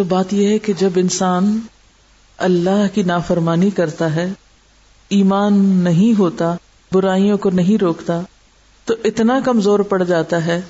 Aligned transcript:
تو 0.00 0.04
بات 0.04 0.32
یہ 0.32 0.48
ہے 0.48 0.58
کہ 0.58 0.72
جب 0.72 0.90
انسان 0.96 1.60
اللہ 2.36 2.94
کی 2.94 3.02
نافرمانی 3.02 3.70
کرتا 3.70 4.14
ہے، 4.14 4.32
ایمان 5.08 5.54
نہیں 5.58 6.18
ہوتا، 6.18 6.54
برائیوں 6.92 7.38
کو 7.38 7.50
نہیں 7.50 7.78
روکتا، 7.78 8.20
تو 8.84 8.94
اتنا 9.04 9.40
کمزور 9.44 9.80
پڑ 9.80 10.02
جاتا 10.02 10.46
ہے 10.46 10.60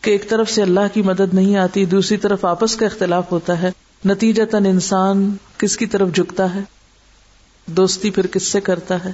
کہ 0.00 0.10
ایک 0.10 0.28
طرف 0.28 0.50
سے 0.50 0.62
اللہ 0.62 0.80
کی 0.92 1.02
مدد 1.02 1.34
نہیں 1.34 1.56
آتی، 1.56 1.84
دوسری 1.84 2.16
طرف 2.16 2.44
آپس 2.44 2.76
کا 2.76 2.86
اختلاف 2.86 3.32
ہوتا 3.32 3.62
ہے، 3.62 3.70
نتیجتاً 4.04 4.66
انسان 4.66 5.36
کس 5.58 5.76
کی 5.76 5.86
طرف 5.86 6.14
جھکتا 6.14 6.54
ہے؟ 6.54 6.60
دوستی 7.66 8.10
پھر 8.10 8.26
کس 8.26 8.42
سے 8.42 8.60
کرتا 8.60 9.04
ہے؟ 9.04 9.12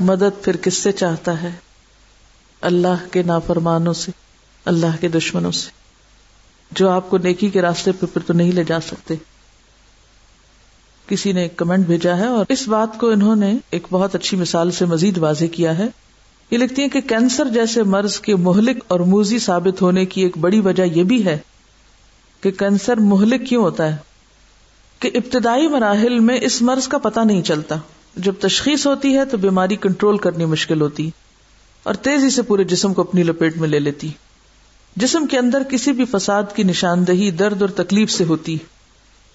مدد 0.00 0.44
پھر 0.44 0.56
کس 0.56 0.74
سے 0.74 0.92
چاہتا 0.92 1.42
ہے؟ 1.42 1.50
اللہ 2.60 3.12
کے 3.12 3.22
نافرمانوں 3.22 3.92
سے، 3.92 4.10
اللہ 4.64 5.00
کے 5.00 5.08
دشمنوں 5.08 5.52
سے۔ 5.52 5.83
جو 6.74 6.90
آپ 6.90 7.10
کو 7.10 7.18
نیکی 7.18 7.50
کے 7.50 7.62
راستے 7.62 7.92
پہ 7.92 8.06
پھر 8.06 8.22
تو 8.26 8.32
نہیں 8.32 8.52
لے 8.52 8.64
جا 8.64 8.80
سکتے۔ 8.80 9.14
کسی 11.06 11.32
نے 11.32 11.42
ایک 11.42 11.56
کمنٹ 11.56 11.86
بھیجا 11.86 12.16
ہے 12.16 12.26
اور 12.26 12.44
اس 12.48 12.68
بات 12.68 12.98
کو 12.98 13.10
انہوں 13.10 13.36
نے 13.36 13.54
ایک 13.70 13.86
بہت 13.90 14.14
اچھی 14.14 14.36
مثال 14.36 14.70
سے 14.70 14.84
مزید 14.84 15.18
واضح 15.18 15.44
کیا 15.52 15.78
ہے۔ 15.78 15.86
یہ 16.50 16.58
لکھتی 16.58 16.82
ہیں 16.82 16.88
کہ 16.88 17.00
کینسر 17.00 17.48
جیسے 17.48 17.82
مرض 17.82 18.20
کے 18.20 18.36
مہلک 18.36 18.84
اور 18.88 19.00
موزی 19.00 19.38
ثابت 19.38 19.82
ہونے 19.82 20.06
کی 20.06 20.22
ایک 20.22 20.38
بڑی 20.38 20.60
وجہ 20.60 20.82
یہ 20.82 21.04
بھی 21.04 21.24
ہے 21.24 21.38
کہ 22.40 22.50
کینسر 22.50 22.96
مہلک 22.96 23.48
کیوں 23.48 23.62
ہوتا 23.62 23.92
ہے؟ 23.92 23.96
کہ 24.98 25.10
ابتدائی 25.14 25.68
مراحل 25.68 26.18
میں 26.18 26.38
اس 26.42 26.62
مرض 26.62 26.88
کا 26.88 26.98
پتہ 26.98 27.20
نہیں 27.20 27.42
چلتا۔ 27.42 27.74
جب 28.16 28.34
تشخیص 28.40 28.86
ہوتی 28.86 29.16
ہے 29.16 29.24
تو 29.24 29.36
بیماری 29.36 29.76
کنٹرول 29.76 30.18
کرنی 30.18 30.44
مشکل 30.44 30.80
ہوتی 30.80 31.10
اور 31.82 31.94
تیزی 31.94 32.30
سے 32.30 32.42
پورے 32.42 32.64
جسم 32.64 32.94
کو 32.94 33.02
اپنی 33.02 33.22
لپیٹ 33.22 33.56
میں 33.56 33.68
لے 33.68 33.78
لیتی۔ 33.78 34.10
جسم 34.96 35.26
کے 35.26 35.38
اندر 35.38 35.62
کسی 35.62 35.92
بھی 35.92 36.04
فساد 36.04 36.42
کی 36.54 36.62
نشاندہی 36.62 37.30
درد 37.30 37.62
اور 37.62 37.70
تکلیف 37.70 38.10
سے 38.10 38.24
ہوتی 38.24 38.56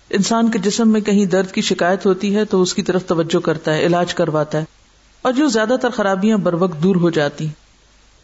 انسان 0.09 0.51
کے 0.51 0.59
جسم 0.59 0.89
میں 0.89 1.01
کہیں 1.01 1.25
درد 1.25 1.51
کی 1.51 1.61
شکایت 1.61 2.05
ہوتی 2.05 2.35
ہے 2.35 2.45
تو 2.45 2.61
اس 2.61 2.73
کی 2.73 2.83
طرف 2.83 3.05
توجہ 3.05 3.39
کرتا 3.39 3.73
ہے، 3.73 3.85
علاج 3.85 4.13
کرواتا 4.13 4.57
ہے۔ 4.57 4.63
اور 5.21 5.33
جو 5.33 5.47
زیادہ 5.47 5.75
تر 5.81 5.89
خرابیاں 5.89 6.37
بر 6.37 6.53
وقت 6.53 6.83
دور 6.83 6.95
ہو 6.95 7.09
جاتی 7.09 7.47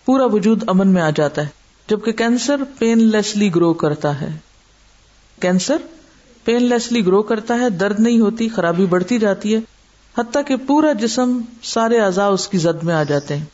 پورا 0.06 0.26
وجود 0.26 0.64
امن 0.68 0.88
میں 0.88 1.02
آ 1.02 1.09
جاتا 1.09 1.42
ہے۔ 1.42 1.48
جبکہ 1.90 2.12
کینسر 2.12 2.56
پین 2.80 3.04
لیسلی 3.04 3.56
گرو 3.56 3.74
کرتا 3.74 4.22
ہے۔ 4.22 4.38
کینسر 5.42 5.78
پین 6.44 6.64
لیسلی 6.64 7.06
گرو 7.06 7.22
کرتا 7.22 7.59
ہے، 7.59 7.70
درد 7.70 8.00
نہیں 8.00 8.20
ہوتی، 8.20 8.50
خرابی 8.50 8.86
بڑھتی 8.86 9.20
جاتی 9.20 9.56
ہے۔ 9.56 9.59
حتیٰ 10.18 10.42
کہ 10.48 10.56
پورا 10.56 10.94
جسم 10.94 11.42
سارے 11.64 12.00
اعضاء 12.00 12.28
اس 12.28 12.48
کی 12.48 12.58
زد 12.58 12.84
میں 12.84 12.96
آ 12.96 13.04
جاتے 13.04 13.38
ہیں۔ 13.38 13.46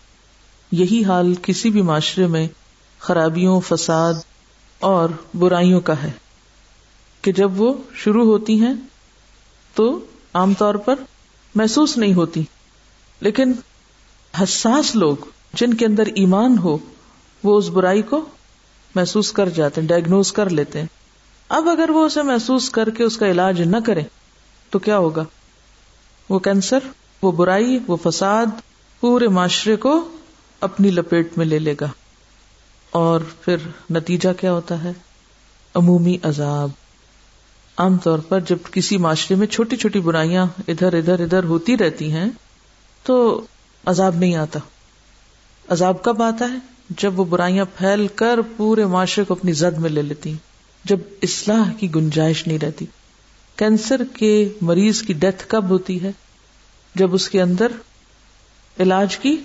یہی 0.72 1.04
حال 1.06 1.34
کسی 1.42 1.70
بھی 1.70 1.82
معاشرے 1.82 2.28
میں 2.28 2.48
خرابیوں، 3.02 3.62
فساد 3.68 4.14
اور 4.80 5.10
برائیوں 5.34 5.82
کا 5.82 6.04
ہے۔ 6.04 6.12
کہ 7.22 7.32
جب 7.32 7.62
وہ 7.62 7.74
شروع 7.96 8.26
ہوتی 8.26 8.62
ہیں 8.62 8.74
تو 9.76 10.06
عام 10.34 10.54
طور 10.54 10.76
پر 10.76 10.96
محسوس 11.56 11.98
نہیں 11.98 12.14
ہوتی۔ 12.14 12.44
لیکن 13.20 13.52
حساس 14.44 14.96
لوگ 14.96 15.16
جن 15.54 15.74
کے 15.74 15.86
اندر 15.86 16.06
ایمان 16.06 16.58
ہو، 16.58 16.78
وہ 17.44 17.58
اس 17.58 17.68
برائی 17.68 18.02
کو 18.02 18.26
محسوس 18.96 19.32
کر 19.32 19.50
جاتے 19.50 19.82
ہیں 19.82 19.88
ڈائگنوز 19.88 20.34
کر 20.34 20.50
لیتے 20.50 20.80
ہیں۔ 20.80 20.88
اب 21.50 21.70
اگر 21.70 21.90
وہ 21.90 22.06
اسے 22.06 22.22
محسوس 22.22 22.70
کر 22.70 22.90
کے 22.90 23.04
اس 23.04 23.18
کا 23.18 23.32
علاج 23.32 23.62
نہ 23.62 23.78
کرے 23.86 24.02
تو 24.70 24.80
کیا 24.80 24.98
ہوگا؟ 24.98 25.24
وہ 26.30 26.40
کینسر 26.40 26.80
وہ 27.22 27.32
برائی، 27.32 27.80
وہ 27.88 27.98
فساد 28.04 28.46
پورے 29.00 29.28
معاشرے 29.28 29.76
کو 29.76 30.18
اپنی 30.62 30.92
لپیٹ 30.92 31.38
میں 31.38 31.46
لے 31.46 31.60
لے 31.60 31.76
گا۔ 31.82 31.88
اور 32.92 33.22
پھر 33.42 33.56
نتیجہ 33.90 34.30
کیا 34.40 34.54
ہوتا 34.54 34.84
ہے؟ 34.84 34.92
عمومی 35.76 36.18
عذاب۔ 36.24 36.70
عام 37.78 37.98
طور 37.98 38.20
پر 38.20 38.40
جب 38.40 38.58
کسی 38.72 38.98
معاشرے 38.98 39.38
میں 39.38 39.48
چھوٹی 39.48 39.76
چھوٹی 39.76 40.00
برائیاں 40.00 40.46
ادھر 40.68 40.94
ادھر 40.94 41.20
ادھر 41.20 41.44
ہوتی 41.44 41.78
رہتی 41.78 42.12
ہیں، 42.12 42.30
تو 43.04 43.42
عذاب 43.86 44.16
نہیں 44.16 44.36
آتا۔ 44.36 44.60
عذاب 45.70 46.04
کب 46.04 46.22
آتا 46.22 46.46
ہے؟ 46.54 46.58
جب 46.98 47.20
وہ 47.20 47.26
برائیاں 47.26 47.66
پھیل 47.78 48.08
کر 48.08 48.40
پورے 48.58 48.86
معاشرے 48.86 49.24
کو 49.24 49.34
اپنی 49.34 49.54
زد 49.54 49.78
میں 49.78 49.90
لے 49.90 50.02
لیتی 50.02 50.34
جب 50.86 51.00
اصلاح 51.22 51.74
کی 51.80 51.96
گنجائش 51.96 52.48
نہیں 52.48 52.60
رہتی۔ 52.60 52.86
کینسر 53.56 54.02
کے 54.18 54.50
مریض 54.62 55.02
کی 55.02 55.14
ڈیتھ 55.14 55.46
کب 55.48 55.70
ہوتی 55.70 56.04
ہے؟ 56.04 56.12
جب 56.96 57.14
اس 57.14 57.30
کے 57.30 57.42
اندر 57.42 57.72
علاج 58.80 59.18
کی 59.18 59.38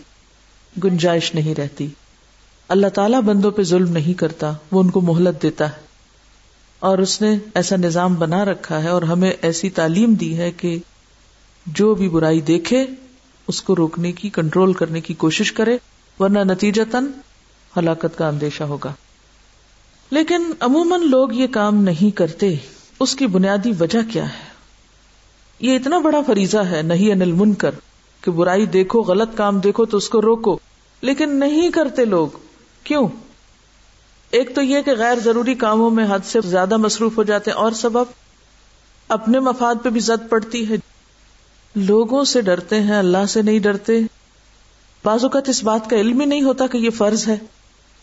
گنجائش 0.85 1.35
نہیں 1.35 1.55
رہتی۔ 1.55 1.89
اللہ 2.69 2.87
تعالیٰ 2.87 3.23
بندوں 3.23 3.51
پہ 3.51 3.63
ظلم 3.63 3.93
نہیں 3.93 4.19
کرتا، 4.19 4.53
وہ 4.73 4.81
ان 4.81 4.91
کو 4.91 5.01
مہلت 5.01 5.43
دیتا 5.43 5.69
ہے۔ 5.69 5.87
اور 6.79 6.99
اس 6.99 7.23
نے 7.23 7.39
ایسا 7.55 7.77
نظام 7.77 8.15
بنا 8.15 8.45
رکھا 8.45 8.83
ہے 8.83 8.89
اور 8.89 9.03
ہمیں 9.03 9.33
ایسی 9.43 9.71
تعلیم 9.71 10.15
دی 10.15 10.39
ہے 10.39 10.53
کہ 10.53 10.79
جو 11.67 11.95
بھی 11.95 12.09
برائی 12.09 12.41
دیکھے، 12.41 12.87
اس 13.49 13.63
کو 13.63 13.77
روکنے 13.77 14.13
کی، 14.13 14.31
کنٹرول 14.31 14.73
کرنے 14.73 15.01
کی 15.01 15.15
کوشش 15.15 15.53
کرے، 15.53 15.79
ورنہ 16.19 16.39
نتیجتاً 16.39 17.07
ہلاکت 17.77 18.19
کا 18.19 18.29
اندیشہ 18.29 18.63
ہوگا۔ 18.63 18.93
لیکن 20.11 20.43
عموماً 20.61 21.01
لوگ 21.11 21.33
یہ 21.33 21.47
کام 21.47 21.83
نہیں 21.83 22.17
کرتے۔ 22.17 22.55
اس 23.01 23.17
کی 23.17 23.27
بنیادی 23.27 23.73
وجہ 23.81 24.13
کیا 24.13 24.29
ہے؟ 24.29 24.45
یہ 25.61 25.77
اتنا 25.77 25.99
بڑا 25.99 26.21
فریضہ 26.27 26.59
ہے 26.59 26.83
نہیں 26.83 27.13
انل 27.13 27.33
من 27.33 27.55
کر 27.55 27.75
کہ 28.21 28.31
برائی 28.31 28.67
دیکھو، 28.67 29.03
غلط 29.03 29.37
کام 29.37 29.59
دیکھو 29.59 29.85
تو 29.85 29.97
اس 29.97 30.09
کو 30.09 30.23
روکو۔ 30.23 30.59
لیکن 31.01 31.41
نہیں 31.41 31.71
کرتے 31.71 32.05
لوگ۔ 32.05 32.46
کیوں؟ 32.87 33.09
ایک 34.31 34.55
تو 34.55 34.63
یہ 34.63 34.83
کہ 34.83 34.93
غیر 34.99 35.19
ضروری 35.25 35.55
کاموں 35.55 35.91
میں 35.91 36.07
حد 36.11 36.19
سے 36.25 36.39
زیادہ 36.45 36.77
مصروف 36.77 37.17
ہو 37.17 37.23
جاتے 37.23 37.51
ہیں، 37.51 37.59
اور 37.59 37.73
سبب؟ 37.73 38.05
اپنے 39.09 39.41
مفاد 39.41 39.75
پہ 39.83 39.89
بھی 39.89 40.01
زد 40.01 40.31
پڑتی 40.31 40.69
ہے۔ 40.69 40.75
لوگوں 41.75 42.25
سے 42.25 42.41
ڈرتے 42.41 42.81
ہیں، 42.81 42.97
اللہ 42.97 43.27
سے 43.29 43.43
نہیں 43.43 43.59
ڈرتے۔ 43.59 44.01
بعض 45.05 45.25
اوقات 45.25 45.49
اس 45.49 45.65
بات 45.65 45.91
کا 45.91 45.97
علم 45.97 46.21
ہی 46.21 46.27
نہیں 46.27 46.43
ہوتا 46.43 46.67
کہ 46.67 46.79
یہ 46.79 46.91
فرض 46.91 47.29
ہے۔ 47.29 47.37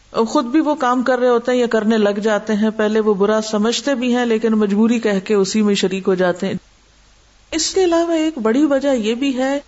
اور 0.10 0.26
خود 0.26 0.46
بھی 0.46 0.60
وہ 0.60 0.76
کام 0.76 1.04
کر 1.04 1.20
رہے 1.20 1.30
ہوتے 1.30 1.52
ہیں 1.52 1.60
یا 1.60 1.68
کرنے 1.68 1.98
لگ 1.98 2.20
جاتے 2.20 2.54
ہیں۔ 2.54 2.70
پہلے 2.70 3.00
وہ 3.00 3.14
برا 3.14 3.40
سمجھتے 3.42 3.96
بھی 3.96 4.16
ہیں، 4.16 4.26
لیکن 4.26 4.54
مجبوری 4.54 5.00
کہہ 5.00 5.20
کے 5.20 5.34
اسی 5.34 5.62
میں 5.62 5.76
شریک 5.76 6.08
ہو 6.08 6.16
جاتے 6.16 6.48
ہیں۔ 6.48 6.54
اس 7.52 7.74
کے 7.74 7.84
علاوہ 7.84 8.12
ایک 8.12 8.38
بڑی 8.38 8.66
وجہ 8.66 8.94
یہ 8.96 9.16
بھی 9.16 9.38
ہے 9.38 9.60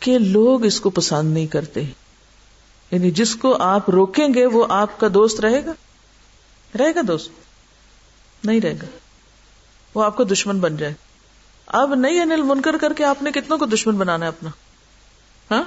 کہ 0.00 0.18
لوگ 0.18 0.64
اس 0.64 0.80
کو 0.80 0.90
پسند 0.90 1.34
نہیں 1.34 1.46
کرتے۔ 1.46 1.82
یعنی 2.90 3.10
جس 3.10 3.34
کو 3.34 3.56
آپ 3.60 3.90
روکیں 3.90 4.28
گے 4.34 4.46
وہ 4.46 4.66
آپ 4.68 5.00
کا 5.00 5.08
دوست 5.14 5.40
رہے 5.40 5.64
گا؟ 5.64 5.72
رہے 6.78 6.94
گا 6.94 7.00
دوست؟ 7.08 7.30
نہیں 8.44 8.60
رہے 8.60 8.72
گا۔ 8.72 8.86
وہ 9.94 10.04
آپ 10.04 10.16
کو 10.16 10.24
دشمن 10.24 10.60
بن 10.60 10.76
جائے۔ 10.76 10.94
اب 11.66 11.94
نہیں 11.94 12.20
انل 12.20 12.42
منکر 12.42 12.76
کر 12.76 12.92
کے 12.92 13.04
آپ 13.04 13.22
نے 13.22 13.32
کتنوں 13.32 13.58
کو 13.58 13.66
دشمن 13.66 13.96
بنانا 13.96 14.24
ہے 14.24 14.28
اپنا؟ 14.28 14.50
ہاں؟ 15.50 15.62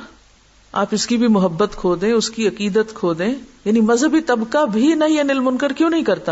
آپ 0.72 0.88
اس 0.91 1.07
کی 1.07 1.17
بھی 1.17 1.28
محبت 1.28 1.75
کھو 1.75 1.95
دیں، 1.95 2.12
اس 2.12 2.29
کی 2.29 2.47
عقیدت 2.47 2.94
کھو 2.94 3.13
دیں۔ 3.13 3.35
یعنی 3.66 3.81
مذہبی 3.81 4.22
طبقہ 4.22 4.66
بھی 4.66 4.94
نہیں 4.94 5.19
انل 5.19 5.39
منکر 5.39 5.73
کیوں 5.73 5.89
نہیں 5.89 6.03
کرتا؟ 6.03 6.31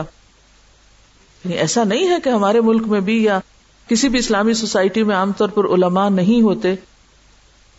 یعنی 1.46 1.54
ایسا 1.54 1.84
نہیں 1.84 2.10
ہے 2.10 2.18
کہ 2.24 2.30
ہمارے 2.30 2.62
ملک 2.62 2.88
میں 2.88 3.00
بھی 3.00 3.24
یا 3.24 3.40
کسی 3.88 4.10
بھی 4.10 4.20
اسلامی 4.20 4.54
سوسائٹی 4.54 5.04
میں 5.04 5.16
عام 5.16 5.32
طور 5.32 5.50
پر 5.50 5.66
علماء 5.66 6.10
نہیں 6.10 6.42
ہوتے۔ 6.42 6.76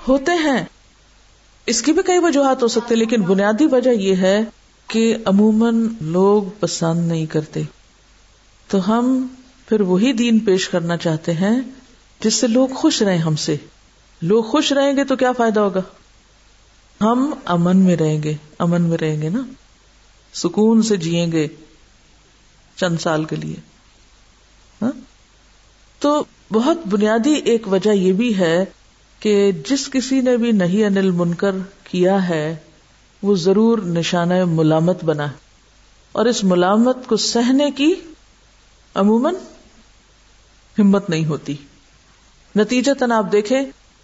ہوتے 0.09 0.33
ہیں۔ 0.33 0.65
اس 1.67 1.83
کی 1.83 1.93
بھی 1.93 2.03
کئی 2.03 2.19
وجوہات 2.19 2.62
ہو 2.62 2.69
سکتے 2.69 2.95
لیکن 2.95 3.23
بنیادی 3.23 3.67
وجہ 3.67 3.91
یہ 3.91 4.17
ہے 4.17 4.41
کہ 4.87 5.17
عموماً 5.25 5.89
لوگ 6.00 6.43
پسند 6.61 7.09
نہیں 7.09 7.27
کرتے۔ 7.27 7.62
تو 8.69 8.89
ہم 8.89 9.27
پھر 9.69 9.81
وہی 9.81 10.12
دین 10.12 10.39
پیش 10.39 10.69
کرنا 10.69 10.97
چاہتے 10.97 11.33
ہیں 11.33 11.61
جس 12.21 12.34
سے 12.34 12.47
لوگ 12.47 12.69
خوش 12.69 13.03
رہیں 13.03 13.19
ہم 13.19 13.37
سے۔ 13.37 13.56
لوگ 14.22 14.43
خوش 14.43 14.72
رہیں 14.72 14.97
گے 14.97 15.05
تو 15.05 15.17
کیا 15.17 15.33
فائدہ 15.33 15.61
ہوگا؟ 15.61 15.81
ہم 17.01 17.34
امن 17.45 17.77
میں 17.77 17.97
رہیں 17.97 18.22
گے، 18.22 18.34
امن 18.59 18.83
میں 18.83 18.99
رہیں 18.99 19.22
گے 19.22 19.28
نا۔ 19.28 19.41
سکون 20.34 20.83
سے 20.83 20.97
جیئیں 20.97 21.33
گے 21.33 21.49
چند 22.77 22.97
سال 23.01 23.25
کے 23.25 23.37
لیے۔ 23.37 23.56
ہاں؟ 24.83 24.93
تو 25.98 26.25
بہت 26.53 26.78
بنیادی 26.86 27.33
ایک 27.33 27.69
وجہ 27.69 27.91
یہ 27.91 28.13
بھی 28.13 28.39
ہے 28.39 28.65
کہ 29.22 29.53
جس 29.69 29.91
کسی 29.91 30.21
نے 30.21 30.36
بھی 30.36 30.53
نہیں 30.53 30.86
انل 30.86 31.10
منکر 31.10 31.51
کیا 31.84 32.28
ہے، 32.28 32.57
وہ 33.22 33.34
ضرور 33.34 33.78
نشانہ 33.78 34.45
ملامت 34.45 35.04
بنا 35.04 35.27
اور 36.13 36.27
اس 36.27 36.45
ملامت 36.45 37.07
کو 37.07 37.16
سہنے 37.16 37.71
کی 37.71 37.95
عموماً 38.95 39.34
ہمت 40.78 41.10
نہیں 41.10 41.27
ہوتی۔ 41.27 41.57
نتیجہ 42.57 42.92
تن 42.92 43.13
آپ 43.13 43.33
دیکھیں 43.33 43.63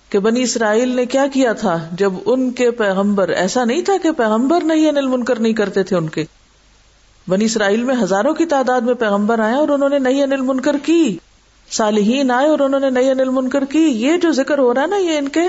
کہ 0.09 0.19
بنی 0.19 0.43
اسرائیل 0.43 0.97
نے 0.97 1.06
کیا 1.06 1.26
کیا 1.26 1.53
تھا 1.53 1.88
جب 1.93 2.12
ان 2.25 2.50
کے 2.50 2.70
پیغمبر، 2.70 3.29
ایسا 3.29 3.65
نہیں 3.65 3.82
تھا 3.82 3.93
کہ 4.03 4.12
پیغمبر 4.12 4.65
نہیں 4.65 4.88
انل 4.88 5.06
منکر 5.06 5.41
نہیں 5.41 5.53
کرتے 5.53 5.82
تھے 5.82 5.97
ان 5.97 6.09
کے۔ 6.09 6.25
بنی 7.29 7.44
اسرائیل 7.44 7.85
میں 7.85 7.94
ہزاروں 8.03 8.35
کی 8.35 8.44
تعداد 8.44 8.81
میں 8.81 8.94
پیغمبر 8.94 9.38
آئے 9.38 9.55
اور 9.55 9.69
انہوں 9.69 9.88
نے 9.88 9.99
نئی 9.99 10.23
انل 10.23 10.41
منکر 10.41 10.76
کی۔ 10.82 11.19
صالحین 11.70 12.31
آئے 12.31 12.49
اور 12.49 12.59
انہوں 12.59 12.81
نے 12.81 12.91
نئی 12.91 13.11
انل 13.11 13.29
منکر 13.29 13.65
کی۔ 13.65 13.79
یہ 13.79 14.17
جو 14.17 14.31
ذکر 14.31 14.59
ہو 14.59 14.75
رہا 14.75 14.82
ہے 14.82 14.87
نا، 14.87 14.97
یہ 14.97 15.19
ان 15.19 15.29
کے 15.29 15.41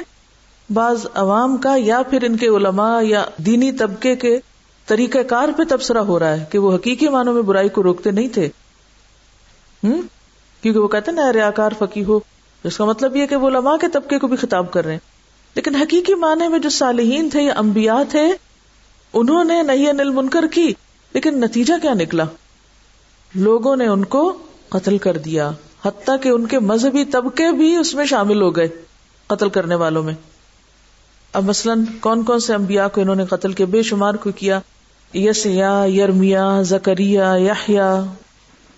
بعض 0.74 1.06
عوام 1.14 1.58
کا 1.58 1.76
یا 1.78 2.02
پھر 2.10 2.24
ان 2.24 2.38
کے 2.38 2.48
علماء 2.48 3.02
یا 3.02 3.26
دینی 3.38 3.72
طبقے 3.72 4.16
کے 4.16 4.40
طریقہ 4.86 5.18
کار 5.18 5.50
پہ 5.58 5.64
تبصرہ 5.70 5.98
ہو 5.98 6.20
رہا 6.20 6.32
ہے 6.32 6.46
کہ 6.52 6.58
وہ 6.58 6.76
حقیقی 6.76 7.08
معنوں 7.08 7.34
میں 7.34 7.42
برائی 7.42 7.70
کو 7.70 7.84
روکتے 7.84 8.12
نہیں 8.12 8.28
تھے۔ 8.28 8.50
کیونکہ 10.62 10.80
وہ 10.80 10.88
کہتے 10.88 11.12
ہیں 11.12 11.16
نا 11.16 11.34
ریاکار 11.34 11.72
فقی 11.80 12.04
ہو۔ 12.04 12.20
جس 12.64 12.78
کا 12.78 12.86
مطلب 12.86 13.16
یہ 13.16 13.26
کہ 13.26 13.36
وہ 13.36 13.50
لما 13.50 13.78
کے 13.78 13.88
طبقے 13.94 14.20
کو 14.20 14.28
بھی 14.28 14.38
خطاب 14.38 14.72
کر 14.72 14.84
رہے 14.86 14.92
ہیں۔ 14.92 15.00
لیکن 15.56 15.76
حقیقی 15.76 16.14
معنی 16.16 16.48
میں 16.48 16.60
جو 16.60 16.70
صالحین 16.70 17.30
تھے 17.30 17.42
یا 17.42 17.54
انبیاء 17.58 18.04
تھے، 18.10 18.32
انہوں 19.14 19.44
نے 19.44 19.64
نہیں 19.64 19.90
انل 19.90 20.10
منکر 20.10 20.48
کی۔ 20.48 20.74
لیکن 21.14 21.40
نتیجہ 21.40 21.74
کیا 21.82 21.94
نکلا؟ 21.94 22.24
لوگوں 23.36 23.76
نے 23.76 23.88
ان 23.88 24.06
کو 24.06 24.38
قتل 24.70 24.98
کر 24.98 25.18
دیا۔ 25.18 25.52
حتیٰ 25.86 26.16
کہ 26.22 26.30
ان 26.30 26.48
کے 26.48 26.60
مذہبی 26.60 27.06
طبقے 27.06 27.52
بھی 27.52 27.76
اس 27.76 27.94
میں 27.94 28.06
شامل 28.06 28.42
ہو 28.42 28.56
گئے 28.56 28.68
قتل 29.28 29.50
کرنے 29.50 29.76
والوں 29.76 30.04
میں۔ 30.04 30.14
اب 31.34 31.44
مثلاً 31.44 31.84
کون 32.02 32.24
کون 32.24 32.40
سے 32.40 32.54
انبیاء 32.54 32.88
کو 32.88 33.02
انہوں 33.02 33.16
نے 33.16 33.26
قتل 33.26 33.54
کے 33.54 33.66
بے 33.66 33.84
شمار 33.84 34.14
کو 34.14 34.32
کیا؟ 34.32 34.60
یسیا 35.14 35.86
یرمیا، 35.88 36.62
زکریا 36.62 37.36
یا 37.68 38.04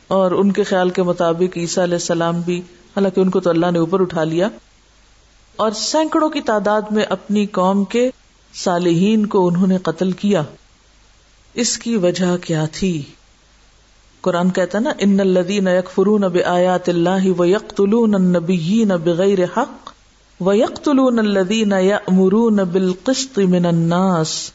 اور 0.08 0.32
ان 0.32 0.52
کے 0.52 0.64
خیال 0.64 0.90
کے 0.90 1.04
مطابق 1.04 1.58
عیسیٰ 1.58 1.84
علیہ 1.84 1.96
السلام 1.96 2.42
بھی، 2.42 2.60
حالانکہ 2.60 3.20
ان 3.20 3.30
کو 3.30 3.40
تو 3.40 3.50
اللہ 3.50 3.72
نے 3.72 3.80
اوپر 3.80 4.02
اٹھا 4.02 4.24
لیا۔ 4.24 4.50
اور 5.56 5.72
سینکڑوں 5.72 6.30
کی 6.30 6.42
تعداد 6.42 6.82
میں 6.92 7.04
اپنی 7.04 7.46
قوم 7.46 7.84
کے 7.84 8.10
صالحین 8.54 9.26
کو 9.26 9.48
انہوں 9.48 9.68
نے 9.68 9.78
قتل 9.78 10.12
کیا۔ 10.12 10.44
اس 11.54 11.78
کی 11.78 11.98
وجہ 11.98 12.38
کیا 12.38 12.66
تھی؟ 12.72 13.02
قرآن 14.22 14.50
کہتا 14.50 14.80
نا، 14.80 14.92
ان 15.00 15.20
الدین 15.20 15.68
یکفرون 15.68 16.22
بآیات 16.22 16.90
اللہ 16.90 17.40
و 17.40 17.46
یقتلون 17.46 18.16
النبیین 18.16 18.88
بغیر 18.88 19.44
حق 19.58 19.92
و 20.42 20.54
یقتلون 20.54 21.20
الذین 21.20 21.74
یأمرون 21.82 22.56
بالقسط 22.56 23.40
من 23.40 23.66
الناس 23.66 24.52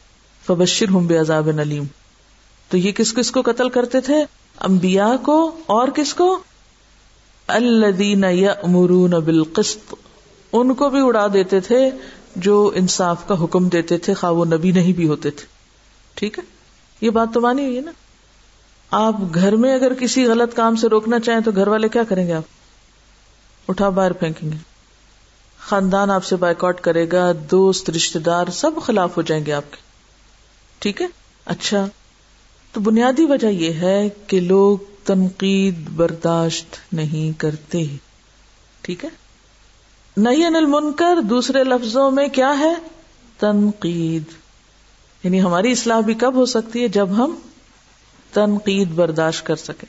فبشرہم 0.47 1.07
بعذاب 1.07 1.49
علیم. 1.59 1.83
تو 2.69 2.77
یہ 2.77 2.91
کس 2.91 3.13
کس 3.13 3.31
کو 3.31 3.41
قتل 3.41 3.69
کرتے 3.69 4.01
تھے؟ 4.01 4.25
انبیاء 4.59 5.15
کو 5.23 5.51
اور 5.65 5.87
کس 5.87 6.13
کو؟ 6.13 6.39
الذین 7.47 8.23
یأمرون 8.23 9.09
بالقسط، 9.09 9.93
ان 10.53 10.73
کو 10.73 10.89
بھی 10.89 10.99
اڑا 11.01 11.27
دیتے 11.33 11.59
تھے 11.59 11.91
جو 12.35 12.71
انصاف 12.75 13.27
کا 13.27 13.43
حکم 13.43 13.69
دیتے 13.69 13.97
تھے، 13.97 14.13
خواہ 14.13 14.31
وہ 14.31 14.45
نبی 14.45 14.71
نہیں 14.71 14.93
بھی 14.93 15.07
ہوتے 15.07 15.31
تھے۔ 15.31 15.45
ٹھیک 16.13 16.39
ہے؟ 16.39 16.43
یہ 17.01 17.09
بات 17.09 17.27
تو 17.33 17.41
مانی 17.41 17.65
ہوئی 17.65 17.75
ہے 17.75 17.81
نا؟ 17.81 17.91
آپ 18.91 19.15
گھر 19.33 19.55
میں 19.55 19.73
اگر 19.73 19.93
کسی 19.93 20.25
غلط 20.25 20.55
کام 20.55 20.75
سے 20.75 20.87
روکنا 20.87 21.19
چاہیں 21.19 21.39
تو 21.39 21.51
گھر 21.51 21.67
والے 21.67 21.89
کیا 21.89 22.03
کریں 22.03 22.27
گے 22.27 22.33
آپ؟ 22.33 22.43
اٹھا 23.67 23.89
باہر 23.89 24.13
پھینکیں 24.13 24.51
گے۔ 24.51 24.57
خاندان 25.59 26.11
آپ 26.11 26.25
سے 26.25 26.35
بائیکاٹ 26.35 26.81
کرے 26.81 27.05
گا، 27.11 27.31
دوست 27.51 27.89
رشتے 27.89 28.19
دار، 28.19 28.47
سب 28.47 28.71
خلاف 28.83 29.17
ہو 29.17 29.21
جائیں 29.21 29.45
گے 29.45 29.53
آپ 29.53 29.71
کے۔ 29.71 29.77
ٹھیک 30.79 31.01
ہے؟ 31.01 31.07
اچھا۔ 31.45 31.87
تو 32.73 32.79
بنیادی 32.79 33.25
وجہ 33.25 33.47
یہ 33.47 33.73
ہے 33.73 34.09
کہ 34.27 34.39
لوگ 34.39 34.77
تنقید 35.03 35.89
برداشت 35.89 36.93
نہیں 36.93 37.39
کرتے۔ 37.39 37.85
ٹھیک 38.81 39.03
ہے؟ 39.05 39.09
نہیں 40.17 40.45
انل 40.45 40.65
منکر 40.65 41.21
دوسرے 41.21 41.63
لفظوں 41.63 42.11
میں 42.11 42.27
کیا 42.27 42.59
ہے؟ 42.59 42.73
تنقید۔ 43.39 44.23
یعنی 45.23 45.41
ہماری 45.41 45.71
اصلاح 45.71 45.99
بھی 45.99 46.13
کب 46.13 46.35
ہو 46.35 46.45
سکتی 46.45 46.83
ہے؟ 46.83 46.87
جب 46.87 47.09
ہم 47.11 47.35
تنقید 48.45 48.89
برداشت 48.89 49.45
کر 49.45 49.55
سکے۔ 49.55 49.85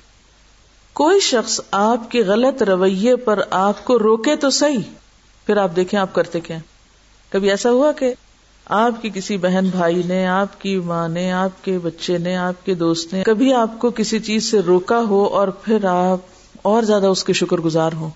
کوئی 0.92 1.20
شخص 1.20 1.60
آپ 1.70 2.10
کے 2.10 2.20
غلط 2.20 2.62
رویے 2.62 3.16
پر 3.16 3.40
آپ 3.50 3.84
کو 3.84 3.98
روکے 3.98 4.36
تو 4.36 4.50
صحیح، 4.50 4.80
پھر 5.46 5.56
آپ 5.56 5.76
دیکھیں 5.76 6.00
آپ 6.00 6.14
کرتے 6.14 6.40
کیا 6.40 6.58
کبھی 7.28 7.50
ایسا 7.50 7.70
ہوا 7.70 7.92
کہ 7.92 8.14
آپ 8.64 9.02
کی 9.02 9.10
کسی 9.14 9.36
بہن 9.36 9.68
بھائی 9.70 10.02
نے، 10.06 10.26
آپ 10.26 10.60
کی 10.60 10.78
ماں 10.78 11.08
نے، 11.08 11.32
آپ 11.32 11.64
کے 11.64 11.78
بچے 11.78 12.18
نے، 12.18 12.36
آپ 12.36 12.66
کے 12.66 12.74
دوست 12.74 13.12
نے 13.12 13.22
کبھی 13.22 13.54
آپ 13.54 13.78
کو 13.78 13.90
کسی 13.90 14.18
چیز 14.18 14.50
سے 14.50 14.60
روکا 14.60 14.98
ہو 14.98 15.24
اور 15.24 15.48
پھر 15.48 15.84
آپ 15.84 16.18
اور 16.62 16.82
زیادہ 16.82 17.06
اس 17.06 17.24
کے 17.24 17.32
شکر 17.32 17.56
گزار 17.56 17.92
ہو 17.92 18.10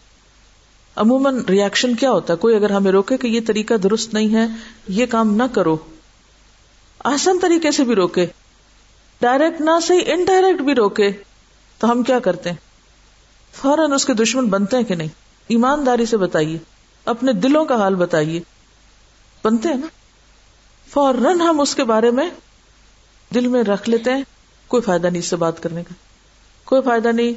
عموماً 0.97 1.41
ریئیکشن 1.49 1.95
کیا 1.95 2.11
ہوتا 2.11 2.33
ہے؟ 2.33 2.39
کوئی 2.39 2.57
اگر 2.57 2.71
ہمیں 2.71 2.93
روکے 2.93 3.17
کہ 3.17 3.27
یہ 3.27 3.41
طریقہ 3.47 3.75
درست 3.75 4.15
نہیں 4.15 4.35
ہے، 4.35 4.47
یہ 4.89 5.07
کام 5.07 5.37
نہ 5.37 5.43
کرو۔ 5.53 5.77
آسان 7.05 7.39
طریقے 7.39 7.71
سے 7.71 7.85
بھی 7.85 7.95
روکے۔ 7.95 8.27
ڈائریکٹ 9.23 9.61
نہ 9.61 9.71
صحیح 9.83 10.01
انڈائریکٹ 10.07 10.63
بھی 10.63 10.75
روکے، 10.75 11.11
تو 11.79 11.91
ہم 11.91 12.03
کیا 12.03 12.19
کرتے 12.19 12.51
ہیں؟ 12.51 12.57
فوراً 13.53 13.93
اس 13.93 14.05
کے 14.05 14.15
دشمن 14.15 14.47
بنتے 14.47 14.77
ہیں 14.77 14.85
کہ 14.85 14.95
نہیں؟ 14.95 15.09
ایمانداری 15.49 16.07
سے 16.07 16.17
بتائیے، 16.17 16.59
اپنے 17.05 17.33
دلوں 17.33 17.65
کا 17.65 17.77
حال 17.77 17.95
بتائیے۔ 17.95 18.41
بنتے 19.45 19.69
ہیں 19.69 19.77
نا؟ 19.77 19.87
فوراً 20.91 21.41
ہم 21.41 21.61
اس 21.61 21.75
کے 21.75 21.85
بارے 21.85 22.11
میں 22.11 22.31
دل 23.35 23.47
میں 23.47 23.63
رکھ 23.63 23.91
لیتے 23.91 24.11
ہیں، 24.11 24.23
کوئی 24.69 24.83
فائدہ 24.83 25.07
نہیں 25.07 25.19
اس 25.19 25.27
سے 25.27 25.37
بات 25.37 25.63
کرنے 25.63 25.83
کا۔ 25.83 25.95
کوئی 26.65 26.83
فائدہ 26.83 27.09
نہیں 27.09 27.33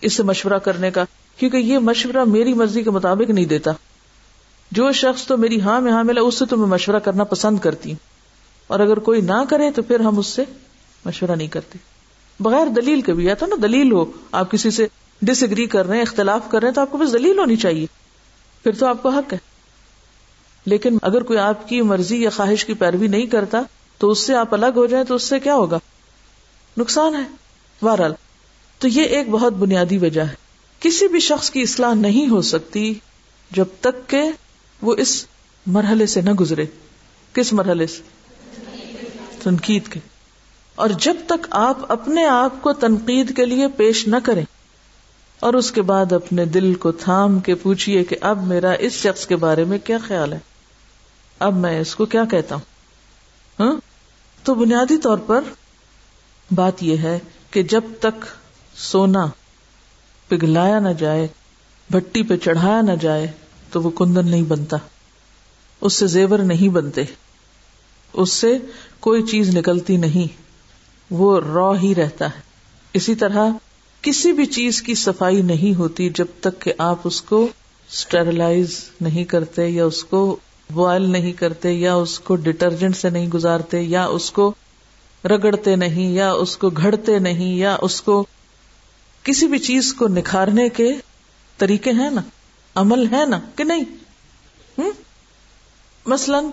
اس 0.00 0.12
سے 0.12 0.22
مشورہ 0.22 0.58
کرنے 0.58 0.90
کا، 0.90 1.04
کیونکہ 1.36 1.56
یہ 1.56 1.78
مشورہ 1.78 2.24
میری 2.24 2.54
مرضی 2.54 2.82
کے 2.82 2.90
مطابق 2.90 3.30
نہیں 3.30 3.44
دیتا۔ 3.44 3.70
جو 4.70 4.92
شخص 4.92 5.26
تو 5.26 5.36
میری 5.36 5.60
ہاں 5.60 5.80
میں 5.80 5.92
ہاں 5.92 6.04
ملا 6.04 6.20
اس 6.20 6.38
سے 6.38 6.46
تو 6.46 6.56
میں 6.56 6.66
مشورہ 6.66 6.98
کرنا 6.98 7.24
پسند 7.24 7.58
کرتی 7.58 7.90
ہوں۔ 7.90 7.98
اور 8.66 8.80
اگر 8.80 8.96
کوئی 8.96 9.20
نہ 9.20 9.42
کرے 9.48 9.70
تو 9.70 9.82
پھر 9.82 10.00
ہم 10.00 10.18
اس 10.18 10.26
سے 10.26 10.44
مشورہ 11.04 11.30
نہیں 11.30 11.48
کرتے۔ 11.48 11.78
بغیر 12.40 12.66
دلیل 12.66 13.00
کے 13.00 13.12
بھی 13.12 13.30
آتا 13.30 13.46
نا 13.46 13.56
دلیل 13.62 13.92
ہو، 13.92 14.04
آپ 14.32 14.50
کسی 14.50 14.70
سے 14.70 14.86
ڈس 15.22 15.42
اگری 15.42 15.66
کر 15.66 15.86
رہے 15.86 15.96
ہیں، 15.96 16.02
اختلاف 16.02 16.40
کر 16.50 16.60
رہے 16.60 16.68
ہیں، 16.68 16.74
تو 16.74 16.80
آپ 16.80 16.90
کو 16.90 16.98
بس 16.98 17.12
دلیل 17.12 17.38
ہونی 17.38 17.56
چاہیے۔ 17.56 17.86
پھر 18.62 18.72
تو 18.72 18.86
آپ 18.86 19.02
کو 19.02 19.08
حق 19.08 19.32
ہے۔ 19.32 19.38
لیکن 20.66 20.98
اگر 21.02 21.22
کوئی 21.22 21.38
آپ 21.38 21.68
کی 21.68 21.82
مرضی 21.82 22.22
یا 22.22 22.30
خواہش 22.30 22.64
کی 22.64 22.74
پیروی 22.74 23.06
نہیں 23.06 23.26
کرتا، 23.26 23.62
تو 23.98 24.10
اس 24.10 24.18
سے 24.18 24.34
آپ 24.34 24.54
الگ 24.54 24.66
ہو 24.76 24.86
جائیں، 24.86 25.06
تو 25.06 25.14
اس 25.14 25.22
سے 25.22 25.40
کیا 25.40 25.54
ہوگا؟ 25.54 25.78
نقصان 26.76 27.14
ہے۔ 27.14 27.22
بہرحال، 27.82 28.12
تو 28.78 28.88
یہ 28.88 29.02
ایک 29.02 29.28
بہت 29.30 29.52
بنیادی 29.52 29.98
وجہ 29.98 30.20
ہے۔ 30.20 30.34
کسی 30.80 31.08
بھی 31.08 31.20
شخص 31.20 31.50
کی 31.50 31.62
اصلاح 31.62 31.94
نہیں 31.94 32.28
ہو 32.28 32.42
سکتی 32.42 32.94
جب 33.50 33.64
تک 33.80 34.10
کہ 34.10 34.22
وہ 34.82 34.94
اس 34.98 35.26
مرحلے 35.66 36.06
سے 36.06 36.20
نہ 36.20 36.30
گزرے۔ 36.30 36.64
کس 37.32 37.52
مرحلے 37.52 37.86
سے؟ 37.86 38.02
تنقید 39.42 39.88
کے۔ 39.88 40.00
اور 40.74 40.88
جب 40.88 41.14
تک 41.26 41.46
آپ 41.50 41.92
اپنے 41.92 42.26
آپ 42.26 42.62
کو 42.62 42.72
تنقید 42.72 43.36
کے 43.36 43.44
لیے 43.44 43.68
پیش 43.68 44.08
نہ 44.08 44.16
کریں 44.24 44.44
اور 45.40 45.54
اس 45.54 45.72
کے 45.72 45.82
بعد 45.82 46.12
اپنے 46.12 46.44
دل 46.44 46.74
کو 46.74 46.92
تھام 46.92 47.38
کے 47.38 47.54
پوچھیے 47.54 48.04
کہ 48.04 48.16
اب 48.20 48.46
میرا 48.46 48.70
اس 48.70 48.92
شخص 48.92 49.26
کے 49.26 49.36
بارے 49.36 49.64
میں 49.64 49.78
کیا 49.78 49.98
خیال 50.06 50.32
ہے، 50.32 50.38
اب 51.38 51.56
میں 51.56 51.80
اس 51.80 51.94
کو 51.94 52.04
کیا 52.04 52.24
کہتا 52.24 52.54
ہوں؟ 52.54 52.62
ہاں؟ 53.60 53.76
تو 54.44 54.54
بنیادی 54.54 54.96
طور 54.96 55.18
پر 55.18 55.40
بات 56.54 56.82
یہ 56.82 56.96
ہے 56.96 57.18
کہ 57.50 57.62
جب 57.62 57.82
تک 58.00 58.24
سونا 58.76 59.26
پگھلایا 60.28 60.78
نہ 60.78 60.88
جائے، 60.88 61.28
بھٹی 61.90 62.22
پہ 62.22 62.36
چڑھایا 62.36 62.80
نہ 62.80 62.92
جائے، 63.00 63.30
تو 63.70 63.82
وہ 63.82 63.90
کندن 63.90 64.30
نہیں 64.30 64.42
بنتا۔ 64.42 64.76
اس 65.80 65.92
سے 65.92 66.06
زیور 66.06 66.38
نہیں 66.38 66.68
بنتے۔ 66.68 67.02
اس 68.12 68.32
سے 68.32 68.58
کوئی 69.00 69.22
چیز 69.22 69.56
نکلتی 69.56 69.96
نہیں۔ 69.96 70.43
وہ 71.10 71.40
رو 71.40 71.72
ہی 71.72 71.94
رہتا 71.94 72.26
ہے۔ 72.26 72.40
اسی 72.92 73.14
طرح 73.14 73.48
کسی 74.02 74.32
بھی 74.32 74.46
چیز 74.46 74.82
کی 74.82 74.94
صفائی 74.94 75.42
نہیں 75.42 75.78
ہوتی 75.78 76.10
جب 76.10 76.26
تک 76.40 76.60
کہ 76.60 76.72
آپ 76.78 76.98
اس 77.04 77.22
کو 77.22 77.48
اسٹرلائز 77.90 78.80
نہیں 79.00 79.24
کرتے 79.24 79.68
یا 79.68 79.84
اس 79.84 80.04
کو 80.04 80.36
بوائل 80.70 81.02
نہیں 81.02 81.32
کرتے 81.32 81.72
یا 81.72 81.94
اس 81.94 82.20
کو 82.20 82.36
ڈٹرجنٹ 82.36 82.96
سے 82.96 83.10
نہیں 83.10 83.28
گزارتے 83.28 83.80
یا 83.80 84.04
اس 84.04 84.30
کو 84.30 84.54
رگڑتے 85.24 85.76
نہیں 85.76 86.12
یا 86.12 86.32
اس 86.32 86.56
کو 86.56 86.70
گھڑتے 86.70 87.18
نہیں 87.18 87.56
یا 87.56 87.76
اس 87.82 88.00
کو 88.00 88.26
کسی 89.22 89.46
بھی 89.46 89.58
چیز 89.58 89.94
کو 89.94 90.08
نکھارنے 90.08 90.68
کے 90.68 90.92
طریقے 91.58 91.90
ہیں 91.90 92.10
نا؟ 92.10 92.20
عمل 92.74 93.06
ہے 93.12 93.26
نا؟ 93.26 93.40
کہ 93.56 93.64
نہیں؟ 93.64 93.84
ہوں 94.78 94.92
مثلاً 96.06 96.44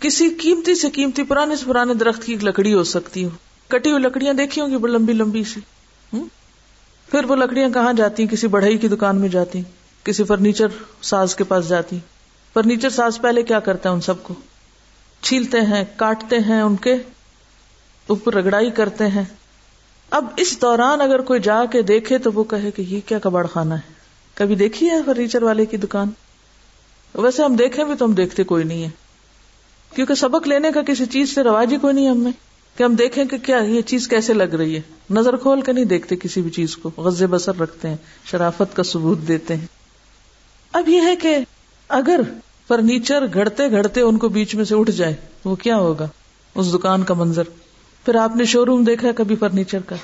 کسی 0.00 0.30
قیمتی 0.30 0.74
سے 0.74 0.90
قیمتی 0.90 1.22
پرانے 1.22 1.56
سے 1.56 1.64
پرانے 1.66 1.94
درخت 1.94 2.24
کی 2.24 2.36
لکڑی 2.36 2.74
ہو 2.74 2.84
سکتی 2.84 3.24
ہو۔ 3.24 3.28
کٹی 3.68 3.90
ہوئی 3.90 4.02
لکڑیاں 4.02 4.34
دیکھی 4.34 4.60
ہوں 4.60 4.68
گی 4.68 4.74
لمبی 4.74 5.12
لمبی 5.12 5.44
سی۔ 5.44 5.60
پھر 7.10 7.24
وہ 7.24 7.36
لکڑیاں 7.36 7.68
کہاں 7.68 7.92
جاتی؟ 7.92 8.26
کسی 8.26 8.46
بڑھئی 8.46 8.78
کی 8.78 8.88
دکان 8.88 9.16
میں 9.16 9.28
جاتی، 9.28 9.62
کسی 10.04 10.24
فرنیچر 10.24 10.66
ساز 11.02 11.36
کے 11.36 11.44
پاس 11.44 11.68
جاتی۔ 11.68 11.98
فرنیچر 12.54 12.90
ساز 12.90 13.20
پہلے 13.20 13.42
کیا 13.42 13.60
کرتا 13.60 13.88
ہے 13.88 13.94
ان 13.94 14.00
سب 14.00 14.22
کو؟ 14.22 14.34
چھیلتے 15.22 15.60
ہیں، 15.60 15.84
کاٹتے 15.96 16.36
ہیں 16.38 16.60
ان 16.60 16.76
کے، 16.76 16.94
اوپر 18.06 18.34
رگڑائی 18.34 18.70
کرتے 18.70 19.06
ہیں۔ 19.06 19.24
اب 20.10 20.24
اس 20.36 20.60
دوران 20.60 21.00
اگر 21.00 21.20
کوئی 21.20 21.40
جا 21.40 21.64
کے 21.64 21.82
دیکھے 21.82 22.18
تو 22.18 22.32
وہ 22.32 22.44
کہے 22.44 22.70
کہ 22.70 22.82
یہ 22.82 23.00
کیا 23.06 23.18
کباڑ 23.18 23.46
خانہ 23.46 23.74
ہے۔ 23.74 23.92
کبھی 24.34 24.54
دیکھی 24.54 24.90
ہے 24.90 25.02
فرنیچر 25.06 25.42
والے 25.42 25.66
کی 25.66 25.76
دکان؟ 25.76 26.08
ویسے 27.14 27.42
ہم 27.42 27.56
دیکھیں 27.56 27.84
بھی 27.84 27.94
تو 27.94 28.04
ہم 28.04 28.12
دیکھتے 28.12 28.44
کوئی 28.44 28.64
نہیں 28.64 28.84
ہے۔ 28.84 28.88
کیونکہ 29.94 30.14
سبق 30.14 30.48
لینے 30.48 30.72
کا 30.72 30.82
کسی 30.82 31.06
چیز 31.06 31.34
سے 31.34 31.42
رواج 31.42 31.72
ہی 31.72 31.78
کوئی 31.78 31.94
نہیں 31.94 32.08
ہم 32.08 32.30
کہ 32.78 32.82
ہم 32.82 32.94
دیکھیں 32.94 33.24
کہ 33.24 33.38
کیا 33.38 33.56
یہ 33.56 33.82
چیز 33.82 34.08
کیسے 34.08 34.32
لگ 34.32 34.42
رہی 34.42 34.76
ہے۔ 34.76 34.80
نظر 35.10 35.36
کھول 35.36 35.60
کے 35.60 35.72
نہیں 35.72 35.84
دیکھتے 35.84 36.16
کسی 36.16 36.42
بھی 36.42 36.50
چیز 36.50 36.76
کو۔ 36.76 36.90
غزے 36.96 37.26
بسر 37.26 37.58
رکھتے 37.58 37.88
ہیں، 37.88 37.96
شرافت 38.24 38.76
کا 38.76 38.82
ثبوت 38.82 39.18
دیتے 39.28 39.56
ہیں۔ 39.56 39.66
اب 40.72 40.88
یہ 40.88 41.00
ہے 41.00 41.16
کہ 41.16 41.38
اگر 41.88 42.20
فرنیچر 42.68 43.24
گھڑتے 43.34 43.70
گھڑتے 43.70 44.00
ان 44.00 44.18
کو 44.18 44.28
بیچ 44.28 44.54
میں 44.54 44.64
سے 44.64 44.74
اٹھ 44.74 44.90
جائے، 44.90 45.14
وہ 45.44 45.56
کیا 45.56 45.76
ہوگا؟ 45.76 46.06
اس 46.54 46.74
دکان 46.74 47.02
کا 47.02 47.14
منظر۔ 47.14 47.42
پھر 48.04 48.14
آپ 48.14 48.36
نے 48.36 48.44
شو 48.44 48.66
روم 48.66 48.84
دیکھا 48.84 49.08
کبھی 49.16 49.36
فرنیچر 49.36 49.78
کا؟ 49.86 49.96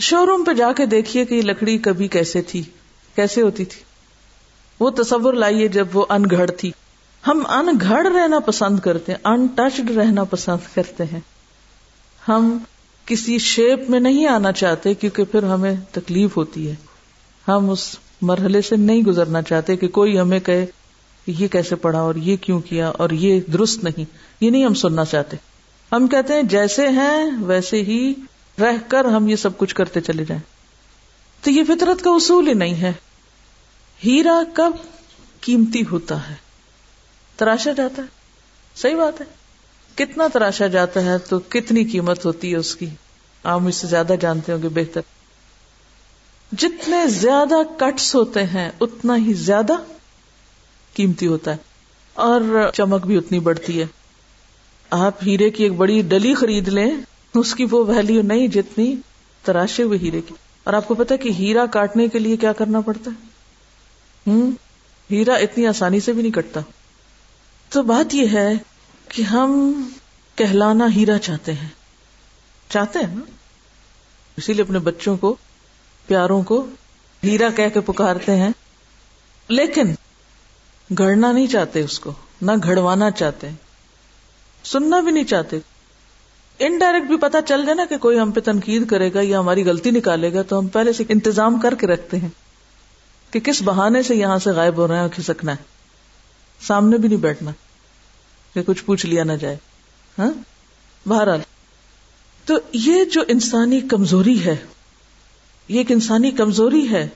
شو 0.00 0.26
روم 0.26 0.44
پہ 0.44 0.52
جا 0.52 0.72
کے 0.72 0.86
دیکھیے 0.86 1.24
کہ 1.24 1.34
یہ 1.34 1.42
لکڑی 1.42 1.78
کبھی 1.78 2.08
کیسے 2.08 2.42
تھی، 2.42 2.62
کیسے 3.16 3.42
ہوتی 3.42 3.64
تھی۔ 3.64 3.82
وہ 4.80 4.90
تصور 4.90 5.34
لائیے 5.34 5.68
جب 5.68 5.86
وہ 5.92 6.06
ان 6.08 6.22
گھڑ 6.30 6.50
تھی۔ 6.50 6.72
ہم 7.26 7.42
ان 7.48 7.68
گھڑ 7.80 8.06
رہنا 8.06 8.38
پسند 8.38 8.78
کرتے 8.78 9.12
ہیں 9.12 9.18
ان 9.24 9.46
ٹچڈ 9.46 9.90
رہنا 9.90 10.24
پسند 10.24 10.74
کرتے 10.74 11.04
ہیں۔ 11.04 11.20
ہم 12.28 12.58
کسی 13.06 13.38
شیپ 13.38 13.90
میں 13.90 14.00
نہیں 14.00 14.26
آنا 14.26 14.52
چاہتے 14.52 14.94
کیونکہ 14.94 15.24
پھر 15.24 15.42
ہمیں 15.42 15.74
تکلیف 15.92 16.36
ہوتی 16.36 16.70
ہے۔ 16.70 16.74
ہم 17.48 17.70
اس 17.70 17.96
مرحلے 18.22 18.62
سے 18.62 18.76
نہیں 18.76 19.02
گزرنا 19.02 19.42
چاہتے 19.42 19.76
کہ 19.76 19.88
کوئی 19.88 20.18
ہمیں 20.18 20.40
کہے 20.40 20.66
کہ 21.26 21.30
یہ 21.30 21.48
کیسے 21.48 21.76
پڑھا 21.76 22.00
اور 22.00 22.14
یہ 22.14 22.36
کیوں 22.36 22.60
کیا 22.60 22.88
اور 22.88 23.10
یہ 23.10 23.40
درست 23.52 23.84
نہیں۔ 23.84 24.04
یہ 24.40 24.50
نہیں 24.50 24.64
ہم 24.64 24.74
سننا 24.74 25.04
چاہتے۔ 25.04 25.36
ہم 25.92 26.06
کہتے 26.06 26.34
ہیں 26.34 26.42
جیسے 26.42 26.88
ہیں 26.88 27.30
ویسے 27.42 27.82
ہی 27.82 28.14
رہ 28.60 28.76
کر 28.88 29.04
ہم 29.04 29.28
یہ 29.28 29.36
سب 29.36 29.58
کچھ 29.58 29.74
کرتے 29.74 30.00
چلے 30.00 30.24
جائیں۔ 30.24 30.42
تو 31.44 31.50
یہ 31.50 31.62
فطرت 31.64 32.02
کا 32.02 32.10
اصول 32.10 32.48
ہی 32.48 32.54
نہیں 32.54 32.74
ہے۔ 32.74 32.92
ہیرا 34.04 34.42
کب 34.54 34.72
قیمتی 35.40 35.82
ہوتا 35.90 36.30
ہے؟ 36.30 36.34
تراشا 37.36 37.72
جاتا 37.72 38.02
ہے۔ 38.02 38.06
صحیح 38.76 38.96
بات 38.96 39.20
ہے۔ 39.20 39.37
کتنا 39.98 40.28
تراشا 40.32 40.66
جاتا 40.66 41.02
ہے 41.04 41.18
تو 41.18 41.38
کتنی 41.38 41.84
قیمت 41.84 42.26
ہوتی 42.26 42.52
ہے 42.52 42.56
اس 42.56 42.76
کی؟ 42.76 42.86
آپ 43.42 43.60
اس 43.68 43.76
سے 43.76 43.86
زیادہ 43.86 44.12
جانتے 44.20 44.52
ہوں 44.52 44.62
گے 44.62 44.68
بہتر۔ 44.68 45.00
جتنے 46.52 47.06
زیادہ 47.06 47.78
کٹس 47.78 48.14
ہوتے 48.14 48.42
ہیں، 48.42 48.70
اتنا 48.80 49.16
ہی 49.16 49.32
زیادہ 49.32 49.72
قیمتی 50.94 51.26
ہوتا 51.26 51.50
ہے۔ 51.50 51.56
اور 52.14 52.70
چمک 52.74 53.06
بھی 53.06 53.16
اتنی 53.16 53.38
بڑھتی 53.38 53.80
ہے۔ 53.80 53.86
آپ 54.90 55.14
ہیرے 55.26 55.50
کی 55.50 55.62
ایک 55.62 55.72
بڑی 55.72 56.02
ڈلی 56.02 56.34
خرید 56.34 56.68
لیں، 56.68 56.90
اس 57.34 57.54
کی 57.54 57.66
وہ 57.70 57.84
ویلو 57.86 58.22
نہیں 58.22 58.48
جتنی 58.48 58.94
تراشے 59.42 59.82
ہوئے 59.82 59.98
ہیرے 59.98 60.20
کی۔ 60.20 60.34
اور 60.64 60.74
آپ 60.74 60.88
کو 60.88 60.94
پتا 60.94 61.16
کہ 61.16 61.28
ہیرا 61.28 61.66
کاٹنے 61.66 62.08
کے 62.08 62.18
لیے 62.18 62.36
کیا 62.36 62.52
کرنا 62.52 62.80
پڑتا 62.80 63.10
ہے؟ 63.10 63.26
ہوں؟ 64.30 64.50
ہیرا 65.10 65.34
اتنی 65.34 65.66
آسانی 65.66 66.00
سے 66.00 66.12
بھی 66.12 66.22
نہیں 66.22 66.32
کٹتا۔ 66.32 66.60
تو 67.68 67.82
بات 67.82 68.14
یہ 68.14 68.26
ہے 68.32 68.52
کہ 69.08 69.22
ہم 69.22 69.82
کہلانا 70.36 70.86
ہیرا 70.96 71.18
چاہتے 71.18 71.52
ہیں۔ 71.52 71.68
چاہتے 72.68 72.98
ہیں 72.98 73.14
نا؟ 73.14 73.20
اسی 74.36 74.52
لیے 74.52 74.62
اپنے 74.62 74.78
بچوں 74.78 75.16
کو، 75.16 75.36
پیاروں 76.06 76.42
کو 76.42 76.66
ہیرا 77.24 77.48
کہہ 77.56 77.68
کے 77.74 77.80
پکارتے 77.80 78.36
ہیں۔ 78.36 78.50
لیکن 79.48 79.94
گھڑنا 80.98 81.32
نہیں 81.32 81.46
چاہتے 81.46 81.80
اس 81.80 82.00
کو، 82.00 82.12
نہ 82.42 82.52
گھڑوانا 82.62 83.10
چاہتے، 83.10 83.48
سننا 84.64 85.00
بھی 85.00 85.12
نہیں 85.12 85.24
چاہتے۔ 85.24 85.58
انڈائریکٹ 86.58 87.06
بھی 87.06 87.16
پتا 87.16 87.42
چل 87.42 87.62
جائے 87.62 87.74
نا 87.74 87.84
کہ 87.84 87.96
کوئی 87.96 88.18
ہم 88.18 88.30
پہ 88.30 88.40
تنقید 88.40 88.90
کرے 88.90 89.14
گا 89.14 89.20
یا 89.22 89.38
ہماری 89.38 89.64
غلطی 89.64 89.90
نکالے 89.90 90.32
گا، 90.32 90.42
تو 90.42 90.58
ہم 90.58 90.66
پہلے 90.66 90.92
سے 90.92 91.04
انتظام 91.08 91.60
کر 91.60 91.74
کے 91.74 91.86
رکھتے 91.86 92.16
ہیں 92.16 92.28
کہ 93.30 93.40
کس 93.40 93.62
بہانے 93.62 94.02
سے 94.02 94.14
یہاں 94.14 94.38
سے 94.38 94.50
غائب 94.50 94.76
ہو 94.76 94.88
رہے 94.88 94.94
ہیں 94.94 95.02
اور 95.02 95.10
کھسکنا 95.10 95.52
ہے۔ 95.52 95.62
سامنے 96.66 96.98
بھی 96.98 97.08
نہیں 97.08 97.18
بیٹھنا۔ 97.18 97.50
کہ 98.62 98.72
کچھ 98.72 98.84
پوچھ 98.84 99.06
لیا 99.06 99.24
نہ 99.24 99.32
جائے۔ 99.32 99.56
ہاں؟ 100.18 100.30
بہرحال۔ 101.08 101.40
تو 102.46 102.54
یہ 102.72 103.04
جو 103.04 103.22
انسانی 103.28 103.80
کمزوری 103.80 104.44
ہے، 104.44 104.56
یہ 105.68 105.78
ایک 105.78 105.92
انسانی 105.92 106.30
کمزوری 106.30 106.90
ہے، 106.90 107.08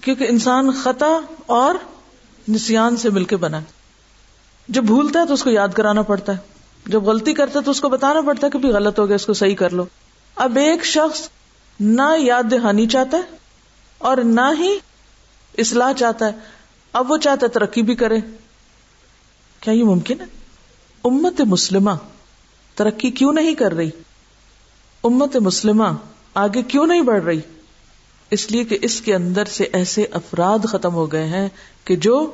کیونکہ 0.00 0.26
انسان 0.28 0.70
خطا 0.82 1.20
اور 1.46 1.74
نسان 2.48 2.96
سے 2.96 3.10
مل 3.10 3.24
کے 3.24 3.36
بنا 3.36 3.60
جب 4.68 4.84
بھولتا 4.84 5.20
ہے 5.20 5.26
تو 5.26 5.34
اس 5.34 5.42
کو 5.42 5.50
یاد 5.50 5.68
کرانا 5.68 6.02
پڑتا 6.02 6.32
ہے۔ 6.32 6.38
جب 6.86 7.02
غلطی 7.02 7.34
کرتا 7.34 7.58
ہے 7.58 7.64
تو 7.64 7.70
اس 7.70 7.80
کو 7.80 7.88
بتانا 7.88 8.20
پڑتا 8.20 8.46
ہے 8.46 8.50
کہ 8.50 8.58
بھی 8.58 8.68
غلط 8.68 8.98
ہو 8.98 9.06
گیا، 9.06 9.16
اس 9.16 9.26
کو 9.26 9.32
صحیح 9.32 9.54
کر 9.54 9.70
لو۔ 9.70 9.84
اب 10.36 10.56
ایک 10.56 10.84
شخص 10.84 11.28
نہ 11.80 12.16
یاد 12.18 12.42
دہانی 12.50 12.86
چاہتا 12.86 13.16
ہے 13.16 13.22
اور 13.98 14.16
نہ 14.16 14.54
ہی 14.58 14.78
اصلاح 15.58 15.92
چاہتا 15.92 16.26
ہے۔ 16.26 16.30
اب 16.92 17.10
وہ 17.10 17.16
چاہتا 17.16 17.46
ہے 17.46 17.50
ترقی 17.50 17.82
بھی 17.82 17.94
کرے۔ 17.94 18.16
کیا 19.60 19.72
یہ 19.72 19.84
ممکن 19.84 20.20
ہے؟ 20.20 20.39
امت 21.04 21.40
مسلمہ، 21.40 21.90
ترقی 22.74 23.10
کیوں 23.10 23.32
نہیں 23.32 23.54
کر 23.54 23.72
رہی؟ 23.72 23.90
امت 25.04 25.36
مسلمہ 25.36 25.84
آگے 26.34 26.62
کیوں 26.62 26.86
نہیں 26.86 27.02
بڑھ 27.02 27.24
رہی؟ 27.24 27.40
اس 28.30 28.50
لیے 28.50 28.64
کہ 28.64 28.78
اس 28.82 29.00
کے 29.00 29.14
اندر 29.14 29.44
سے 29.44 29.64
ایسے 29.64 30.06
افراد 30.10 30.58
ختم 30.64 30.94
ہو 30.94 31.12
گئے 31.12 31.24
ہیں 31.24 31.48
کہ 31.84 31.96
جو 31.96 32.30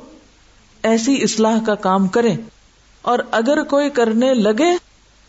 ایسی 0.83 1.23
اصلاح 1.23 1.59
کا 1.65 1.75
کام 1.75 2.07
کریں۔ 2.07 2.37
اور 3.01 3.19
اگر 3.31 3.63
کوئی 3.63 3.89
کرنے 3.89 4.33
لگے 4.33 4.77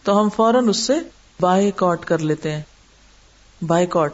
تو 0.03 0.21
ہم 0.21 0.29
فوراً 0.37 0.69
اس 0.69 0.77
سے 0.77 0.95
بائی 1.41 1.71
کاٹ 1.77 2.05
کر 2.05 2.19
لیتے 2.19 2.53
ہیں۔ 2.53 2.63
بائی 3.63 3.87
کاٹ 3.87 4.13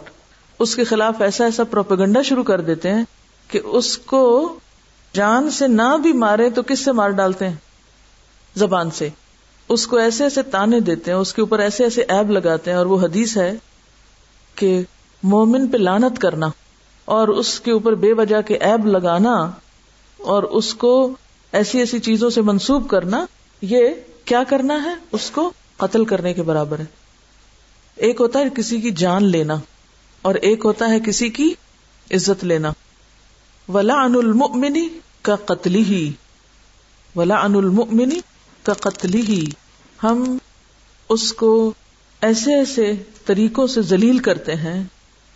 اس 0.58 0.76
کے 0.76 0.84
خلاف 0.84 1.20
ایسا 1.20 1.44
ایسا 1.44 1.64
پروپیگنڈا 1.64 2.22
شروع 2.22 2.44
کر 2.44 2.60
دیتے 2.60 2.94
ہیں 2.94 3.04
کہ 3.48 3.60
اس 3.64 3.98
کو 3.98 4.54
جان 5.12 5.50
سے 5.50 5.68
نہ 5.68 5.96
بھی 6.02 6.12
مارے 6.12 6.50
تو 6.50 6.62
کس 6.62 6.84
سے 6.84 6.92
مار 6.92 7.10
ڈالتے 7.10 7.48
ہیں؟ 7.48 7.56
زبان 8.54 8.90
سے۔ 8.90 9.08
اس 9.68 9.86
کو 9.86 9.96
ایسے 9.96 10.24
ایسے 10.24 10.42
تانے 10.42 10.80
دیتے 10.80 11.10
ہیں، 11.10 11.18
اس 11.18 11.34
کے 11.34 11.42
اوپر 11.42 11.58
ایسے 11.58 11.84
ایسے 11.84 12.02
ایب 12.02 12.30
لگاتے 12.30 12.70
ہیں 12.70 12.78
اور 12.78 12.86
وہ 12.86 13.00
حدیث 13.00 13.36
ہے 13.36 13.52
کہ 14.54 14.82
مومن 15.22 15.66
پہ 15.66 15.76
لانت 15.76 16.18
کرنا 16.18 16.48
اور 17.04 17.28
اس 17.28 17.60
کے 17.60 17.70
اوپر 17.70 17.94
بے 17.94 18.12
وجہ 18.12 18.40
کے 18.40 18.54
ایب 18.54 18.86
لگانا 18.86 19.50
اور 20.16 20.42
اس 20.42 20.74
کو 20.74 21.14
ایسی 21.52 21.78
ایسی 21.78 21.98
چیزوں 21.98 22.30
سے 22.30 22.40
منسوب 22.42 22.88
کرنا، 22.88 23.26
یہ 23.62 23.88
کیا 24.24 24.42
کرنا 24.48 24.84
ہے؟ 24.84 24.94
اس 25.12 25.30
کو 25.30 25.50
قتل 25.76 26.04
کرنے 26.04 26.34
کے 26.34 26.42
برابر 26.42 26.78
ہے۔ 26.78 26.84
ایک 27.96 28.20
ہوتا 28.20 28.38
ہے 28.38 28.44
کسی 28.56 28.80
کی 28.80 28.90
جان 28.90 29.24
لینا 29.24 29.54
اور 30.22 30.34
ایک 30.34 30.64
ہوتا 30.64 30.88
ہے 30.88 31.00
کسی 31.00 31.28
کی 31.28 31.54
عزت 32.10 32.44
لینا۔ 32.44 32.72
ولا 33.68 33.94
ان 33.94 34.14
المنی 34.14 34.88
کا 35.22 35.36
قتل 35.36 35.74
ہی 35.74 36.12
ولا 37.16 37.44
ان 37.44 37.54
المنی 37.54 38.20
کا 38.64 38.72
قتل 38.72 39.14
ہی۔ 39.14 39.46
ہم 40.02 40.38
اس 41.08 41.32
کو 41.32 41.72
ایسے 42.20 42.54
ایسے 42.54 42.94
طریقوں 43.26 43.66
سے 43.66 43.82
ذلیل 43.82 44.18
کرتے 44.18 44.54
ہیں، 44.54 44.84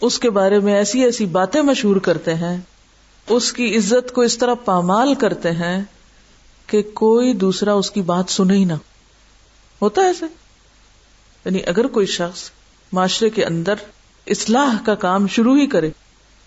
اس 0.01 0.19
کے 0.19 0.31
بارے 0.31 0.59
میں 0.59 0.75
ایسی 0.75 1.05
ایسی 1.05 1.27
باتیں 1.27 1.63
مشہور 1.63 1.97
کرتے 1.97 2.35
ہیں، 2.35 2.57
اس 3.29 3.53
کی 3.53 3.77
عزت 3.77 4.13
کو 4.13 4.21
اس 4.21 4.39
طرح 4.39 4.55
پامال 4.55 5.15
کرتے 5.15 5.51
ہیں 5.51 5.85
کہ 6.67 6.83
کوئی 6.83 7.33
دوسرا 7.33 7.73
اس 7.73 7.91
کی 7.91 8.03
بات 8.03 8.25
سنے 8.29 8.55
ہی 8.55 8.65
نہ۔ 8.65 8.73
ہوتا 9.83 10.03
ہے 10.03 10.07
ایسے؟ 10.07 10.27
یعنی 11.45 11.59
اگر 11.67 11.87
کوئی 11.87 12.07
شخص 12.07 12.51
معاشرے 12.93 13.31
کے 13.31 13.45
اندر 13.45 13.75
اصلاح 14.27 14.85
کا 14.85 14.95
کام 14.95 15.27
شروع 15.27 15.57
ہی 15.57 15.67
کرے، 15.67 15.91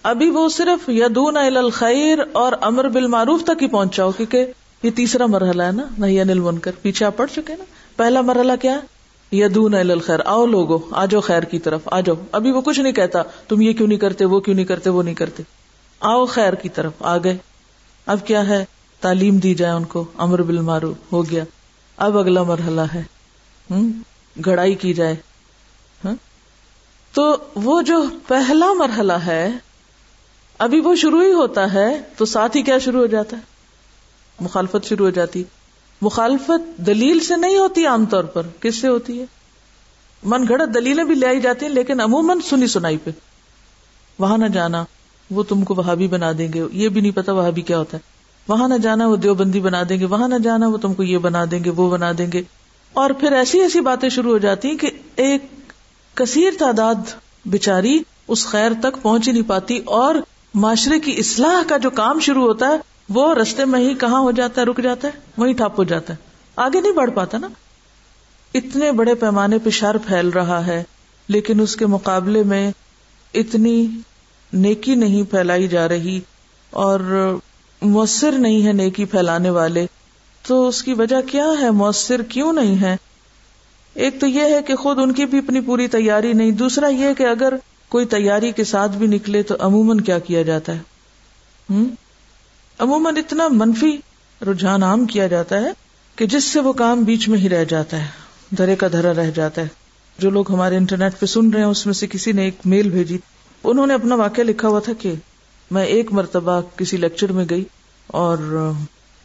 ابھی 0.03 0.29
وہ 0.29 0.50
صرف 0.50 0.89
یدون 0.89 1.38
الخیر 1.38 2.19
اور 2.31 2.51
امر 2.61 2.89
بال 2.89 3.07
معروف 3.07 3.43
تک 3.43 3.63
ہی 3.63 3.67
پہنچا 3.67 4.03
ہو 4.03 4.11
کیونکہ 4.11 4.45
یہ 4.83 4.91
تیسرا 4.91 5.25
مرحلہ 5.25 5.63
ہے 5.63 5.71
نا 5.71 5.83
نہیں 5.97 6.21
انل 6.21 6.39
بن 6.39 6.59
کر 6.59 6.71
پیچھے 6.81 7.05
آپ 7.05 7.17
پڑ 7.17 7.27
چکے 7.27 7.55
نا۔ 7.55 7.63
پہلا 7.95 8.21
مرحلہ 8.21 8.51
کیا 8.61 8.79
یدون 9.31 9.73
الخیر۔ 9.73 10.19
آؤ 10.25 10.45
لوگو، 10.45 10.79
آ 10.91 11.05
جاؤ 11.05 11.21
خیر 11.21 11.43
کی 11.43 11.59
طرف، 11.59 11.81
آ 11.85 12.00
جاؤ۔ 12.00 12.15
ابھی 12.31 12.51
وہ 12.51 12.61
کچھ 12.61 12.79
نہیں 12.79 12.93
کہتا، 12.93 13.21
تم 13.47 13.61
یہ 13.61 13.73
کیوں 13.73 13.88
نہیں 13.88 14.00
کرتے، 14.00 14.25
وہ 14.25 14.39
کیوں 14.39 14.55
نہیں 14.55 14.65
کرتے، 14.65 14.89
وہ 14.89 15.03
نہیں 15.03 15.15
کرتے۔ 15.15 15.43
آؤ 16.00 16.25
خیر 16.25 16.53
کی 16.53 16.69
طرف، 16.69 16.91
آ 17.00 17.17
گئے۔ 17.17 17.38
اب 18.05 18.27
کیا 18.27 18.47
ہے؟ 18.47 18.65
تعلیم 19.01 19.38
دی 19.38 19.55
جائے 19.55 19.73
ان 19.73 19.83
کو، 19.83 20.05
امر 20.17 20.41
بل 20.41 20.59
مارو 20.59 20.93
ہو 21.11 21.29
گیا۔ 21.29 21.43
اب 21.97 22.17
اگلا 22.17 22.43
مرحلہ 22.43 22.81
ہے۔ 22.93 23.03
گڑائی 24.45 24.75
کی 24.75 24.93
جائے۔ 24.93 25.15
ہاں؟ 26.05 26.15
تو 27.13 27.38
وہ 27.55 27.81
جو 27.81 28.03
پہلا 28.27 28.73
مرحلہ 28.73 29.13
ہے، 29.13 29.50
ابھی 30.57 30.79
وہ 30.79 30.95
شروع 30.95 31.23
ہی 31.23 31.31
ہوتا 31.31 31.73
ہے، 31.73 32.01
تو 32.17 32.25
ساتھ 32.25 32.57
ہی 32.57 32.61
کیا 32.61 32.77
شروع 32.77 33.00
ہو 33.00 33.05
جاتا 33.05 33.38
ہے؟ 33.38 33.50
مخالفت 34.41 34.86
شروع 34.86 35.05
ہو 35.05 35.12
جاتی۔ 35.12 35.43
مخالفت 36.01 36.77
دلیل 36.77 37.19
سے 37.19 37.38
نہیں 37.38 37.57
ہوتی 37.57 37.86
عام 37.86 38.05
طور 38.05 38.24
پر۔ 38.24 38.41
کس 38.60 38.75
سے 38.75 38.88
ہوتی 38.88 39.19
ہے؟ 39.19 39.25
من 40.24 40.43
گھڑت 40.48 40.74
دلیلیں 40.74 41.03
بھی 41.03 41.15
لے 41.15 41.27
آئی 41.27 41.41
جاتی 41.41 41.65
ہیں، 41.65 41.74
لیکن 41.74 42.01
عموماً 42.01 42.39
سنی 42.50 42.67
سنائی 42.67 42.98
پہ۔ 42.98 43.12
وہاں 44.19 44.38
نہ 44.38 44.45
جانا، 44.45 44.83
وہ 45.31 45.43
تم 45.43 45.63
کو 45.63 45.75
وہاں 45.75 45.95
بھی 45.95 46.07
بنا 46.07 46.31
دیں 46.38 46.53
گے۔ 46.53 46.63
یہ 46.71 46.89
بھی 46.89 47.01
نہیں 47.01 47.12
پتا 47.12 47.31
وہاں 47.31 47.51
بھی 47.51 47.62
کیا 47.62 47.77
ہوتا 47.77 47.98
ہے۔ 47.98 48.01
وہاں 48.48 48.67
نہ 48.67 48.74
جانا، 48.74 49.07
وہ 49.07 49.15
دیوبندی 49.15 49.60
بنا 49.60 49.83
دیں 49.89 50.00
گے۔ 50.00 50.05
وہاں 50.05 50.27
نہ 50.27 50.36
جانا، 50.43 50.67
وہ 50.67 50.77
تم 50.77 50.93
کو 50.93 51.03
یہ 51.03 51.17
بنا 51.17 51.45
دیں 51.51 51.63
گے، 51.63 51.69
وہ 51.69 51.89
بنا 51.89 52.12
دیں 52.17 52.31
گے۔ 52.31 52.41
اور 52.93 53.10
پھر 53.10 53.31
ایسی 53.31 53.60
ایسی 53.60 53.79
باتیں 53.79 54.10
شروع 54.10 54.31
ہو 54.31 54.38
جاتی 54.38 54.67
ہیں 54.67 54.77
کہ 54.77 54.89
ایک 55.15 55.45
کثیر 56.13 56.51
تعداد 56.60 56.95
بچاری 57.45 58.00
اس 58.27 58.45
خیر 58.45 58.71
تک 58.79 59.01
پہنچ 59.01 59.27
ہی 59.27 59.33
نہیں 59.33 59.50
پاتی 59.50 59.79
اور 59.86 60.15
معاشرے 60.53 61.00
کی 61.00 61.15
اصلاح 61.17 61.69
کا 61.69 61.77
جو 61.77 61.89
کام 61.89 62.19
شروع 62.19 62.43
ہوتا 62.43 62.67
ہے 62.67 62.90
وہ 63.10 63.36
رستے 63.36 63.65
میں 63.65 63.79
ہی 63.79 63.93
کہاں 63.93 64.20
ہو 64.20 64.31
جاتا 64.31 64.62
ہے، 64.62 64.65
رک 64.65 64.84
جاتا 64.84 65.08
ہے، 65.08 65.20
وہیں 65.38 65.53
ٹھپ 65.53 65.79
ہو 65.79 65.84
جاتا 65.84 66.13
ہے۔ 66.13 66.17
آگے 66.55 66.81
نہیں 66.81 66.91
بڑھ 66.91 67.12
پاتا 67.12 67.38
نا۔ 67.38 67.48
اتنے 68.53 68.91
بڑے 68.91 69.15
پیمانے 69.15 69.58
پہ 69.58 69.70
شر 69.70 69.98
پھیل 69.98 70.29
رہا 70.29 70.65
ہے، 70.65 70.84
لیکن 71.27 71.60
اس 71.60 71.75
کے 71.75 71.86
مقابلے 71.86 72.43
میں 72.43 72.72
اتنی 73.34 73.88
نیکی 74.53 74.96
نہیں 74.96 75.24
پھیلائی 75.24 75.67
جا 75.67 75.88
رہی 75.88 76.20
اور 76.70 77.00
مؤثر 77.81 78.31
نہیں 78.31 78.65
ہے 78.65 78.72
نیکی 78.72 79.05
پھیلانے 79.05 79.50
والے۔ 79.50 79.86
تو 80.48 80.67
اس 80.67 80.84
کی 80.84 80.93
وجہ 80.93 81.22
کیا 81.22 81.46
ہے؟ 81.62 81.70
مؤثر 81.70 82.22
کیوں 82.22 82.53
نہیں 82.53 82.81
ہے؟ 82.81 82.96
ایک 83.93 84.20
تو 84.20 84.27
یہ 84.27 84.41
ہے 84.41 84.62
کہ 84.67 84.75
خود 84.75 85.00
ان 85.00 85.12
کی 85.12 85.25
بھی 85.25 85.38
اپنی 85.38 85.62
پوری 85.62 85.88
تیاری 85.88 86.34
نہیں، 86.34 86.51
دوسرا 86.51 86.88
یہ 86.88 87.13
کہ 87.13 87.24
اگر 87.24 87.53
کوئی 87.89 88.05
تیاری 88.05 88.51
کے 88.51 88.63
ساتھ 88.63 88.91
بھی 88.91 89.08
نکلے 89.08 89.43
تو 89.43 89.55
عموماً 89.60 90.00
کیا 90.00 90.20
کیا 90.20 90.41
جاتا 90.41 90.74
ہے؟ 90.74 90.79
ہوں 91.70 91.86
عموماً 92.81 93.17
اتنا 93.17 93.47
منفی 93.47 93.97
رجحان 94.51 94.83
عام 94.83 95.05
کیا 95.05 95.27
جاتا 95.27 95.61
ہے 95.61 95.71
کہ 96.15 96.25
جس 96.25 96.43
سے 96.43 96.59
وہ 96.59 96.73
کام 96.73 97.03
بیچ 97.03 97.29
میں 97.29 97.39
ہی 97.39 97.50
رہ 97.50 97.63
جاتا 97.63 97.97
ہے، 98.01 98.07
دھرے 98.57 98.75
کا 98.75 98.88
دھرا 98.91 99.13
رہ 99.13 99.31
جاتا 99.31 99.61
ہے۔ 99.61 99.67
جو 100.17 100.29
لوگ 100.29 100.51
ہمارے 100.51 100.77
انٹرنیٹ 100.77 101.19
پہ 101.19 101.25
سن 101.25 101.50
رہے 101.50 101.59
ہیں، 101.59 101.67
اس 101.67 101.85
میں 101.85 101.93
سے 101.93 102.07
کسی 102.07 102.31
نے 102.31 102.43
ایک 102.43 102.55
میل 102.65 102.89
بھیجی۔ 102.89 103.17
انہوں 103.63 103.88
نے 103.88 103.93
اپنا 103.93 104.15
واقعہ 104.15 104.43
لکھا 104.43 104.67
ہوا 104.67 104.79
تھا 104.79 104.93
کہ 104.93 105.13
میں 105.71 105.85
ایک 105.85 106.13
مرتبہ 106.13 106.61
کسی 106.77 106.97
لیکچر 106.97 107.31
میں 107.31 107.45
گئی 107.50 107.63
اور 108.07 108.71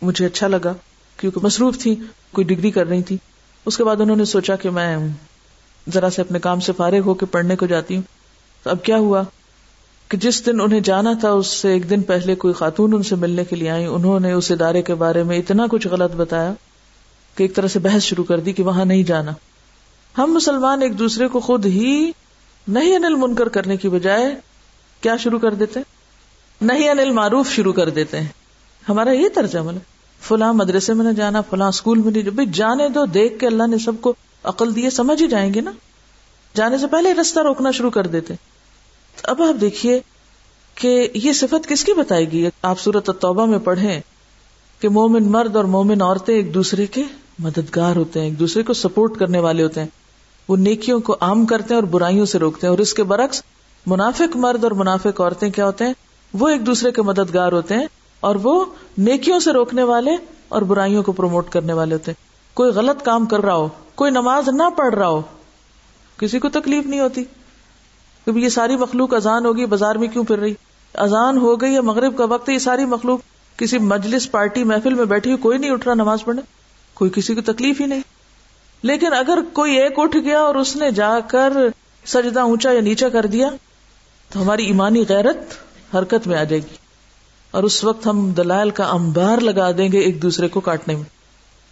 مجھے 0.03 0.27
اچھا 0.27 0.49
لگا، 0.49 0.75
کیونکہ 1.17 1.41
مصروف 1.43 1.79
تھی، 1.79 1.97
کوئی 2.33 2.45
ڈگری 2.45 2.71
کر 2.71 2.87
رہی 2.87 3.03
تھی۔ 3.03 3.17
اس 3.67 3.77
کے 3.77 3.85
بعد 3.85 4.01
انہوں 4.01 4.17
نے 4.17 4.25
سوچا 4.25 4.57
کہ 4.57 4.71
میں 4.71 4.97
ذرا 5.95 6.11
سے 6.11 6.23
اپنے 6.23 6.39
کام 6.39 6.61
سے 6.61 6.73
فارغ 6.73 7.01
ہو 7.01 7.15
کے 7.15 7.27
پڑھنے 7.27 7.57
کو 7.57 7.67
جاتی 7.67 7.95
ہوں۔ 7.97 8.03
تو 8.63 8.71
اب 8.71 8.83
کیا 8.83 8.97
ہوا؟ 8.97 9.23
کہ 10.09 10.17
جس 10.17 10.47
دن 10.47 10.61
انہیں 10.61 10.81
جانا 10.81 11.13
تھا، 11.21 11.31
اس 11.31 11.47
سے 11.47 11.73
ایک 11.73 11.91
دن 11.91 12.03
پہلے 12.03 12.35
کوئی 12.35 12.55
خاتون 12.55 12.95
ان 12.95 13.03
سے 13.03 13.17
ملنے 13.17 13.45
کے 13.45 13.57
لیے 13.57 13.71
آئی 13.71 13.87
انہوں 13.87 14.21
نے 14.21 14.33
اس 14.33 14.51
ادارے 14.51 14.83
کے 14.83 14.95
بارے 14.95 15.23
میں 15.23 15.39
اتنا 15.39 15.67
کچھ 15.71 15.87
غلط 15.87 16.15
بتایا 16.15 16.53
کہ 17.35 17.43
ایک 17.43 17.55
طرح 17.55 17.67
سے 17.67 17.79
بحث 17.79 18.03
شروع 18.03 18.25
کر 18.25 18.41
دی 18.41 18.53
کہ 18.53 18.63
وہاں 18.63 18.85
نہیں 18.85 19.03
جانا۔ 19.03 19.33
ہم 20.19 20.33
مسلمان 20.35 20.83
ایک 20.83 20.99
دوسرے 20.99 21.29
کو 21.29 21.41
خود 21.41 21.67
ہی 21.67 22.11
نہیں 22.69 22.97
انل 22.97 23.15
منکر 23.15 23.49
کرنے 23.49 23.77
کی 23.77 23.89
بجائے 23.89 24.37
کیا 25.01 25.17
شروع 25.17 25.39
کر 25.39 25.55
دیتے؟ 25.55 25.81
نہیں 26.61 26.89
انل 26.89 27.11
معروف 27.11 27.51
شروع 27.51 27.73
کر 27.73 27.91
دیتے 27.91 28.21
ہیں۔ 28.21 28.29
ہمارا 28.89 29.11
یہ 29.11 29.29
طرز 29.35 29.57
عمل 29.57 29.75
ہے، 29.75 29.79
فلاں 30.21 30.53
مدرسے 30.53 30.95
میں 30.95 31.05
نہ 31.05 31.13
جانا، 31.13 31.41
فلاں 31.41 31.69
اسکول 31.69 31.99
میں 31.99 32.13
نہیں 32.13 32.47
جانے 32.47 32.89
دو، 32.89 33.07
دیکھ 33.07 33.39
کے 33.39 33.47
اللہ 33.47 33.67
نے 33.67 33.79
سب 33.79 33.93
کو 34.01 34.15
عقل 34.45 34.77
دیے، 34.77 34.91
سمجھ 34.91 35.23
ہی 35.23 35.29
جائیں 35.29 35.55
گے 35.55 35.61
نا۔ 35.61 35.71
جانے 36.55 36.79
سے 36.79 36.87
پہلے 36.87 37.15
رستہ 37.15 37.41
روکنا 37.41 37.71
شروع 37.71 37.91
کر 37.91 38.07
دیتے۔ 38.07 38.35
اب 39.27 39.43
آپ 39.43 39.61
دیکھیے 39.61 40.01
کہ 40.75 41.09
یہ 41.15 41.33
صفت 41.33 41.69
کس 41.69 41.85
کی 41.85 41.93
بتائی 41.93 42.33
گئی 42.33 42.49
آپ 42.63 42.81
سورت 42.81 43.11
توبہ 43.21 43.47
میں 43.47 43.59
پڑھیں 43.59 44.01
کہ 44.81 44.89
مومن 44.89 45.31
مرد 45.31 45.57
اور 45.57 45.65
مومن 45.65 46.03
عورتیں 46.03 46.35
ایک 46.35 46.55
دوسرے 46.55 46.87
کے 46.87 47.03
مددگار 47.39 47.97
ہوتے 47.97 48.21
ہیں، 48.21 48.27
ایک 48.27 48.39
دوسرے 48.39 48.63
کو 48.63 48.73
سپورٹ 48.73 49.19
کرنے 49.19 49.39
والے 49.39 49.63
ہوتے 49.63 49.81
ہیں۔ 49.81 49.89
وہ 50.49 50.57
نیکیوں 50.57 51.01
کو 51.01 51.17
عام 51.21 51.47
کرتے 51.47 51.75
ہیں 51.75 51.81
اور 51.81 51.89
برائیوں 51.89 52.27
سے 52.27 52.39
روکتے 52.39 52.67
ہیں۔ 52.67 52.71
اور 52.71 52.79
اس 52.79 52.95
کے 52.95 53.03
برعکس 53.03 53.43
منافق 53.87 54.37
مرد 54.37 54.65
اور 54.65 54.73
منافق 54.73 55.21
عورتیں 55.21 55.51
کیا 55.51 55.67
ہوتے 55.67 55.85
ہیں؟ 55.85 55.93
وہ 56.33 56.49
ایک 56.49 56.67
دوسرے 56.67 56.93
کے 56.93 57.03
مددگار 57.03 57.53
ہوتے 57.53 57.75
ہیں 57.75 57.87
اور 58.21 58.37
وہ 58.43 58.65
نیکیوں 58.99 59.41
سے 59.41 59.53
روکنے 59.53 59.83
والے 59.83 60.11
اور 60.49 60.63
برائیوں 60.63 61.03
کو 61.03 61.13
پروموٹ 61.13 61.49
کرنے 61.49 61.73
والے 61.73 61.95
ہوتے 61.95 62.11
ہیں۔ 62.11 62.27
کوئی 62.57 62.71
غلط 62.71 63.05
کام 63.05 63.27
کر 63.27 63.41
رہا 63.41 63.55
ہو، 63.55 63.69
کوئی 63.95 64.11
نماز 64.11 64.49
نہ 64.49 64.63
پڑھ 64.77 64.95
رہا 64.95 65.09
ہو، 65.09 65.21
کسی 66.19 66.39
کو 66.39 66.49
تکلیف 66.49 66.87
نہیں 66.87 67.01
ہوتی۔ 67.01 67.25
کیونکہ 68.27 68.41
یہ 68.41 68.49
ساری 68.49 68.77
مخلوق 68.77 69.15
اذان 69.15 69.47
ہوگی، 69.47 69.67
بازار 69.67 69.95
میں 69.95 70.09
کیوں 70.09 70.25
پھر 70.25 70.39
رہی؟ 70.39 70.55
اذان 70.95 71.39
ہو 71.39 71.61
گئی 71.61 71.75
یا 71.75 71.81
مغرب 71.81 72.17
کا 72.17 72.25
وقت 72.25 72.49
یہ 72.49 72.59
ساری 72.59 72.85
مخلوق 72.85 73.21
کسی 73.57 73.79
مجلس 73.79 74.31
پارٹی 74.31 74.65
محفل 74.65 74.95
میں 74.95 75.05
بیٹھی 75.05 75.31
ہوئی، 75.31 75.43
کوئی 75.43 75.59
نہیں 75.59 75.71
اٹھ 75.71 75.85
رہا 75.85 75.95
نماز 75.95 76.25
پڑھنے، 76.25 76.43
کوئی 76.95 77.11
کسی 77.15 77.35
کو 77.35 77.41
تکلیف 77.41 77.81
ہی 77.81 77.87
نہیں۔ 77.87 78.01
لیکن 78.83 79.13
اگر 79.13 79.39
کوئی 79.53 79.81
ایک 79.81 79.93
اٹھ 79.97 80.17
گیا 80.17 80.41
اور 80.41 80.55
اس 80.55 80.77
نے 80.77 80.91
جا 80.91 81.21
کر 81.27 81.53
سجدہ 82.07 82.41
اونچا 82.41 82.73
یا 82.73 82.81
نیچا 82.81 83.09
کر 83.09 83.27
دیا، 83.27 83.51
تو 84.33 84.43
ہماری 84.43 84.67
ایمانی 84.67 85.05
غیرت 85.09 85.37
حرکت 85.97 86.27
میں 86.27 86.39
آ 86.39 86.45
جائے 86.45 86.63
گی۔ 86.63 86.77
اور 87.51 87.63
اس 87.63 87.85
وقت 87.85 88.07
ہم 88.07 88.31
دلائل 88.31 88.71
کا 88.71 88.85
امبار 88.85 89.39
لگا 89.39 89.71
دیں 89.71 89.93
گے 89.93 89.99
ایک 89.99 90.23
دوسرے 90.23 90.49
کو 90.49 90.61
کاٹنے 90.61 90.95
میں۔ 90.95 91.05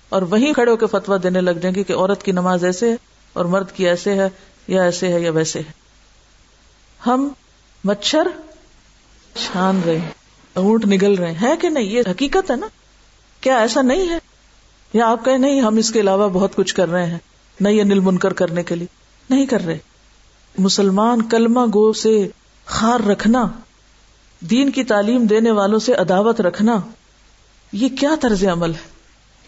اور 0.08 0.22
وہیں 0.22 0.52
کھڑے 0.52 0.70
ہو 0.70 0.76
کے 0.76 0.86
فتوا 0.86 1.16
دینے 1.22 1.40
لگ 1.40 1.50
جائیں 1.50 1.74
گے 1.74 1.82
کہ 1.82 1.92
عورت 1.92 2.22
کی 2.22 2.32
نماز 2.32 2.64
ایسے 2.64 2.90
ہے 2.90 2.96
اور 3.32 3.44
مرد 3.44 3.70
کی 3.70 3.88
ایسے 3.88 4.14
ہے 4.14 4.28
یا 4.68 4.82
ایسے 4.82 5.12
ہے 5.12 5.20
یا 5.20 5.30
ویسے 5.30 5.58
ہے۔ 5.58 5.83
ہم 7.06 7.28
مچھر 7.84 8.28
چھان 9.34 9.80
رہے 9.86 10.00
اونٹ 10.54 10.86
نگل 10.86 11.14
رہے 11.14 11.32
ہیں۔ 11.32 11.56
کہ 11.56 11.68
نہیں؟ 11.68 11.84
یہ 11.84 12.02
حقیقت 12.10 12.50
ہے 12.50 12.56
نا؟ 12.56 12.66
کیا 13.40 13.58
ایسا 13.58 13.82
نہیں 13.82 14.08
ہے؟ 14.08 14.18
یا 14.92 15.10
آپ 15.10 15.24
کہیں 15.24 15.38
نہیں، 15.38 15.60
ہم 15.60 15.76
اس 15.76 15.90
کے 15.90 16.00
علاوہ 16.00 16.28
بہت 16.28 16.54
کچھ 16.54 16.74
کر 16.74 16.88
رہے 16.88 17.06
ہیں 17.06 17.18
نہیں 17.60 17.80
انل 17.80 18.00
منکر 18.00 18.32
کرنے 18.32 18.62
کے 18.62 18.74
لیے۔ 18.74 18.86
نہیں 19.30 19.46
کر 19.46 19.64
رہے۔ 19.64 19.78
مسلمان 20.58 21.22
کلمہ 21.22 21.60
گو 21.60 21.92
سے 21.92 22.28
خار 22.64 23.00
رکھنا، 23.00 23.46
دین 24.40 24.70
کی 24.70 24.84
تعلیم 24.84 25.26
دینے 25.26 25.50
والوں 25.50 25.78
سے 25.78 25.94
عداوت 25.94 26.40
رکھنا، 26.40 26.76
یہ 27.72 27.88
کیا 28.00 28.10
طرز 28.20 28.44
عمل 28.44 28.70
ہے؟ 28.70 28.88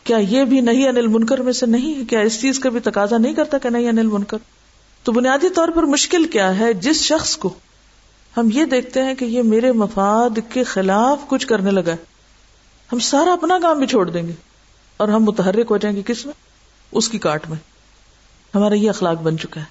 کیا 0.05 0.16
یہ 0.16 0.45
بھی 0.45 0.61
نہیں 0.61 0.88
انل 0.88 1.07
منکر 1.07 1.38
میں 1.38 1.53
سے؟ 1.53 1.66
نہیں 1.66 1.95
ہے 1.95 2.05
کیا 2.05 2.21
اس 2.21 2.40
چیز 2.40 2.59
کا 2.59 2.69
بھی 2.69 2.81
تقاضا 2.81 3.19
نہیں 3.19 3.35
کرتا 3.35 3.59
کہ 3.59 3.71
نہیں 3.71 3.88
انل 3.88 4.07
منکر؟ 4.07 4.38
تو 5.07 5.12
بنیادی 5.12 5.49
طور 5.49 5.69
پر 5.69 5.83
مشکل 5.83 6.25
کیا 6.25 6.59
ہے 6.59 6.73
جس 6.73 7.03
شخص 7.03 7.37
کو 7.37 7.55
ہم 8.37 8.49
یہ 8.53 8.64
دیکھتے 8.64 9.03
ہیں 9.03 9.14
کہ 9.14 9.25
یہ 9.25 9.42
میرے 9.42 9.73
مفاد 9.73 10.38
کے 10.49 10.64
خلاف 10.64 11.19
کچھ 11.29 11.47
کرنے 11.47 11.71
لگا 11.71 11.90
ہے۔ 11.90 11.97
ہم 12.92 12.99
سارا 12.99 13.33
اپنا 13.33 13.59
کام 13.62 13.79
بھی 13.79 13.87
چھوڑ 13.87 14.11
دیں 14.11 14.27
گے 14.27 14.33
اور 14.97 15.09
ہم 15.09 15.25
متحرک 15.25 15.66
ہو 15.71 15.77
جائیں 15.77 15.97
گے 15.97 16.03
کس 16.07 16.27
میں؟ 16.27 16.35
اس 16.92 17.09
کی 17.09 17.19
کاٹ 17.19 17.49
میں۔ 17.49 17.57
ہمارا 18.55 18.75
یہ 18.75 18.88
اخلاق 18.88 19.16
بن 19.16 19.38
چکا 19.38 19.61
ہے۔ 19.61 19.66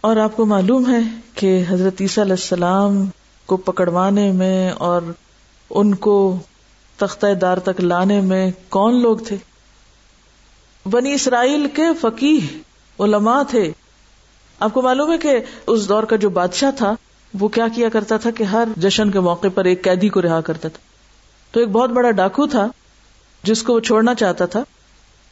اور 0.00 0.16
آپ 0.16 0.36
کو 0.36 0.46
معلوم 0.46 0.90
ہے 0.90 1.00
کہ 1.34 1.64
حضرت 1.68 2.00
عیسیٰ 2.00 2.24
علیہ 2.24 2.32
السلام 2.32 3.04
کو 3.46 3.56
پکڑوانے 3.56 4.32
میں 4.32 4.70
اور 4.70 5.02
ان 5.70 5.94
کو 5.94 6.38
تختہ 6.96 7.34
دار 7.34 7.58
تک 7.58 7.80
لانے 7.80 8.20
میں 8.20 8.50
کون 8.68 9.02
لوگ 9.02 9.16
تھے؟ 9.16 9.36
بنی 10.90 11.12
اسرائیل 11.12 11.66
کے 11.74 11.82
فقیح 12.00 12.40
علماء 12.98 13.42
تھے۔ 13.50 13.72
آپ 14.60 14.74
کو 14.74 14.82
معلوم 14.82 15.12
ہے 15.12 15.18
کہ 15.18 15.38
اس 15.66 15.88
دور 15.88 16.02
کا 16.02 16.16
جو 16.16 16.30
بادشاہ 16.30 16.70
تھا، 16.70 16.94
وہ 17.40 17.48
کیا 17.48 17.68
کیا 17.68 17.88
کرتا 17.88 18.16
تھا 18.16 18.30
کہ 18.30 18.42
ہر 18.42 18.68
جشن 18.76 19.10
کے 19.10 19.20
موقع 19.20 19.46
پر 19.54 19.64
ایک 19.64 19.84
قیدی 19.84 20.08
کو 20.08 20.22
رہا 20.22 20.40
کرتا 20.40 20.68
تھا۔ 20.68 20.78
تو 21.52 21.60
ایک 21.60 21.68
بہت 21.68 21.90
بڑا 21.90 22.10
ڈاکو 22.10 22.46
تھا، 22.46 22.68
جس 23.42 23.62
کو 23.62 23.74
وہ 23.74 23.80
چھوڑنا 23.80 24.14
چاہتا 24.14 24.46
تھا۔ 24.46 24.64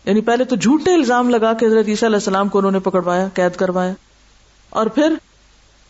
یعنی 0.04 0.20
پہلے 0.20 0.44
تو 0.44 0.56
جھوٹے 0.56 0.94
الزام 0.94 1.30
لگا 1.30 1.52
کے 1.52 1.66
حضرت 1.66 1.88
عیسیٰ 1.88 2.08
علیہ 2.08 2.16
السلام 2.16 2.48
کو 2.48 2.58
انہوں 2.58 2.72
نے 2.72 2.78
پکڑوایا، 2.78 3.28
قید 3.34 3.56
کروایا۔ 3.56 3.92
اور 4.70 4.86
پھر 4.86 5.14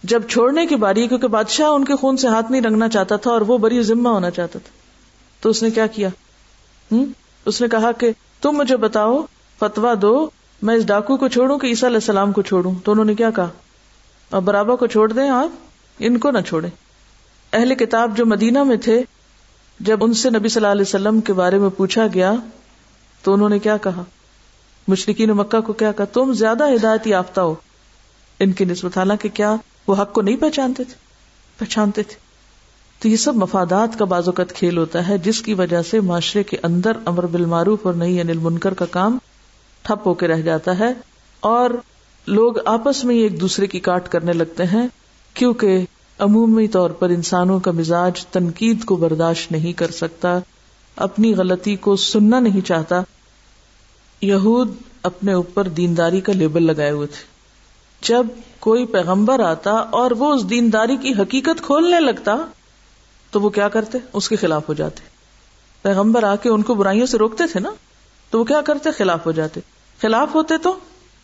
جب 0.03 0.23
چھوڑنے 0.29 0.66
کی 0.66 0.77
باری، 0.77 1.09
کیونکہ 1.09 1.27
بادشاہ 1.27 1.66
ان 1.66 1.85
کے 1.85 1.97
خون 1.97 2.16
سے 2.16 2.29
ہاتھ 2.29 2.51
نہیں 2.51 2.62
رنگنا 2.62 2.88
چاہتا 2.88 3.16
تھا 3.16 3.31
اور 3.31 3.40
وہ 3.40 3.59
بری 3.59 3.83
ذمہ 3.83 4.09
ہونا 4.09 4.31
چاہتا 4.31 4.59
تھا۔ 4.59 4.71
تو 5.40 5.49
اس 5.49 5.62
نے 5.62 5.71
کیا 5.71 5.87
کیا؟ 5.87 6.09
ہوں 6.92 7.07
اس 7.45 7.61
نے 7.61 7.68
کہا 7.68 7.92
کہ 7.92 8.12
تم 8.40 8.53
مجھے 8.53 8.77
بتاؤ 8.77 9.23
فتوا 9.59 9.95
دو 10.03 10.31
میں 10.62 10.75
اس 10.75 10.87
ڈاکو 10.87 11.16
کو 11.16 11.29
چھوڑوں 11.29 11.59
کہ 11.59 11.66
عیسیٰ 11.66 11.88
علیہ 11.88 11.96
السلام 11.96 12.33
کو 12.33 12.42
چھوڑوں؟ 12.42 12.72
تو 12.85 12.92
انہوں 12.92 13.05
نے 13.05 13.14
کیا 13.14 13.31
کہا؟ 13.31 13.48
اور 14.31 14.42
برابر 14.42 14.77
کو 14.77 14.87
چھوڑ 14.87 15.12
دیں 15.12 15.29
آپ؟ 15.29 15.48
ان 15.98 16.18
کو 16.18 16.31
نہ 16.31 16.38
چھوڑے 16.40 16.68
اہل 17.53 17.75
کتاب 17.75 18.16
جو 18.16 18.27
مدینہ 18.27 18.62
میں 18.62 18.77
تھے، 18.77 19.03
جب 19.81 20.05
ان 20.05 20.14
سے 20.14 20.31
نبی 20.31 20.48
صلی 20.48 20.61
اللہ 20.61 20.72
علیہ 20.72 20.83
وسلم 20.83 21.20
کے 21.20 21.33
بارے 21.33 21.59
میں 21.59 21.68
پوچھا 21.68 22.07
گیا، 22.14 22.33
تو 23.22 23.35
انہوں 23.35 23.48
نے 23.48 23.59
کیا 23.59 23.77
کہا؟ 23.77 24.03
مشرقین 24.88 25.31
مکہ 25.31 25.61
کو 25.61 25.72
کیا 25.72 25.92
کہا؟ 25.92 26.05
تم 26.05 26.33
زیادہ 26.33 26.64
ہدایت 26.75 27.07
یافتہ 27.07 27.40
ہو۔ 27.40 27.55
ان 28.40 28.53
کی 28.53 28.64
نسبت، 28.64 28.98
حالانکہ 28.98 29.29
کیا 29.29 29.57
وہ 29.87 30.03
حق 30.03 30.12
کو 30.12 30.22
نہیں 30.22 30.37
پہچانتے 30.37 30.85
تھے؟ 30.85 30.94
پہچانتے 31.59 32.03
تھے۔ 32.03 32.14
تو 32.98 33.09
یہ 33.09 33.16
سب 33.16 33.37
مفادات 33.37 33.98
کا 33.98 34.05
بازوقت 34.05 34.53
کھیل 34.55 34.79
ہوتا 34.79 35.09
ہے، 35.09 35.18
جس 35.18 35.42
کی 35.42 35.55
وجہ 35.55 35.83
سے 35.83 36.01
معاشرے 36.01 36.42
کے 36.42 36.57
اندر 36.62 36.92
امر 37.05 37.27
بالمعروف 37.27 37.79
اور 37.83 37.94
نہیں 37.94 38.20
انل 38.20 38.38
منکر 38.38 38.75
کا 38.75 38.85
کام 38.85 39.18
ٹھپ 39.83 40.09
ہو 40.09 40.14
کے 40.14 40.29
رہ 40.29 40.40
جاتا 40.40 40.79
ہے 40.79 40.92
اور 41.40 41.71
لوگ 42.27 42.55
آپس 42.66 43.05
میں 43.05 43.16
ایک 43.16 43.40
دوسرے 43.40 43.66
کی 43.66 43.81
کاٹ 43.81 44.09
کرنے 44.09 44.33
لگتے 44.33 44.64
ہیں، 44.64 44.88
کیونکہ 45.35 45.85
عمومی 46.18 46.68
طور 46.68 46.90
پر 46.90 47.09
انسانوں 47.09 47.61
کا 47.61 47.71
مزاج 47.71 48.27
تنقید 48.27 48.85
کو 48.85 48.97
برداشت 48.97 49.53
نہیں 49.53 49.73
کر 49.73 49.90
سکتا، 49.90 50.38
اپنی 50.97 51.35
غلطی 51.35 51.77
کو 51.77 51.97
سننا 51.97 52.40
نہیں 52.40 52.66
چاہتا۔ 52.66 53.03
یہود 54.21 54.75
اپنے 55.03 55.33
اوپر 55.33 55.68
دینداری 55.68 56.21
کا 56.21 56.33
لیبل 56.33 56.62
لگائے 56.62 56.90
ہوئے 56.90 57.07
تھے۔ 57.07 57.33
جب 58.09 58.27
کوئی 58.59 58.87
پیغمبر 58.87 59.40
آتا 59.40 59.71
اور 59.71 60.11
وہ 60.11 60.33
اس 60.33 60.51
دینداری 60.51 60.97
کی 60.97 61.12
حقیقت 61.12 61.62
کھولنے 61.62 62.01
لگتا، 62.01 62.37
تو 63.31 63.40
وہ 63.40 63.49
کیا 63.49 63.68
کرتے؟ 63.68 63.99
اس 64.12 64.29
کے 64.29 64.37
خلاف 64.37 64.68
ہو 64.68 64.75
جاتے۔ 64.75 65.03
پیغمبر 65.83 66.23
آ 66.23 66.37
کے 66.37 66.49
ان 66.49 66.62
کو 66.62 66.75
برائیوں 66.75 67.07
سے 67.07 67.18
روکتے 67.18 67.45
تھے 67.53 67.61
نا، 67.61 67.71
تو 68.31 68.38
وہ 68.38 68.45
کیا 68.45 68.61
کرتے؟ 68.61 68.90
خلاف 68.90 69.27
ہو 69.27 69.33
جاتے۔ 69.33 69.61
خلاف 70.02 70.28
ہوتے 70.34 70.58
تو 70.58 70.78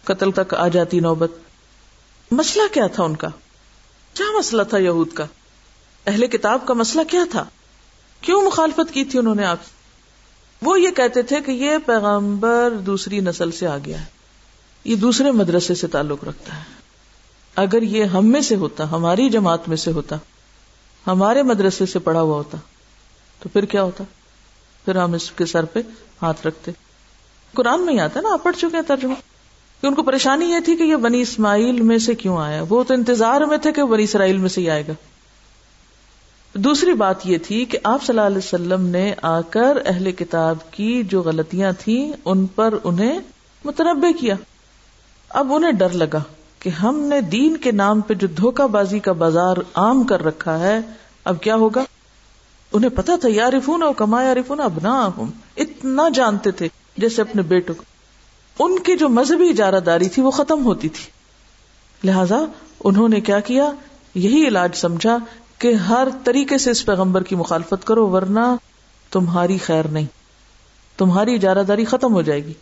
قتل 0.05 0.31
تک 0.31 0.55
آ 0.55 0.69
جاتی 0.69 1.01
نوبت۔ 1.01 1.33
مسئلہ 2.31 2.75
کیا 2.75 2.87
تھا 2.87 3.05
ان 3.05 3.17
کا؟ 3.17 3.29
کیا 4.15 4.39
مسئلہ 4.39 4.63
تھا 4.63 4.79
یہود 4.79 5.13
کا؟ 5.13 5.27
اہل 6.07 6.27
کتاب 6.27 6.67
کا 6.67 6.75
مسئلہ 6.75 7.05
کیا 7.11 7.25
تھا؟ 7.31 7.45
کیوں 8.21 8.43
مخالفت 8.43 8.95
کی 8.95 9.05
تھی 9.05 9.19
انہوں 9.19 9.35
نے 9.35 9.45
آپ؟ 9.45 9.57
وہ 10.63 10.81
یہ 10.81 10.91
کہتے 10.91 11.23
تھے 11.23 11.41
کہ 11.41 11.51
یہ 11.51 11.79
پیغمبر 11.87 12.71
دوسری 12.71 13.21
نسل 13.21 13.51
سے 13.51 13.67
آ 13.67 13.79
گیا 13.85 14.01
ہے۔ 14.01 14.07
یہ 14.85 14.97
دوسرے 14.97 15.31
مدرسے 15.31 15.75
سے 15.75 15.87
تعلق 15.87 16.25
رکھتا 16.25 16.57
ہے۔ 16.57 16.63
اگر 17.57 17.83
یہ 17.83 18.05
ہم 18.05 18.27
میں 18.27 18.41
سے 18.41 18.57
ہوتا، 18.57 18.91
ہماری 18.91 19.31
جماعت 19.31 19.69
میں 19.69 19.77
سے 19.77 19.93
ہوتا، 19.93 20.17
ہمارے 21.07 21.43
مدرسے 21.43 21.87
سے 21.87 21.99
پڑھا 21.99 22.21
ہوا 22.21 22.37
ہوتا، 22.37 22.59
تو 23.39 23.49
پھر 23.49 23.65
کیا 23.65 23.83
ہوتا؟ 23.83 24.05
پھر 24.85 24.97
ہم 24.97 25.13
اس 25.13 25.31
کے 25.31 25.47
سر 25.47 25.65
پہ 25.65 25.81
ہاتھ 26.23 26.47
رکھتے۔ 26.47 26.73
قرآن 27.55 27.81
میں 27.81 27.95
ہی 27.95 28.01
آتا 28.01 28.21
ہے 28.21 28.25
نا، 28.25 28.33
آپ 28.33 28.43
پڑھ 28.43 28.57
چکے 28.57 28.77
ہیں 28.77 28.83
ترجمہ۔ 28.87 29.15
کہ 29.81 29.87
ان 29.87 29.95
کو 29.95 30.03
پریشانی 30.03 30.45
یہ 30.45 30.61
تھی 30.65 30.77
کہ 30.77 30.83
یہ 30.83 30.97
بنی 30.97 31.21
اسماعیل 31.21 31.81
میں 31.81 31.99
سے 31.99 32.15
کیوں 32.15 32.39
آیا؟ 32.39 32.63
وہ 32.69 32.83
تو 32.83 32.95
انتظار 32.95 33.41
میں 33.41 33.59
تھے 33.59 33.73
کہ 33.73 33.85
بنی 33.85 34.03
اسرائیل 34.03 34.37
میں 34.37 34.49
سے 34.49 34.61
ہی 34.61 34.71
آئے 34.71 34.83
گا۔ 34.89 34.93
دوسری 36.55 36.93
بات 36.93 37.27
یہ 37.27 37.39
تھی 37.39 37.65
کہ 37.65 37.79
آپ 37.85 38.03
صلی 38.03 38.19
اللہ 38.19 38.27
علیہ 38.27 38.39
وسلم 38.39 38.87
نے 38.87 39.15
آ 39.23 39.41
کر 39.41 39.79
اہل 39.87 40.13
کتاب 40.13 40.71
کی 40.71 41.03
جو 41.03 41.23
غلطیاں 41.23 41.73
تھیں، 41.79 42.13
ان 42.25 42.47
پر 42.47 42.75
انہیں 42.85 43.19
متنوع 43.65 44.13
کیا۔ 44.21 44.35
اب 45.29 45.53
انہیں 45.55 45.73
ڈر 45.73 45.91
لگا 45.91 46.23
کہ 46.59 46.69
ہم 46.69 47.01
نے 47.01 47.21
دین 47.21 47.57
کے 47.57 47.73
نام 47.73 48.01
پہ 48.01 48.15
جو 48.15 48.27
دھوکہ 48.27 48.67
بازی 48.67 48.99
کا 48.99 49.13
بازار 49.13 49.57
عام 49.75 50.03
کر 50.03 50.25
رکھا 50.25 50.59
ہے، 50.59 50.81
اب 51.25 51.41
کیا 51.41 51.55
ہوگا؟ 51.55 51.85
انہیں 52.73 52.91
پتا 52.91 53.17
تھا 53.21 53.29
یارفون 53.29 53.83
اور 53.83 53.95
کما 53.97 54.23
یارفون 54.23 54.61
اب 54.61 54.79
نہ 54.83 55.09
اتنا 55.57 56.09
جانتے 56.09 56.51
تھے۔ 56.51 56.69
جیسے 56.99 57.23
اپنے 57.23 57.43
بیٹوں 57.43 57.75
کو۔ 57.75 57.85
ان 58.59 58.79
کی 58.79 58.97
جو 58.97 59.09
مذہبی 59.09 59.49
اجارہ 59.49 59.81
داری 59.81 60.09
تھی 60.09 60.23
وہ 60.23 60.31
ختم 60.31 60.65
ہوتی 60.65 60.89
تھی۔ 60.89 61.05
لہذا 62.05 62.39
انہوں 62.85 63.09
نے 63.09 63.21
کیا 63.21 63.41
کیا؟ 63.41 63.71
یہی 64.15 64.47
علاج 64.49 64.77
سمجھا 64.77 65.17
کہ 65.59 65.73
ہر 65.73 66.09
طریقے 66.25 66.59
سے 66.59 66.71
اس 66.71 66.85
پیغمبر 66.87 67.23
کی 67.23 67.37
مخالفت 67.37 67.85
کرو، 67.85 68.09
ورنہ 68.09 68.55
تمہاری 69.11 69.59
خیر 69.59 69.85
نہیں۔ 69.85 70.07
تمہاری 70.97 71.35
اجارہ 71.35 71.63
داری 71.63 71.85
ختم 71.85 72.13
ہو 72.13 72.23
جائے 72.23 72.45
گی۔ 72.45 72.53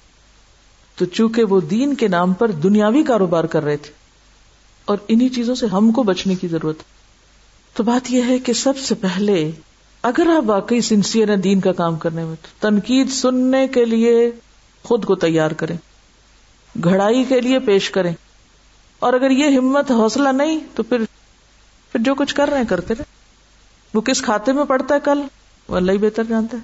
تو 0.96 1.04
چونکہ 1.04 1.44
وہ 1.44 1.60
دین 1.60 1.94
کے 1.94 2.08
نام 2.08 2.32
پر 2.32 2.50
دنیاوی 2.50 3.02
کاروبار 3.02 3.44
کر 3.44 3.64
رہے 3.64 3.76
تھے، 3.76 3.90
اور 4.84 4.98
انہی 5.08 5.28
چیزوں 5.28 5.54
سے 5.54 5.66
ہم 5.66 5.90
کو 5.92 6.02
بچنے 6.02 6.34
کی 6.34 6.48
ضرورت۔ 6.48 6.76
تو 7.74 7.82
بات 7.82 8.10
یہ 8.10 8.22
ہے 8.22 8.38
کہ 8.38 8.52
سب 8.52 8.78
سے 8.78 8.94
پہلے 8.94 9.50
اگر 10.02 10.26
آپ 10.36 10.42
واقعی 10.46 10.80
سنسیئر 10.80 11.28
ہیں 11.28 11.36
دین 11.36 11.60
کا 11.60 11.72
کام 11.72 11.96
کرنے 11.96 12.24
میں، 12.24 12.34
تو 12.42 12.48
تنقید 12.60 13.10
سننے 13.10 13.68
کے 13.68 13.84
لیے 13.84 14.30
خود 14.82 15.04
کو 15.04 15.14
تیار 15.14 15.50
کریں۔ 15.50 15.76
گھڑائی 16.84 17.24
کے 17.24 17.40
لیے 17.40 17.58
پیش 17.58 17.90
کریں۔ 17.90 18.14
اور 18.98 19.12
اگر 19.12 19.30
یہ 19.30 19.58
ہمت 19.58 19.90
حوصلہ 19.90 20.28
نہیں، 20.28 20.60
تو 20.74 20.82
پھر 20.82 20.98
پھر 21.92 22.00
جو 22.00 22.14
کچھ 22.14 22.34
کر 22.34 22.48
رہے 22.48 22.58
ہیں 22.58 22.64
کرتے 22.64 22.94
رہے۔ 22.94 23.04
وہ 23.94 24.00
کس 24.00 24.22
کھاتے 24.22 24.52
میں 24.52 24.64
پڑتا 24.64 24.94
ہے 24.94 25.00
کل؟ 25.04 25.22
وہ 25.68 25.76
اللہ 25.76 25.92
ہی 25.92 25.98
بہتر 25.98 26.24
جانتا 26.24 26.56
ہے۔ 26.56 26.62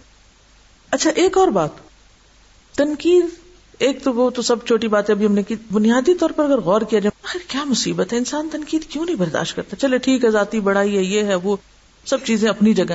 اچھا 0.91 1.11
ایک 1.11 1.39
اور 1.39 1.49
بات۔ 1.49 1.71
تنقید، 2.77 3.27
ایک 3.79 4.05
تو 4.05 4.13
وہ 4.13 4.31
تو 4.31 4.43
سب 4.43 4.67
چھوٹی 4.67 4.89
باتیں 4.89 5.15
ابھی 5.15 5.27
ہم 5.27 5.33
نے 5.33 5.43
کی۔ 5.43 5.55
بنیادی 5.73 6.15
طور 6.15 6.31
پر 6.31 6.45
اگر 6.45 6.61
غور 6.61 6.81
کیا 6.81 6.99
جائے، 6.99 7.27
آخر 7.29 7.39
کیا 7.49 7.65
مصیبت 7.65 8.13
ہے؟ 8.13 8.19
انسان 8.19 8.49
تنقید 8.53 8.85
کیوں 8.85 9.05
نہیں 9.05 9.17
برداشت 9.17 9.57
کرتا؟ 9.57 9.77
چلے 9.77 9.99
ٹھیک 9.99 10.25
ہے، 10.25 10.31
ذاتی 10.31 10.61
بڑائی 10.61 10.97
ہے، 10.97 11.03
یہ 11.03 11.23
ہے، 11.23 11.35
وہ، 11.35 11.57
سب 12.05 12.19
چیزیں 12.25 12.49
اپنی 12.49 12.75
جگہ۔ 12.75 12.95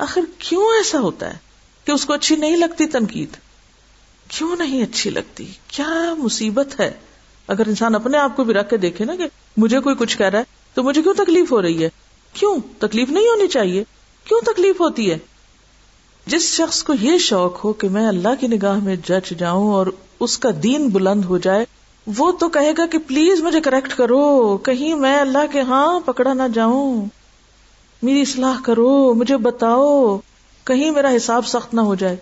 آخر 0.00 0.20
کیوں 0.38 0.62
ایسا 0.62 1.00
ہوتا 1.00 1.32
ہے 1.32 1.38
کہ 1.84 1.92
اس 1.92 2.04
کو 2.04 2.12
اچھی 2.12 2.36
نہیں 2.36 2.56
لگتی 2.56 2.86
تنقید؟ 2.86 3.28
کیوں 4.28 4.56
نہیں 4.56 4.82
اچھی 4.82 5.10
لگتی؟ 5.10 5.46
کیا 5.68 6.14
مصیبت 6.18 6.80
ہے؟ 6.80 6.90
اگر 7.48 7.66
انسان 7.66 7.94
اپنے 7.94 8.18
آپ 8.18 8.36
کو 8.36 8.44
بھی 8.44 8.54
رکھ 8.54 8.70
کے 8.70 8.76
دیکھے 8.76 9.04
نا 9.04 9.16
کہ 9.16 9.28
مجھے 9.56 9.80
کوئی 9.80 9.96
کچھ 9.98 10.18
کہہ 10.18 10.26
رہا 10.26 10.38
ہے، 10.38 10.44
تو 10.74 10.82
مجھے 10.82 11.02
کیوں 11.02 11.14
تکلیف 11.14 11.52
ہو 11.52 11.62
رہی 11.62 11.84
ہے؟ 11.84 11.88
کیوں؟ 12.32 12.56
تکلیف 12.78 13.08
نہیں 13.08 13.24
ہونی 13.24 13.48
چاہیے۔ 13.48 13.84
کیوں 14.24 14.40
تکلیف 14.40 14.80
ہوتی 14.80 15.10
ہے؟ 15.10 15.18
جس 16.26 16.42
شخص 16.42 16.82
کو 16.82 16.92
یہ 17.00 17.18
شوق 17.18 17.64
ہو 17.64 17.72
کہ 17.72 17.88
میں 17.88 18.06
اللہ 18.06 18.28
کی 18.40 18.46
نگاہ 18.46 18.78
میں 18.78 18.96
جج 18.96 19.38
جاؤں 19.38 19.72
اور 19.72 19.86
اس 20.20 20.38
کا 20.38 20.48
دین 20.62 20.88
بلند 20.88 21.24
ہو 21.24 21.38
جائے، 21.38 21.64
وہ 22.16 22.32
تو 22.32 22.48
کہے 22.48 22.72
گا 22.78 22.86
کہ 22.86 22.98
پلیز 22.98 23.40
مجھے 23.40 23.60
کریکٹ 23.60 23.96
کرو، 23.96 24.56
کہیں 24.56 24.94
میں 24.94 25.20
اللہ 25.20 25.52
کے 25.52 25.60
ہاں 25.60 26.00
پکڑا 26.00 26.34
نہ 26.34 26.42
جاؤں۔ 26.54 27.06
میری 28.02 28.20
اصلاح 28.20 28.60
کرو، 28.64 29.14
مجھے 29.14 29.36
بتاؤ، 29.36 30.18
کہیں 30.64 30.90
میرا 30.90 31.16
حساب 31.16 31.46
سخت 31.46 31.74
نہ 31.74 31.80
ہو 31.80 31.94
جائے۔ 31.94 32.16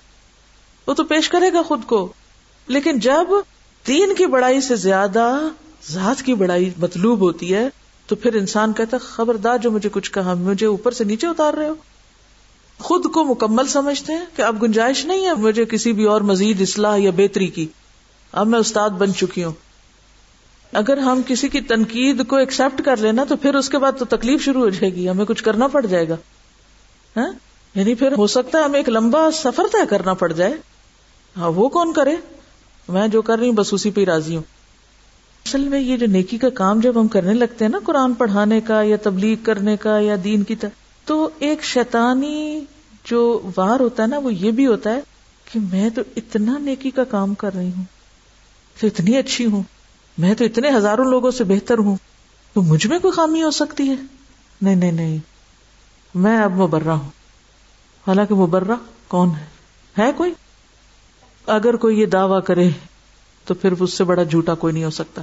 وہ 0.86 0.94
تو 0.94 1.04
پیش 1.04 1.28
کرے 1.28 1.52
گا 1.52 1.62
خود 1.62 1.80
کو۔ 1.86 2.12
لیکن 2.66 2.98
جب 2.98 3.26
دین 3.86 4.14
کی 4.14 4.26
بڑائی 4.26 4.60
سے 4.60 4.76
زیادہ 4.76 5.38
ذات 5.90 6.22
کی 6.22 6.34
بڑائی 6.34 6.70
مطلوب 6.78 7.20
ہوتی 7.20 7.54
ہے، 7.54 7.68
تو 8.06 8.16
پھر 8.16 8.34
انسان 8.34 8.72
کہتا 8.72 8.98
خبردار 8.98 9.58
جو 9.58 9.70
مجھے 9.70 9.88
کچھ 9.92 10.12
کہا، 10.12 10.34
مجھے 10.34 10.66
اوپر 10.66 10.90
سے 10.90 11.04
نیچے 11.04 11.26
اتار 11.26 11.54
رہے 11.54 11.68
ہو۔ 11.68 11.74
خود 12.78 13.04
کو 13.04 13.24
مکمل 13.24 13.66
سمجھتے 13.66 14.12
ہیں 14.12 14.24
کہ 14.36 14.42
اب 14.42 14.62
گنجائش 14.62 15.04
نہیں 15.04 15.26
ہے 15.26 15.34
مجھے 15.34 15.64
کسی 15.64 15.92
بھی 15.92 16.04
اور 16.04 16.20
مزید 16.20 16.60
اصلاح 16.60 16.96
یا 16.96 17.10
بہتری 17.10 17.46
کی۔ 17.46 17.66
اب 18.32 18.46
میں 18.46 18.58
استاد 18.58 18.90
بن 18.90 19.14
چکی 19.14 19.44
ہوں۔ 19.44 19.52
اگر 20.72 20.98
ہم 20.98 21.20
کسی 21.26 21.48
کی 21.48 21.60
تنقید 21.60 22.26
کو 22.26 22.36
ایکسپٹ 22.36 22.82
کر 22.84 22.96
لینا 22.96 23.24
تو 23.24 23.36
پھر 23.36 23.54
اس 23.54 23.68
کے 23.68 23.78
بعد 23.78 23.92
تو 23.98 24.04
تکلیف 24.04 24.44
شروع 24.44 24.60
ہو 24.60 24.68
جائے 24.68 24.94
گی، 24.94 25.08
ہمیں 25.08 25.24
کچھ 25.24 25.44
کرنا 25.44 25.66
پڑ 25.66 25.86
جائے 25.86 26.08
گا۔ 26.08 26.16
ہاں؟ 27.16 27.32
یعنی 27.74 27.94
پھر 27.94 28.12
ہو 28.18 28.26
سکتا 28.26 28.58
ہے 28.58 28.64
ہمیں 28.64 28.80
ایک 28.80 28.88
لمبا 28.88 29.30
سفر 29.30 29.62
طے 29.72 29.86
کرنا 29.90 30.14
پڑ 30.14 30.32
جائے۔ 30.32 30.54
ہاں 31.36 31.50
وہ 31.50 31.68
کون 31.68 31.92
کرے؟ 31.92 32.16
میں 32.88 33.08
جو 33.08 33.22
کر 33.22 33.38
رہی 33.38 33.46
ہوں، 33.46 33.54
بس 33.54 33.74
اسی 33.74 33.90
پہ 33.90 34.04
راضی 34.04 34.36
ہوں۔ 34.36 34.42
اصل 35.46 35.60
میں 35.60 35.80
یہ 35.80 35.96
جو 35.96 36.06
نیکی 36.06 36.38
کا 36.38 36.48
کام 36.48 36.80
جب 36.80 37.00
ہم 37.00 37.08
کرنے 37.08 37.32
لگتے 37.32 37.64
ہیں 37.64 37.72
نا، 37.72 37.78
قرآن 37.84 38.14
پڑھانے 38.14 38.60
کا 38.60 38.82
یا 38.82 38.96
تبلیغ 39.02 39.36
کرنے 39.42 39.76
کا 39.76 39.98
یا 39.98 40.16
دین 40.24 40.42
کی 40.42 40.56
طرح، 40.56 40.70
تو 41.04 41.28
ایک 41.38 41.64
شیطانی 41.64 42.60
جو 43.04 43.50
وار 43.56 43.80
ہوتا 43.80 44.02
ہے 44.02 44.08
نا، 44.08 44.18
وہ 44.18 44.34
یہ 44.34 44.50
بھی 44.50 44.66
ہوتا 44.66 44.94
ہے 44.94 45.00
کہ 45.52 45.60
میں 45.72 45.90
تو 45.90 46.02
اتنا 46.16 46.58
نیکی 46.58 46.90
کا 46.90 47.04
کام 47.04 47.34
کر 47.34 47.54
رہی 47.54 47.70
ہوں، 47.76 47.84
تو 48.80 48.86
اتنی 48.86 49.16
اچھی 49.16 49.46
ہوں۔ 49.46 49.62
میں 50.18 50.34
تو 50.34 50.44
اتنے 50.44 50.70
ہزاروں 50.70 51.04
لوگوں 51.04 51.30
سے 51.30 51.44
بہتر 51.44 51.78
ہوں۔ 51.78 51.96
تو 52.52 52.62
مجھ 52.62 52.86
میں 52.86 52.98
کوئی 52.98 53.12
خامی 53.12 53.42
ہو 53.42 53.50
سکتی 53.50 53.88
ہے؟ 53.88 53.94
نہیں 54.62 54.74
نہیں 54.74 54.92
نہیں۔ 54.92 55.18
میں 56.14 56.38
اب 56.38 56.52
مبرہ 56.52 56.88
ہوں۔ 56.88 57.10
حالانکہ 58.06 58.34
مبرہ 58.34 58.74
کون 59.08 59.30
ہے؟ 59.30 59.46
ہے 59.98 60.12
کوئی؟ 60.16 60.34
اگر 61.46 61.76
کوئی 61.76 62.00
یہ 62.00 62.06
دعوی 62.06 62.40
کرے 62.46 62.70
تو 63.44 63.54
پھر 63.54 63.72
اس 63.72 63.92
سے 63.92 64.04
بڑا 64.04 64.22
جھوٹا 64.22 64.54
کوئی 64.54 64.72
نہیں 64.72 64.84
ہو 64.84 64.90
سکتا۔ 64.90 65.22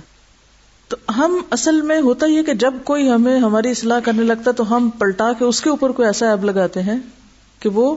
تو 0.87 0.97
ہم 1.17 1.41
اصل 1.51 1.81
میں 1.81 2.01
ہوتا 2.01 2.25
یہ 2.25 2.41
کہ 2.41 2.53
جب 2.53 2.73
کوئی 2.85 3.09
ہمیں 3.09 3.39
ہماری 3.39 3.71
اصلاح 3.71 3.99
کرنے 3.99 4.23
لگتا 4.23 4.51
تو 4.51 4.75
ہم 4.75 4.89
پلٹا 4.89 5.33
کے 5.33 5.45
اس 5.45 5.61
کے 5.61 5.69
اوپر 5.69 5.91
کوئی 5.91 6.05
ایسا 6.05 6.29
ایب 6.29 6.43
لگاتے 6.43 6.81
ہیں 6.81 6.97
کہ 7.59 7.69
وہ 7.69 7.95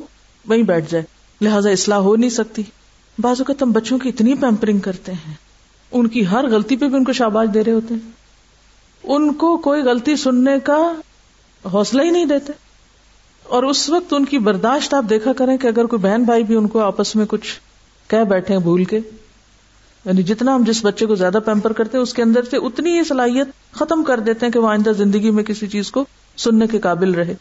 وہیں 0.48 0.62
بیٹھ 0.62 0.90
جائے۔ 0.90 1.04
لہٰذا 1.40 1.70
اصلاح 1.70 1.98
ہو 1.98 2.16
نہیں 2.16 2.30
سکتی۔ 2.30 2.62
بعض 3.18 3.40
اوقات 3.40 3.62
ہم 3.62 3.72
بچوں 3.72 3.98
کی 3.98 4.08
اتنی 4.08 4.34
پیمپرنگ 4.34 4.78
کرتے 4.78 5.12
ہیں۔ 5.12 5.47
ان 5.92 6.08
کی 6.08 6.26
ہر 6.26 6.48
غلطی 6.48 6.76
پہ 6.76 6.88
بھی 6.88 6.96
ان 6.96 7.04
کو 7.04 7.12
شاباش 7.12 7.48
دے 7.54 7.64
رہے 7.64 7.72
ہوتے 7.72 7.94
ہیں۔ 7.94 8.10
ان 9.04 9.32
کو 9.32 9.56
کوئی 9.56 9.82
غلطی 9.82 10.16
سننے 10.16 10.58
کا 10.64 10.92
حوصلہ 11.72 12.02
ہی 12.02 12.10
نہیں 12.10 12.24
دیتے۔ 12.24 12.52
اور 13.42 13.62
اس 13.62 13.90
وقت 13.90 14.12
ان 14.12 14.24
کی 14.24 14.38
برداشت 14.38 14.94
آپ 14.94 15.04
دیکھا 15.10 15.32
کریں 15.32 15.56
کہ 15.56 15.66
اگر 15.66 15.84
کوئی 15.84 16.02
بہن 16.02 16.22
بھائی 16.22 16.42
بھی 16.42 16.54
ان 16.56 16.68
کو 16.68 16.80
آپس 16.80 17.16
میں 17.16 17.26
کچھ 17.28 17.60
کہہ 18.08 18.24
بیٹھے 18.24 18.54
ہیں 18.54 18.60
بھول 18.60 18.84
کے 18.84 19.00
یعنی 20.04 20.22
جتنا 20.22 20.54
ہم 20.54 20.64
جس 20.66 20.84
بچے 20.84 21.06
کو 21.06 21.14
زیادہ 21.14 21.38
پیمپر 21.46 21.72
کرتے 21.72 21.98
ہیں، 21.98 22.02
اس 22.02 22.14
کے 22.14 22.22
اندر 22.22 22.42
سے 22.42 22.56
اتنی 22.56 22.90
یہ 22.90 23.02
صلاحیت 23.02 23.46
ختم 23.72 24.04
کر 24.04 24.20
دیتے 24.20 24.46
ہیں 24.46 24.52
کہ 24.52 24.58
وہ 24.58 24.68
آئندہ 24.68 24.90
زندگی 24.90 25.30
میں 25.30 25.44
کسی 25.44 25.66
چیز 25.66 25.90
کو 25.90 26.04
سننے 26.36 26.66
کے 26.66 26.78
قابل 26.78 27.10
رہے۔ 27.10 27.34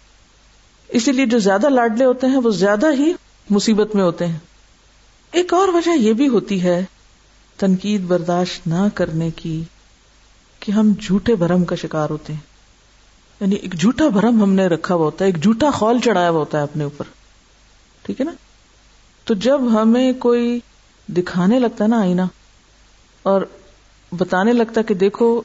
اسی 0.87 1.11
لیے 1.11 1.25
جو 1.25 1.39
زیادہ 1.39 1.69
لاڈلے 1.69 2.05
ہوتے 2.05 2.27
ہیں، 2.27 2.37
وہ 2.37 2.49
زیادہ 2.49 2.91
ہی 2.93 3.13
مصیبت 3.49 3.95
میں 3.95 4.03
ہوتے 4.03 4.25
ہیں۔ 4.25 4.37
ایک 5.31 5.53
اور 5.53 5.67
وجہ 5.67 5.97
یہ 5.97 6.13
بھی 6.13 6.27
ہوتی 6.27 6.63
ہے 6.63 6.85
تنقید 7.57 8.01
برداشت 8.01 8.67
نہ 8.67 8.87
کرنے 8.93 9.31
کی 9.31 9.63
کہ 10.59 10.71
ہم 10.71 10.93
جھوٹے 11.01 11.35
بھرم 11.35 11.65
کا 11.65 11.75
شکار 11.75 12.09
ہوتے 12.09 12.33
ہیں۔ 12.33 12.39
یعنی 13.41 13.55
ایک 13.55 13.79
جھوٹا 13.79 14.07
بھرم 14.07 14.41
ہم 14.41 14.53
نے 14.53 14.67
رکھا 14.67 14.95
ہوا 14.95 15.05
ہوتا 15.05 15.25
ہے، 15.25 15.29
ایک 15.29 15.43
جھوٹا 15.43 15.69
خول 15.71 15.99
چڑھایا 15.99 16.29
ہوا 16.29 16.39
ہوتا 16.39 16.57
ہے 16.57 16.63
اپنے 16.63 16.83
اوپر۔ 16.83 17.05
ٹھیک 18.01 18.21
ہے 18.21 18.25
نا؟ 18.25 18.31
تو 19.23 19.33
جب 19.33 19.81
ہمیں 19.81 20.13
کوئی 20.13 20.59
دکھانے 21.07 21.59
لگتا 21.59 21.83
ہے 21.83 21.89
نا 21.89 21.99
آئینہ، 21.99 22.21
اور 23.23 23.41
بتانے 24.11 24.53
لگتا 24.53 24.81
کہ 24.81 24.93
دیکھو، 24.93 25.41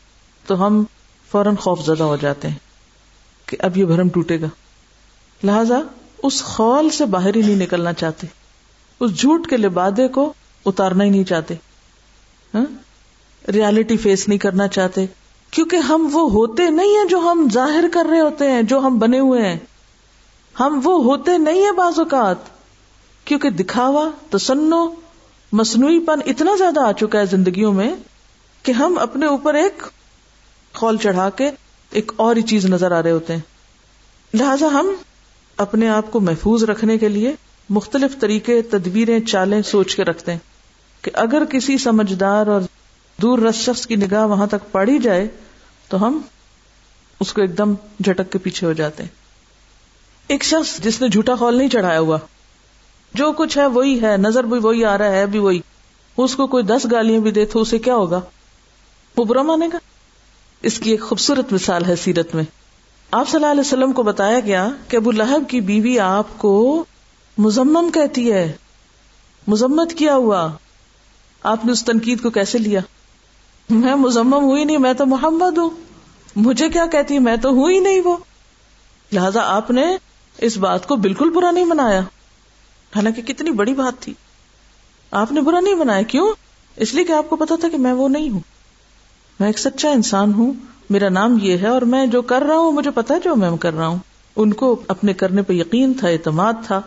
تو 0.46 0.66
ہم 0.66 0.84
فوراً 1.30 1.56
خوف 1.56 1.86
زدہ 1.86 2.02
ہو 2.02 2.16
جاتے 2.16 2.48
ہیں 2.48 2.58
کہ 3.46 3.56
اب 3.60 3.76
یہ 3.76 3.84
بھرم 3.84 4.08
ٹوٹے 4.08 4.40
گا۔ 4.40 4.46
لہذا 5.44 5.80
اس 6.22 6.42
خول 6.42 6.90
سے 6.90 7.06
باہر 7.06 7.34
ہی 7.34 7.40
نہیں 7.40 7.56
نکلنا 7.56 7.92
چاہتے۔ 7.92 8.26
اس 9.00 9.18
جھوٹ 9.18 9.50
کے 9.50 9.56
لبادے 9.56 10.08
کو 10.08 10.32
اتارنا 10.66 11.04
ہی 11.04 11.10
نہیں 11.10 11.24
چاہتے۔ 11.24 11.54
ہاں؟ 12.54 12.64
ریالٹی 13.50 13.96
فیس 13.96 14.28
نہیں 14.28 14.38
کرنا 14.38 14.68
چاہتے۔ 14.68 15.06
کیونکہ 15.50 15.76
ہم 15.76 16.08
وہ 16.12 16.30
ہوتے 16.30 16.70
نہیں 16.70 16.98
ہیں 16.98 17.04
جو 17.04 17.18
ہم 17.18 17.48
ظاہر 17.52 17.84
کر 17.92 18.06
رہے 18.10 18.20
ہوتے 18.20 18.50
ہیں، 18.50 18.62
جو 18.62 18.78
ہم 18.78 18.98
بنے 18.98 19.18
ہوئے 19.18 19.46
ہیں۔ 19.46 19.58
ہم 20.60 20.80
وہ 20.84 21.04
ہوتے 21.04 21.38
نہیں 21.38 21.64
ہیں 21.64 21.72
بعض 21.72 21.98
اوقات۔ 21.98 22.36
کیونکہ 23.24 23.50
دکھاوا، 23.50 24.10
تسنو، 24.30 24.90
مصنوعی 25.52 25.98
پن 25.98 26.18
اتنا 26.26 26.56
زیادہ 26.58 26.80
آ 26.80 26.92
چکا 26.92 27.20
ہے 27.20 27.26
زندگیوں 27.26 27.72
میں 27.72 27.94
کہ 28.62 28.72
ہم 28.72 28.98
اپنے 28.98 29.26
اوپر 29.26 29.54
ایک 29.54 29.82
خول 30.74 30.96
چڑھا 30.96 31.30
کے 31.30 31.50
ایک 31.90 32.12
اور 32.16 32.36
ہی 32.36 32.42
چیز 32.42 32.66
نظر 32.66 32.92
آ 32.92 33.02
رہے 33.02 33.10
ہوتے 33.10 33.32
ہیں۔ 33.32 33.40
لہذا 34.34 34.66
ہم 34.66 34.88
اپنے 35.56 35.88
آپ 35.88 36.12
کو 36.12 36.20
محفوظ 36.20 36.64
رکھنے 36.64 36.98
کے 36.98 37.08
لیے 37.08 37.34
مختلف 37.70 38.20
طریقے، 38.20 38.62
تدبیریں، 38.62 39.20
چالیں 39.20 39.62
سوچ 39.62 39.96
کے 39.96 40.04
رکھتے 40.04 40.32
ہیں۔ 40.32 40.38
کہ 41.02 41.10
اگر 41.14 41.42
کسی 41.44 41.78
سمجھدار 41.78 42.46
اور 42.46 42.60
دور 43.22 43.38
رس 43.38 43.54
شخص 43.54 43.86
کی 43.86 43.96
نگاہ 43.96 44.26
وہاں 44.26 44.46
تک 44.46 44.72
پڑی 44.72 44.98
جائے 44.98 45.28
تو 45.88 46.06
ہم 46.06 46.20
اس 47.20 47.32
کو 47.32 47.40
ایک 47.40 47.58
دم 47.58 47.74
جھٹک 48.04 48.32
کے 48.32 48.38
پیچھے 48.38 48.66
ہو 48.66 48.72
جاتے 48.72 49.02
ہیں۔ 49.02 49.10
ایک 50.26 50.44
شخص 50.44 50.78
جس 50.78 51.00
نے 51.00 51.08
جھوٹا 51.08 51.34
خول 51.34 51.58
نہیں 51.58 51.68
چڑھایا 51.68 52.00
ہوا، 52.00 52.18
جو 53.14 53.32
کچھ 53.32 53.58
ہے 53.58 53.66
وہی 53.66 54.02
ہے، 54.02 54.16
نظر 54.16 54.44
بھی 54.44 54.58
وہی 54.58 54.84
آ 54.84 54.98
رہا 54.98 55.10
ہے، 55.10 55.26
بھی 55.26 55.38
وہی۔ 55.38 55.60
اس 56.16 56.36
کو 56.36 56.46
کوئی 56.46 56.64
دس 56.64 56.86
گالیاں 56.90 57.20
بھی 57.20 57.30
دے 57.30 57.44
تو 57.44 57.60
اسے 57.60 57.78
کیا 57.78 57.94
ہوگا؟ 57.94 58.20
وہ 59.16 59.24
برا 59.24 59.42
مانے 59.42 59.68
گا؟ 59.72 59.78
اس 60.62 60.78
کی 60.78 60.90
ایک 60.90 61.02
خوبصورت 61.02 61.52
مثال 61.52 61.84
ہے 61.84 61.96
سیرت 61.96 62.34
میں۔ 62.34 62.44
آپ 63.10 63.28
صلی 63.28 63.36
اللہ 63.36 63.50
علیہ 63.50 63.60
وسلم 63.60 63.92
کو 63.92 64.02
بتایا 64.02 64.40
گیا 64.40 64.68
کہ 64.88 64.96
ابو 64.96 65.10
لہب 65.10 65.42
کی 65.48 65.60
بیوی 65.60 65.98
آپ 65.98 66.26
کو 66.36 66.84
مزمم 67.38 67.90
کہتی 67.90 68.32
ہے۔ 68.32 68.52
مزمت 69.46 69.92
کیا 69.92 70.14
ہوا؟ 70.14 70.50
آپ 71.42 71.64
نے 71.64 71.72
اس 71.72 71.84
تنقید 71.84 72.22
کو 72.22 72.30
کیسے 72.30 72.58
لیا؟ 72.58 72.80
میں 73.70 73.94
مزمم 73.94 74.44
ہوئی 74.44 74.64
نہیں، 74.64 74.78
میں 74.78 74.92
تو 74.92 75.06
محمد 75.06 75.58
ہوں۔ 75.58 75.70
مجھے 76.36 76.68
کیا 76.68 76.86
کہتی؟ 76.86 77.18
میں 77.18 77.36
تو 77.36 77.50
ہوں 77.50 77.70
ہی 77.70 77.78
نہیں 77.78 78.00
وہ۔ 78.04 78.16
لہذا 79.12 79.40
آپ 79.44 79.70
نے 79.70 79.96
اس 80.38 80.56
بات 80.56 80.86
کو 80.86 80.96
بالکل 80.96 81.30
برا 81.30 81.50
نہیں 81.50 81.64
منایا۔ 81.64 82.00
حالانکہ 82.96 83.22
کتنی 83.22 83.50
بڑی 83.50 83.74
بات 83.74 84.02
تھی۔ 84.02 84.14
آپ 85.10 85.32
نے 85.32 85.40
برا 85.40 85.60
نہیں 85.60 85.74
منایا۔ 85.74 86.02
کیوں؟ 86.02 86.32
اس 86.76 86.94
لیے 86.94 87.04
کہ 87.04 87.12
آپ 87.12 87.30
کو 87.30 87.36
پتا 87.36 87.54
تھا 87.60 87.68
کہ 87.68 87.78
میں 87.78 87.92
وہ 87.92 88.08
نہیں 88.08 88.30
ہوں۔ 88.30 88.40
میں 89.40 89.48
ایک 89.48 89.58
سچا 89.58 89.88
انسان 89.90 90.34
ہوں۔ 90.34 90.52
میرا 90.90 91.08
نام 91.08 91.38
یہ 91.42 91.58
ہے 91.58 91.66
اور 91.66 91.82
میں 91.82 92.06
جو 92.06 92.22
کر 92.22 92.42
رہا 92.42 92.56
ہوں، 92.56 92.72
مجھے 92.72 92.90
پتا 92.90 93.14
جو 93.24 93.36
میں 93.36 93.56
کر 93.56 93.74
رہا 93.74 93.86
ہوں۔ 93.86 93.98
ان 94.36 94.52
کو 94.52 94.82
اپنے 94.88 95.12
کرنے 95.12 95.42
پہ 95.42 95.52
یقین 95.52 95.94
تھا، 95.94 96.08
اعتماد 96.08 96.52
تھا۔ 96.66 96.80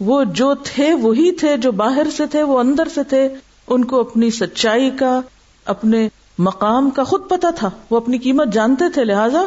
وہ 0.00 0.24
جو 0.24 0.54
تھے، 0.54 0.94
وہی 0.94 1.32
تھے 1.32 1.56
جو 1.56 1.72
باہر 1.72 2.06
سے 2.16 2.26
تھے، 2.26 2.42
وہ 2.42 2.60
اندر 2.60 2.88
سے 2.94 3.04
تھے۔ 3.04 3.28
ان 3.66 3.84
کو 3.84 4.00
اپنی 4.00 4.30
سچائی 4.30 4.90
کا، 4.90 5.20
اپنے 5.64 6.08
مقام 6.38 6.90
کا 6.90 7.04
خود 7.04 7.28
پتا 7.28 7.50
تھا۔ 7.50 7.70
وہ 7.90 7.96
اپنی 7.96 8.18
قیمت 8.18 8.48
جانتے 8.52 8.90
تھے، 8.90 9.04
لہذا 9.04 9.42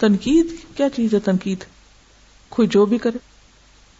تنقید، 0.00 0.76
کیا 0.76 0.90
چیز 0.90 1.14
ہے 1.14 1.20
تنقید؟ 1.20 1.64
کوئی 2.48 2.68
جو 2.68 2.86
بھی 2.86 2.98
کرے۔ 2.98 3.18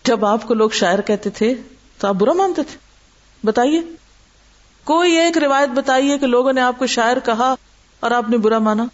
جب 0.05 0.25
آپ 0.25 0.49
کو 0.49 0.55
لوگ 0.55 0.71
شاعر 0.71 1.01
کہتے 1.01 1.31
تھے، 1.31 1.55
تو 1.99 2.09
آپ 2.09 2.15
برا 2.15 2.33
مانتے 2.33 2.63
تھے۔ 2.63 2.79
بتائیے۔ 3.45 3.83
کوئی 4.85 5.13
ایک 5.13 5.39
روایت 5.39 5.69
بتائیے 5.69 6.19
کہ 6.19 6.27
لوگوں 6.27 6.53
نے 6.53 6.61
آپ 6.61 6.79
کو 6.79 6.87
شاعر 6.87 7.17
کہا 7.25 7.55
اور 8.01 8.11
آپ 8.11 8.31
نے 8.31 8.39
برا 8.39 8.59
مانا۔ 8.59 8.85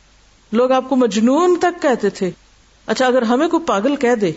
لوگ 0.53 0.73
آپ 0.73 0.89
کو 0.89 0.97
مجنون 0.97 1.57
تک 1.61 1.83
کہتے 1.83 2.11
تھے۔ 2.11 2.31
اچھا 2.87 3.07
اگر 3.07 3.23
ہمیں 3.23 3.49
کوئی 3.49 3.65
پاگل 3.65 3.97
کہہ 3.97 4.15
دے۔ 4.15 4.33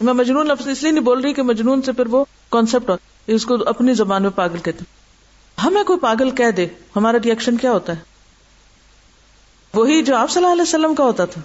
میں 0.00 0.12
مجنون 0.12 0.46
لفظ 0.46 0.68
اس 0.68 0.82
لیے 0.82 0.92
نہیں 0.92 1.04
بول 1.04 1.20
رہی 1.20 1.32
کہ 1.32 1.42
مجنون 1.42 1.82
سے 1.82 1.92
پھر 1.92 2.06
وہ 2.06 2.24
کانسیپٹ 2.48 2.90
اس 3.26 3.46
کو 3.46 3.56
اپنی 3.66 3.94
زبان 3.94 4.22
میں 4.22 4.30
پاگل 4.30 4.58
کہتے 4.58 4.84
ہمیں 5.64 5.84
کوئی 5.84 5.98
پاگل 5.98 6.30
کہہ 6.30 6.50
دے، 6.50 6.66
ہمارا 6.96 7.16
ریئیکشن 7.24 7.56
کیا 7.56 7.72
ہوتا 7.72 7.92
ہے؟ 7.92 8.00
وہی 9.74 10.02
جو 10.02 10.16
آپ 10.16 10.30
صلی 10.30 10.42
اللہ 10.42 10.52
علیہ 10.52 10.62
وسلم 10.62 10.94
کا 10.94 11.04
ہوتا 11.04 11.24
تھا۔ 11.24 11.40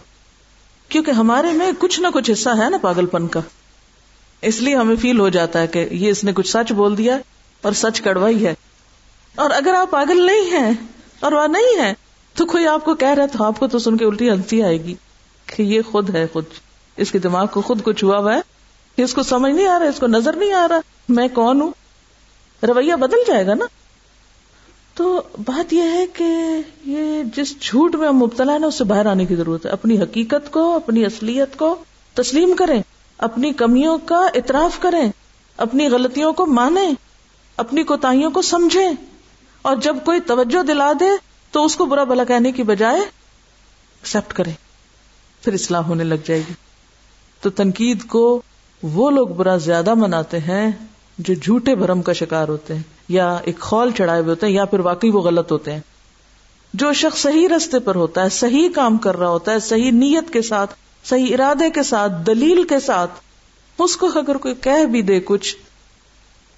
کیونکہ 0.90 1.12
ہمارے 1.12 1.52
میں 1.52 1.72
کچھ 1.80 2.00
نہ 2.00 2.08
کچھ 2.14 2.32
حصہ 2.32 2.50
ہے 2.50 2.70
نا 2.70 2.78
پاگل 2.82 3.06
پن 3.06 3.28
کا۔ 3.28 3.40
اس 4.42 4.62
لیے 4.62 4.76
ہمیں 4.76 4.96
فیل 4.96 5.20
ہو 5.20 5.30
جاتا 5.30 5.62
ہے 5.62 5.68
کہ 5.68 5.88
یہ 5.92 6.10
اس 6.10 6.24
نے 6.24 6.34
کچھ 6.34 6.50
سچ 6.50 6.72
بول 6.72 6.98
دیا 6.98 7.18
اور 7.62 7.72
سچ 7.72 8.02
کڑوا 8.02 8.30
ہی 8.30 8.46
ہے۔ 8.48 8.54
اور 9.36 9.50
اگر 9.52 9.74
آپ 9.74 9.92
پاگل 9.92 10.26
نہیں 10.26 10.52
ہیں 10.52 10.72
اور 11.20 11.32
وہ 11.32 11.48
نہیں 11.48 11.80
ہے، 11.80 11.94
تو 12.34 12.46
کوئی 12.46 12.68
آپ 12.68 12.86
کو 12.86 12.96
کہہ 12.96 13.14
رہا 13.14 13.26
تو 13.26 13.44
آپ 13.44 13.60
کو 13.60 13.68
تو 13.68 13.80
سن 13.80 13.98
کے 13.98 14.06
الٹی 14.06 14.30
ہنسی 14.30 14.64
آئے 14.64 14.84
گی 14.84 14.96
کہ 15.46 15.64
یہ 15.64 15.82
خود 15.82 16.16
ہے 16.16 16.26
خود۔ 16.34 16.44
اس 16.98 17.12
کے 17.12 17.20
دماغ 17.20 17.48
کو 17.48 17.62
خود 17.62 17.84
کچھ 17.84 18.04
ہوا 18.04 18.18
ہوا 18.18 18.36
ہے۔ 18.36 18.42
کہ 18.96 19.02
اس 19.02 19.14
کو 19.14 19.24
سمجھ 19.24 19.54
نہیں 19.54 19.68
آ 19.68 19.80
رہا، 19.80 19.88
اس 19.88 20.00
کو 20.00 20.08
نظر 20.08 20.36
نہیں 20.36 20.54
آ 20.54 20.68
رہا۔ 20.70 20.80
میں 21.10 21.28
کون 21.28 21.62
ہوں؟ 21.62 21.72
رویہ 22.66 22.96
بدل 22.96 23.18
جائے 23.28 23.48
گا 23.48 23.54
نا۔ 23.54 23.66
تو 24.98 25.22
بات 25.46 25.74
یہ 25.74 25.82
ہے 25.82 26.06
کہ 26.08 26.26
یہ 26.86 27.24
جس 27.36 27.62
جھوٹ 27.62 27.96
میں 27.96 28.08
ہم 28.08 28.18
مبتلا 28.18 28.54
ہے 28.54 28.60
نا 28.60 28.68
اس 28.68 28.76
سے 28.76 28.84
باہر 28.84 29.06
آنے 29.06 29.26
کی 29.26 29.36
ضرورت 29.36 29.66
ہے۔ 29.66 29.72
اپنی 29.72 30.02
حقیقت 30.02 30.52
کو، 30.52 30.76
اپنی 30.76 31.06
اصلیت 31.06 31.58
کو 31.58 31.76
تسلیم 32.14 32.56
کریں۔ 32.56 32.82
اپنی 33.18 33.54
کمیوں 33.54 33.98
کا 34.06 34.28
اطراف 34.34 34.80
کریں۔ 34.80 35.12
اپنی 35.58 35.88
غلطیوں 35.88 36.34
کو 36.34 36.46
مانیں۔ 36.46 36.92
اپنی 37.58 37.84
کوتاہیوں 37.84 38.32
کو 38.32 38.42
سمجھیں۔ 38.42 38.92
اور 39.62 39.76
جب 39.76 39.96
کوئی 40.06 40.20
توجہ 40.20 40.64
دلا 40.64 40.94
دے، 41.00 41.10
تو 41.52 41.66
اس 41.66 41.76
کو 41.76 41.86
برا 41.86 42.04
بلا 42.04 42.24
کہنے 42.24 42.52
کی 42.52 42.64
بجائے 42.64 43.00
ایکسپٹ 43.00 44.34
کرے 44.34 44.52
پھر 45.42 45.54
اصلاح 45.54 45.82
ہونے 45.82 46.04
لگ 46.04 46.16
جائے 46.26 46.42
گی۔ 46.50 46.54
تو 47.42 47.50
تنقید 47.50 48.08
کو 48.08 48.42
وہ 48.84 49.12
لوگ 49.12 49.28
برا 49.28 49.58
زیادہ 49.58 49.94
مناتے 49.94 50.40
ہیں 50.40 50.72
جو 51.18 51.34
جھوٹے 51.34 51.76
بھرم 51.76 52.02
کا 52.02 52.14
شکار 52.14 52.48
ہوتے 52.48 52.76
ہیں، 52.76 52.82
یا 53.08 53.36
ایک 53.36 53.60
خول 53.60 53.92
چڑھائے 53.92 54.20
ہوئے 54.20 54.30
ہوتے 54.30 54.46
ہیں، 54.46 54.54
یا 54.54 54.66
پھر 54.66 54.80
واقعی 54.80 55.10
وہ 55.10 55.22
غلط 55.22 55.52
ہوتے 55.52 55.74
ہیں۔ 55.74 55.80
جو 56.74 56.94
شخص 56.94 57.20
صحیح 57.20 57.48
رستے 57.58 57.80
پر 57.80 57.96
ہوتا 57.96 58.24
ہے، 58.24 58.30
صحیح 58.30 58.70
کام 58.76 58.98
کر 58.98 59.18
رہا 59.18 59.30
ہوتا 59.30 59.52
ہے، 59.52 59.60
صحیح 59.60 59.92
نیت 59.92 60.34
کے 60.34 60.42
ساتھ، 60.42 60.76
صحیح 61.04 61.34
ارادے 61.34 61.70
کے 61.70 61.84
ساتھ، 61.84 62.12
دلیل 62.26 62.64
کے 62.64 62.80
ساتھ، 62.80 63.12
اس 63.80 63.98
کو 63.98 64.10
اگر 64.16 64.38
کوئی 64.38 64.56
کہہ 64.56 64.86
بھی 64.86 65.02
دے 65.02 65.20
کچھ، 65.26 65.56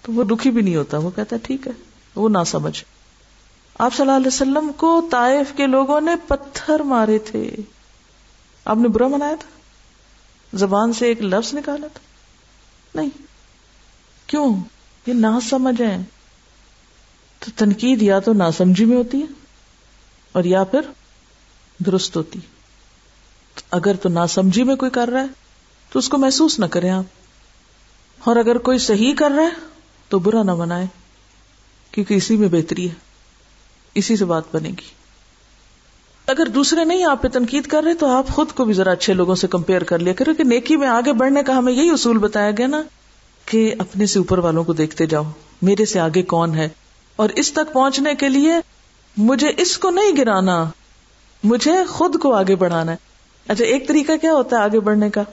تو 0.01 0.11
وہ 0.11 0.23
دکھی 0.23 0.51
بھی 0.51 0.61
نہیں 0.61 0.75
ہوتا۔ 0.75 0.97
وہ 0.97 1.09
کہتا 1.15 1.35
ہے، 1.35 1.41
ٹھیک 1.43 1.67
ہے، 1.67 1.71
وہ 2.15 2.29
نہ 2.29 2.37
سمجھ۔ 2.45 2.83
آپ 3.79 3.93
صلی 3.93 4.03
اللہ 4.03 4.15
علیہ 4.15 4.27
وسلم 4.27 4.71
کو 4.77 5.07
طائف 5.11 5.57
کے 5.57 5.67
لوگوں 5.67 6.01
نے 6.01 6.11
پتھر 6.27 6.79
مارے 6.79 7.17
تھے۔ 7.17 7.55
آپ 8.65 8.77
نے 8.77 8.87
برا 8.87 9.07
منایا 9.07 9.35
تھا؟ 9.39 9.49
زبان 10.57 10.93
سے 10.93 11.05
ایک 11.05 11.21
لفظ 11.21 11.53
نکالا 11.53 11.87
تھا؟ 11.87 11.99
نہیں۔ 12.95 13.28
کیوں؟ 14.29 14.55
یہ 15.05 15.13
نہ 15.13 15.27
سمجھ 15.49 15.81
تو 17.39 17.51
تنقید 17.55 18.01
یا 18.01 18.19
تو 18.19 18.33
نہ 18.33 18.43
سمجھی 18.57 18.85
میں 18.85 18.97
ہوتی 18.97 19.21
ہے 19.21 19.25
اور 20.31 20.43
یا 20.43 20.63
پھر 20.63 20.81
درست 21.77 22.17
ہوتی۔ 22.17 22.39
اگر 23.71 23.95
تو 23.95 24.09
نہ 24.09 24.19
سمجھی 24.29 24.63
میں 24.63 24.75
کوئی 24.75 24.91
کر 24.91 25.07
رہا 25.07 25.21
ہے، 25.21 25.25
تو 25.91 25.99
اس 25.99 26.09
کو 26.09 26.17
محسوس 26.17 26.59
نہ 26.59 26.65
کریں 26.65 26.89
آپ۔ 26.89 27.03
اور 28.19 28.35
اگر 28.35 28.57
کوئی 28.57 28.77
صحیح 28.77 29.13
کر 29.13 29.31
رہا 29.35 29.43
ہے، 29.43 29.49
تو 30.09 30.19
برا 30.19 30.43
نہ 30.43 30.55
منائے 30.55 30.85
کیونکہ 31.91 32.13
اسی 32.13 32.37
میں 32.37 32.47
بہتری 32.47 32.89
ہے۔ 32.89 32.93
اسی 33.93 34.15
سے 34.15 34.25
بات 34.25 34.43
بنے 34.53 34.69
گی۔ 34.69 34.89
اگر 36.27 36.45
دوسرے 36.45 36.85
نہیں 36.85 37.05
آپ 37.05 37.21
پہ 37.21 37.27
تنقید 37.27 37.67
کر 37.67 37.83
رہے، 37.83 37.93
تو 37.93 38.07
آپ 38.07 38.27
خود 38.27 38.51
کو 38.51 38.65
بھی 38.65 38.73
ذرا 38.73 38.91
اچھے 38.91 39.13
لوگوں 39.13 39.35
سے 39.35 39.47
کمپیئر 39.47 39.83
کر 39.83 39.99
لیا 39.99 40.13
کرو 40.13 40.33
کہ 40.33 40.43
نیکی 40.43 40.75
میں 40.75 40.87
آگے 40.87 41.13
بڑھنے 41.13 41.43
کا 41.43 41.57
ہمیں 41.57 41.73
یہی 41.73 41.89
اصول 41.89 42.17
بتایا 42.17 42.51
گیا 42.51 42.67
نا۔ 42.67 42.81
کہ 43.49 43.75
اپنے 43.77 44.05
سے 44.05 44.19
اوپر 44.19 44.37
والوں 44.37 44.63
کو 44.63 44.73
دیکھتے 44.73 45.05
جاؤ، 45.05 45.23
میرے 45.61 45.85
سے 45.85 45.99
آگے 45.99 46.21
کون 46.21 46.55
ہے؟ 46.55 46.69
اور 47.15 47.29
اس 47.29 47.53
تک 47.53 47.73
پہنچنے 47.73 48.15
کے 48.15 48.29
لیے 48.29 48.53
مجھے 49.17 49.51
اس 49.57 49.77
کو 49.77 49.89
نہیں 49.89 50.17
گرانا، 50.17 50.65
مجھے 51.43 51.71
خود 51.89 52.15
کو 52.19 52.33
آگے 52.33 52.55
بڑھانا 52.55 52.91
ہے۔ 52.91 52.97
اچھا 53.47 53.65
ایک 53.65 53.87
طریقہ 53.87 54.11
کیا 54.21 54.33
ہوتا 54.33 54.57
ہے 54.57 54.61
آگے 54.61 54.79
بڑھنے 54.79 55.09
کا؟ 55.09 55.23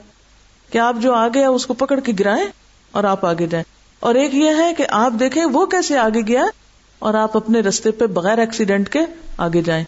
کہ 0.70 0.78
آپ 0.78 0.96
جو 1.00 1.14
آگے 1.14 1.44
اس 1.44 1.66
کو 1.66 1.74
پکڑ 1.74 2.00
کے 2.00 2.12
گرائیں 2.20 2.46
اور 2.90 3.04
آپ 3.04 3.24
آگے 3.26 3.46
جائیں۔ 3.46 3.64
اور 4.00 4.14
ایک 4.14 4.34
یہ 4.34 4.50
ہے 4.58 4.74
کہ 4.74 4.86
آپ 4.88 5.12
دیکھیں 5.20 5.44
وہ 5.44 5.66
کیسے 5.66 5.98
آگے 5.98 6.20
گیا 6.26 6.44
اور 6.98 7.14
آپ 7.14 7.36
اپنے 7.36 7.60
رستے 7.60 7.90
پہ 7.90 8.06
بغیر 8.06 8.38
ایکسیڈنٹ 8.38 8.88
کے 8.88 9.00
آگے 9.36 9.62
جائیں۔ 9.62 9.84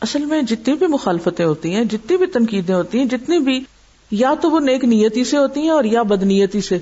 اصل 0.00 0.24
میں 0.24 0.42
جتنی 0.42 0.74
بھی 0.74 0.86
مخالفتیں 0.86 1.44
ہوتی 1.44 1.74
ہیں، 1.74 1.84
جتنی 1.84 2.16
بھی 2.16 2.26
تنقیدیں 2.26 2.74
ہوتی 2.74 2.98
ہیں، 2.98 3.04
جتنی 3.04 3.38
بھی 3.38 3.64
یا 4.12 4.34
تو 4.40 4.50
وہ 4.50 4.60
نیک 4.60 4.84
نیتی 4.84 5.24
سے 5.24 5.36
ہوتی 5.36 5.60
ہیں 5.60 5.70
اور 5.70 5.84
یا 5.84 6.02
بدنیتی 6.02 6.60
سے۔ 6.60 6.78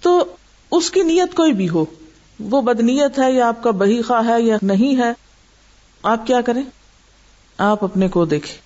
تو 0.00 0.24
اس 0.70 0.90
کی 0.90 1.02
نیت 1.02 1.34
کوئی 1.34 1.52
بھی 1.52 1.68
ہو، 1.68 1.84
وہ 2.40 2.60
بدنیت 2.62 3.18
ہے 3.18 3.32
یا 3.32 3.48
آپ 3.48 3.62
کا 3.62 3.70
بہی 3.70 4.02
خواہ 4.02 4.28
ہے 4.28 4.42
یا 4.42 4.56
نہیں 4.62 4.96
ہے، 4.96 5.12
آپ 6.02 6.26
کیا 6.26 6.40
کریں؟ 6.40 6.62
آپ 7.58 7.84
اپنے 7.84 8.08
کو 8.08 8.24
دیکھیں 8.24 8.56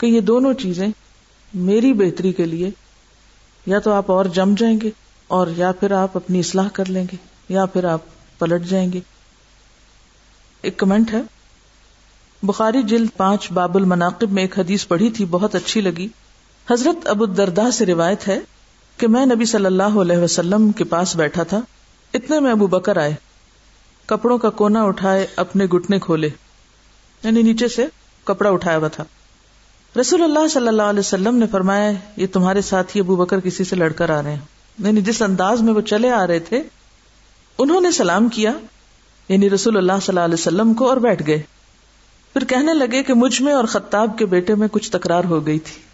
کہ 0.00 0.06
یہ 0.06 0.20
دونوں 0.20 0.52
چیزیں 0.54 0.88
میری 1.54 1.92
بہتری 1.92 2.32
کے 2.32 2.44
لیے، 2.44 2.70
یا 3.66 3.78
تو 3.78 3.92
آپ 3.92 4.10
اور 4.10 4.24
جم 4.24 4.54
جائیں 4.58 4.78
گے 4.82 4.90
اور 5.28 5.46
یا 5.56 5.72
پھر 5.72 5.92
آپ 5.92 6.16
اپنی 6.16 6.40
اصلاح 6.40 6.68
کر 6.68 6.84
لیں 6.88 7.04
گے، 7.12 7.16
یا 7.48 7.64
پھر 7.66 7.84
آپ 7.84 8.00
پلٹ 8.38 8.64
جائیں 8.64 8.92
گے۔ 8.92 9.00
ایک 10.62 10.76
کمنٹ 10.76 11.12
ہے، 11.12 11.20
بخاری 12.42 12.82
جلد 12.82 13.08
پانچ 13.16 13.52
باب 13.52 13.76
المناقب 13.76 14.32
میں 14.32 14.42
ایک 14.42 14.58
حدیث 14.58 14.86
پڑھی 14.86 15.10
تھی، 15.10 15.24
بہت 15.24 15.54
اچھی 15.54 15.80
لگی۔ 15.80 16.08
حضرت 16.70 17.08
ابو 17.08 17.26
دردا 17.26 17.70
سے 17.70 17.86
روایت 17.86 18.28
ہے 18.28 18.40
کہ 18.96 19.08
میں 19.08 19.26
نبی 19.26 19.44
صلی 19.44 19.66
اللہ 19.66 19.82
علیہ 19.82 20.16
وسلم 20.16 20.72
کے 20.72 20.84
پاس 20.84 21.16
بیٹھا 21.16 21.42
تھا۔ 21.42 21.60
اتنے 22.14 22.40
میں 22.40 22.50
ابو 22.50 22.66
بکر 22.66 22.96
آئے۔ 22.96 23.14
کپڑوں 24.06 24.38
کا 24.38 24.50
کونا 24.50 24.82
اٹھائے، 24.82 25.26
اپنے 25.36 25.64
گٹنے 25.64 25.98
کھولے۔ 25.98 26.28
یعنی 27.22 27.42
نیچے 27.42 27.68
سے 27.68 27.86
کپڑا 28.24 28.50
اٹھایا 28.50 28.76
ہوا 28.76 28.88
تھا۔ 28.88 29.04
رسول 30.00 30.22
اللہ 30.22 30.48
صلی 30.48 30.68
اللہ 30.68 30.82
علیہ 30.82 31.00
وسلم 31.00 31.36
نے 31.36 31.46
فرمایا، 31.46 31.92
یہ 32.16 32.26
تمہارے 32.32 32.60
ساتھ 32.60 32.96
ہی 32.96 33.00
ابو 33.00 33.16
بکر 33.16 33.40
کسی 33.40 33.64
سے 33.64 33.76
لڑ 33.76 33.92
کر 33.92 34.10
آ 34.10 34.22
رہے 34.22 34.30
ہیں۔ 34.30 34.40
یعنی 34.78 35.00
جس 35.00 35.22
انداز 35.22 35.62
میں 35.62 35.72
وہ 35.72 35.80
چلے 35.80 36.10
آ 36.10 36.26
رہے 36.26 36.38
تھے، 36.38 36.62
انہوں 37.58 37.80
نے 37.80 37.90
سلام 37.90 38.28
کیا۔ 38.28 38.52
یعنی 39.28 39.50
رسول 39.50 39.76
اللہ 39.76 39.92
صلی 39.92 40.08
اللہ 40.08 40.20
علیہ 40.20 40.34
وسلم 40.34 40.74
کو 40.74 40.88
اور 40.88 40.96
بیٹھ 40.96 41.22
گئے۔ 41.26 41.42
پھر 42.32 42.44
کہنے 42.44 42.74
لگے 42.74 43.02
کہ 43.02 43.14
مجھ 43.14 43.42
میں 43.42 43.52
اور 43.52 43.64
خطاب 43.64 44.18
کے 44.18 44.26
بیٹے 44.26 44.54
میں 44.54 44.68
کچھ 44.72 44.90
تکرار 44.90 45.24
ہو 45.24 45.46
گئی 45.46 45.58
تھی۔ 45.58 45.87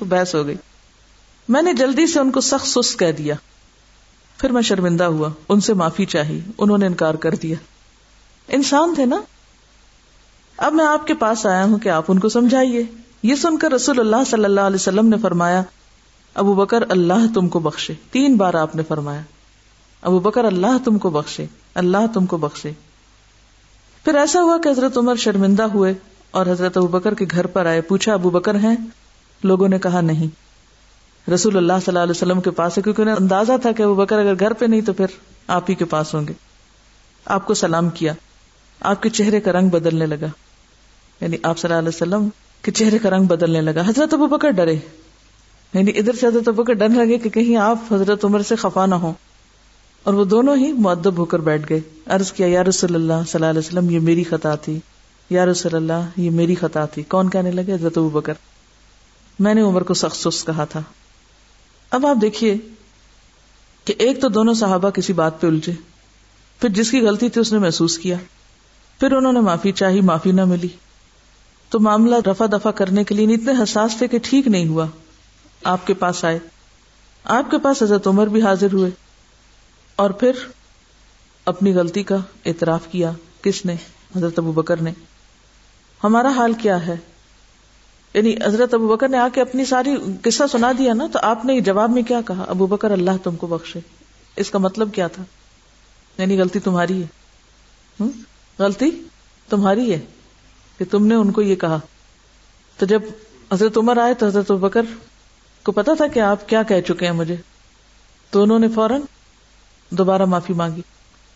بحث 0.00 0.34
ہو 0.34 0.46
گئی۔ 0.46 0.54
میں 1.48 1.62
نے 1.62 1.72
جلدی 1.72 2.06
سے 2.06 2.20
ان 2.20 2.30
کو 2.30 2.40
سخت 2.40 2.66
سست 2.66 2.98
کہہ 2.98 3.12
دیا۔ 3.12 3.34
پھر 4.38 4.52
میں 4.52 4.62
شرمندہ 4.62 5.04
ہوا۔ 5.04 5.28
ان 5.48 5.60
سے 5.60 5.74
معافی 5.74 6.04
چاہی۔ 6.04 6.40
انہوں 6.58 6.78
نے 6.78 6.86
انکار 6.86 7.14
کر 7.14 7.34
دیا۔ 7.34 7.56
انسان 8.48 8.94
تھے 8.94 9.06
نا؟ 9.06 9.20
اب 10.56 10.72
میں 10.72 10.86
آپ 10.86 11.06
کے 11.06 11.14
پاس 11.14 11.46
آیا 11.46 11.64
ہوں 11.64 11.78
کہ 11.78 11.88
آپ 11.88 12.04
ان 12.08 12.18
کو 12.18 12.28
سمجھائیے۔ 12.28 12.82
یہ 13.22 13.34
سن 13.34 13.58
کر 13.58 13.72
رسول 13.72 14.00
اللہ 14.00 14.24
صلی 14.26 14.44
اللہ 14.44 14.60
علیہ 14.60 14.74
وسلم 14.74 15.08
نے 15.08 15.16
فرمایا، 15.22 15.62
ابو 16.34 16.54
بکر، 16.54 16.82
اللہ 16.88 17.34
تم 17.34 17.48
کو 17.48 17.58
بخشے۔ 17.58 17.94
تین 18.10 18.36
بار 18.36 18.54
آپ 18.54 18.76
نے 18.76 18.82
فرمایا۔ 18.88 19.20
ابو 20.02 20.18
بکر، 20.18 20.44
اللہ 20.44 20.84
تم 20.84 20.98
کو 20.98 21.10
بخشے۔ 21.10 21.46
اللہ 21.74 22.06
تم 22.14 22.26
کو 22.26 22.36
بخشے۔ 22.36 22.72
پھر 24.04 24.14
ایسا 24.14 24.42
ہوا 24.42 24.58
کہ 24.58 24.68
حضرت 24.68 24.98
عمر 24.98 25.14
شرمندہ 25.14 25.62
ہوئے 25.62 25.94
اور 26.30 26.46
حضرت 26.46 26.76
ابو 26.76 26.86
بکر 26.86 27.14
کے 27.14 27.26
گھر 27.30 27.46
پر 27.46 27.66
آئے، 27.66 27.80
پوچھا، 27.80 28.12
ابو 28.12 28.30
بکر 28.30 28.54
ہیں؟ 28.54 28.76
لوگوں 29.42 29.68
نے 29.68 29.78
کہا 29.78 30.00
نہیں۔ 30.00 30.26
رسول 31.30 31.56
اللہ 31.56 31.72
صلی 31.72 31.84
اللہ 31.86 31.98
علیہ 31.98 32.10
وسلم 32.10 32.40
کے 32.40 32.50
پاس 32.50 32.78
ہے، 32.78 32.82
کیونکہ 32.82 33.02
انہیں 33.02 33.14
اندازہ 33.20 33.52
تھا 33.62 33.72
کہ 33.72 33.82
ابو 33.82 33.94
بکر 33.94 34.18
اگر 34.18 34.34
گھر 34.40 34.52
پہ 34.52 34.64
نہیں 34.64 34.80
تو 34.80 34.92
پھر 34.92 35.06
آپ 35.46 35.70
ہی 35.70 35.74
کے 35.74 35.84
پاس 35.84 36.14
ہوں 36.14 36.28
گے۔ 36.28 36.32
آپ 37.24 37.46
کو 37.46 37.54
سلام 37.54 37.90
کیا۔ 37.90 38.12
آپ 38.80 39.02
کے 39.02 39.08
چہرے 39.08 39.40
کا 39.40 39.52
رنگ 39.52 39.68
بدلنے 39.68 40.06
لگا۔ 40.06 40.26
یعنی 41.20 41.36
آپ 41.42 41.58
صلی 41.58 41.72
اللہ 41.72 41.78
علیہ 41.78 41.88
وسلم 41.88 42.28
کے 42.62 42.72
چہرے 42.72 42.98
کا 42.98 43.10
رنگ 43.10 43.24
بدلنے 43.24 43.60
لگا۔ 43.60 43.80
حضرت 43.80 44.14
ابو 44.14 44.26
بکر 44.26 44.50
ڈرے۔ 44.50 44.74
یعنی 45.74 45.90
ادھر 45.94 46.12
سے 46.12 46.26
حضرت 46.26 46.48
ابو 46.48 46.62
بکر 46.62 46.72
ڈرنے 46.72 47.04
لگے 47.04 47.18
کہ 47.18 47.30
کہیں 47.30 47.56
آپ 47.56 47.78
حضرت 47.92 48.24
عمر 48.24 48.42
سے 48.42 48.56
خفا 48.56 48.86
نہ 48.86 48.94
ہو 48.94 49.12
اور 50.02 50.14
وہ 50.14 50.24
دونوں 50.24 50.56
ہی 50.56 50.72
معدب 50.72 51.18
ہو 51.18 51.24
کر 51.24 51.38
بیٹھ 51.38 51.66
گئے۔ 51.70 51.80
عرض 52.06 52.32
کیا، 52.32 52.46
یا 52.46 52.64
رسول 52.64 52.94
اللہ 52.94 53.12
صلی 53.12 53.30
اللہ 53.34 53.46
علیہ 53.46 53.58
وسلم، 53.58 53.90
یہ 53.90 54.00
میری 54.00 54.24
خطا 54.24 54.54
تھی۔ 54.54 54.80
یا 55.30 55.46
رسول 55.46 55.74
اللہ، 55.74 56.06
یہ 56.16 56.30
میری 56.30 56.54
خطا 56.54 56.84
تھی۔ 56.84 57.02
کون 57.02 57.30
کہنے 57.30 57.50
لگے؟ 57.50 57.74
حضرت 57.74 57.98
ابو 57.98 58.08
بکر 58.08 58.32
میں 59.42 59.54
نے 59.54 59.60
عمر 59.60 59.82
کو 59.82 59.94
سخت 59.94 60.16
سست 60.16 60.46
کہا 60.46 60.64
تھا۔ 60.64 60.82
اب 61.90 62.06
آپ 62.06 62.16
دیکھیے 62.20 62.56
کہ 63.84 63.94
ایک 63.98 64.20
تو 64.20 64.28
دونوں 64.28 64.54
صحابہ 64.54 64.90
کسی 64.90 65.12
بات 65.12 65.40
پہ 65.40 65.46
الجھے۔ 65.46 65.72
پھر 66.60 66.68
جس 66.68 66.90
کی 66.90 67.00
غلطی 67.00 67.28
تھی 67.28 67.40
اس 67.40 67.52
نے 67.52 67.58
محسوس 67.58 67.98
کیا۔ 67.98 68.16
پھر 69.00 69.12
انہوں 69.12 69.32
نے 69.32 69.40
معافی 69.40 69.72
چاہی، 69.72 70.00
معافی 70.00 70.32
نہ 70.32 70.44
ملی۔ 70.44 70.68
تو 71.68 71.80
معاملہ 71.80 72.14
رفا 72.26 72.46
دفا 72.46 72.70
کرنے 72.70 73.04
کے 73.04 73.14
لیے 73.14 73.34
اتنے 73.34 73.52
حساس 73.62 73.96
تھے 73.98 74.08
کہ 74.08 74.18
ٹھیک 74.22 74.46
نہیں 74.46 74.68
ہوا۔ 74.68 74.86
آپ 75.64 75.86
کے 75.86 75.94
پاس 75.94 76.24
آئے۔ 76.24 76.38
آپ 77.24 77.50
کے 77.50 77.58
پاس 77.58 77.82
حضرت 77.82 78.06
عمر 78.06 78.26
بھی 78.26 78.42
حاضر 78.42 78.72
ہوئے۔ 78.72 78.90
اور 79.96 80.10
پھر 80.10 80.32
اپنی 81.44 81.74
غلطی 81.74 82.02
کا 82.02 82.16
اعتراف 82.46 82.80
کیا۔ 82.90 83.12
کس 83.42 83.64
نے؟ 83.64 83.74
حضرت 84.16 84.38
ابو 84.38 84.52
بکر 84.52 84.82
نے۔ 84.82 84.92
ہمارا 86.04 86.30
حال 86.36 86.52
کیا 86.52 86.86
ہے؟ 86.86 86.96
یعنی 88.14 88.34
حضرت 88.44 88.74
ابو 88.74 88.88
بکر 88.88 89.08
نے 89.08 89.18
آ 89.18 89.28
کے 89.34 89.40
اپنی 89.40 89.64
ساری 89.64 89.96
قصہ 90.22 90.42
سنا 90.52 90.72
دیا 90.78 90.94
نا، 90.94 91.06
تو 91.12 91.18
آپ 91.22 91.44
نے 91.44 91.60
جواب 91.60 91.90
میں 91.90 92.02
کیا 92.02 92.20
کہا؟ 92.26 92.44
ابو 92.48 92.66
بکر 92.66 92.90
اللہ 92.90 93.10
تم 93.22 93.36
کو 93.36 93.46
بخشے۔ 93.46 93.80
اس 94.36 94.50
کا 94.50 94.58
مطلب 94.58 94.94
کیا 94.94 95.06
تھا؟ 95.06 95.22
یعنی 96.18 96.40
غلطی 96.40 96.58
تمہاری 96.58 97.02
ہے۔ 97.02 97.06
غلطی 98.58 98.90
تمہاری 99.48 99.94
ہے 99.94 100.00
کہ 100.78 100.84
تم 100.90 101.06
نے 101.06 101.14
ان 101.14 101.32
کو 101.32 101.42
یہ 101.42 101.56
کہا۔ 101.56 101.80
تو 102.78 102.86
جب 102.86 103.02
حضرت 103.52 103.78
عمر 103.78 103.96
آئے 103.96 104.14
تو 104.14 104.26
حضرت 104.26 104.50
ابو 104.50 104.68
بکر 104.68 104.82
کو 105.64 105.72
پتا 105.72 105.94
تھا 105.94 106.06
کہ 106.06 106.20
آپ 106.20 106.48
کیا 106.48 106.62
کہہ 106.62 106.80
چکے 106.80 107.06
ہیں 107.06 107.12
مجھے۔ 107.12 107.36
تو 108.30 108.42
انہوں 108.42 108.58
نے 108.58 108.68
فوراً 108.68 109.00
دوبارہ 109.90 110.24
معافی 110.24 110.52
مانگی۔ 110.52 110.82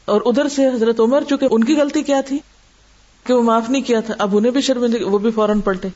اور 0.04 0.20
ادھر 0.24 0.48
سے 0.48 0.68
حضرت 0.68 1.00
عمر، 1.00 1.22
چونکہ 1.28 1.48
ان 1.50 1.64
کی 1.64 1.74
غلطی 1.74 2.02
کیا 2.02 2.20
تھی، 2.20 2.38
کہ 3.24 3.34
وہ 3.34 3.42
معاف 3.42 3.70
نہیں 3.70 3.82
کیا 3.82 4.00
تھا، 4.00 4.14
اب 4.18 4.36
انہیں 4.36 4.52
بھی 4.52 4.60
شرمندگی، 4.60 5.02
وہ 5.02 5.18
بھی 5.18 5.30
فوراً 5.30 5.60
پلٹے۔ 5.60 5.88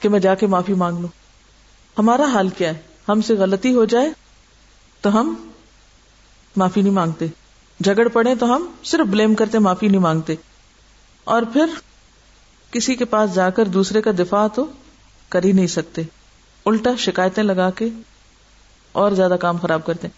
کہ 0.00 0.08
میں 0.08 0.20
جا 0.20 0.34
کے 0.34 0.46
معافی 0.46 0.74
مانگ 0.74 0.98
لوں۔ 0.98 1.08
ہمارا 1.98 2.24
حال 2.24 2.48
کیا 2.48 2.68
ہے؟ 2.68 2.78
ہم 3.08 3.20
سے 3.20 3.34
غلطی 3.34 3.74
ہو 3.74 3.84
جائے 3.84 4.08
تو 5.00 5.20
ہم 5.20 5.50
معافی 6.56 6.82
نہیں 6.82 6.92
مانگتے۔ 6.92 7.26
جھگڑ 7.84 8.08
پڑے 8.08 8.34
تو 8.34 8.56
ہم 8.56 8.66
صرف 8.84 9.06
بلیم 9.06 9.34
کرتے، 9.34 9.58
معافی 9.58 9.88
نہیں 9.88 10.00
مانگتے۔ 10.00 10.34
اور 11.24 11.42
پھر 11.52 11.66
کسی 12.70 12.94
کے 12.94 13.04
پاس 13.04 13.34
جا 13.34 13.50
کر 13.50 13.64
دوسرے 13.64 14.02
کا 14.02 14.10
دفاع 14.18 14.46
تو 14.46 14.66
کر 15.28 15.44
ہی 15.44 15.52
نہیں 15.52 15.66
سکتے۔ 15.66 16.02
الٹا 16.66 16.90
شکایتیں 16.98 17.42
لگا 17.42 17.70
کے 17.70 17.88
اور 18.92 19.12
زیادہ 19.12 19.36
کام 19.40 19.56
خراب 19.56 19.86
کرتے۔ 19.86 20.08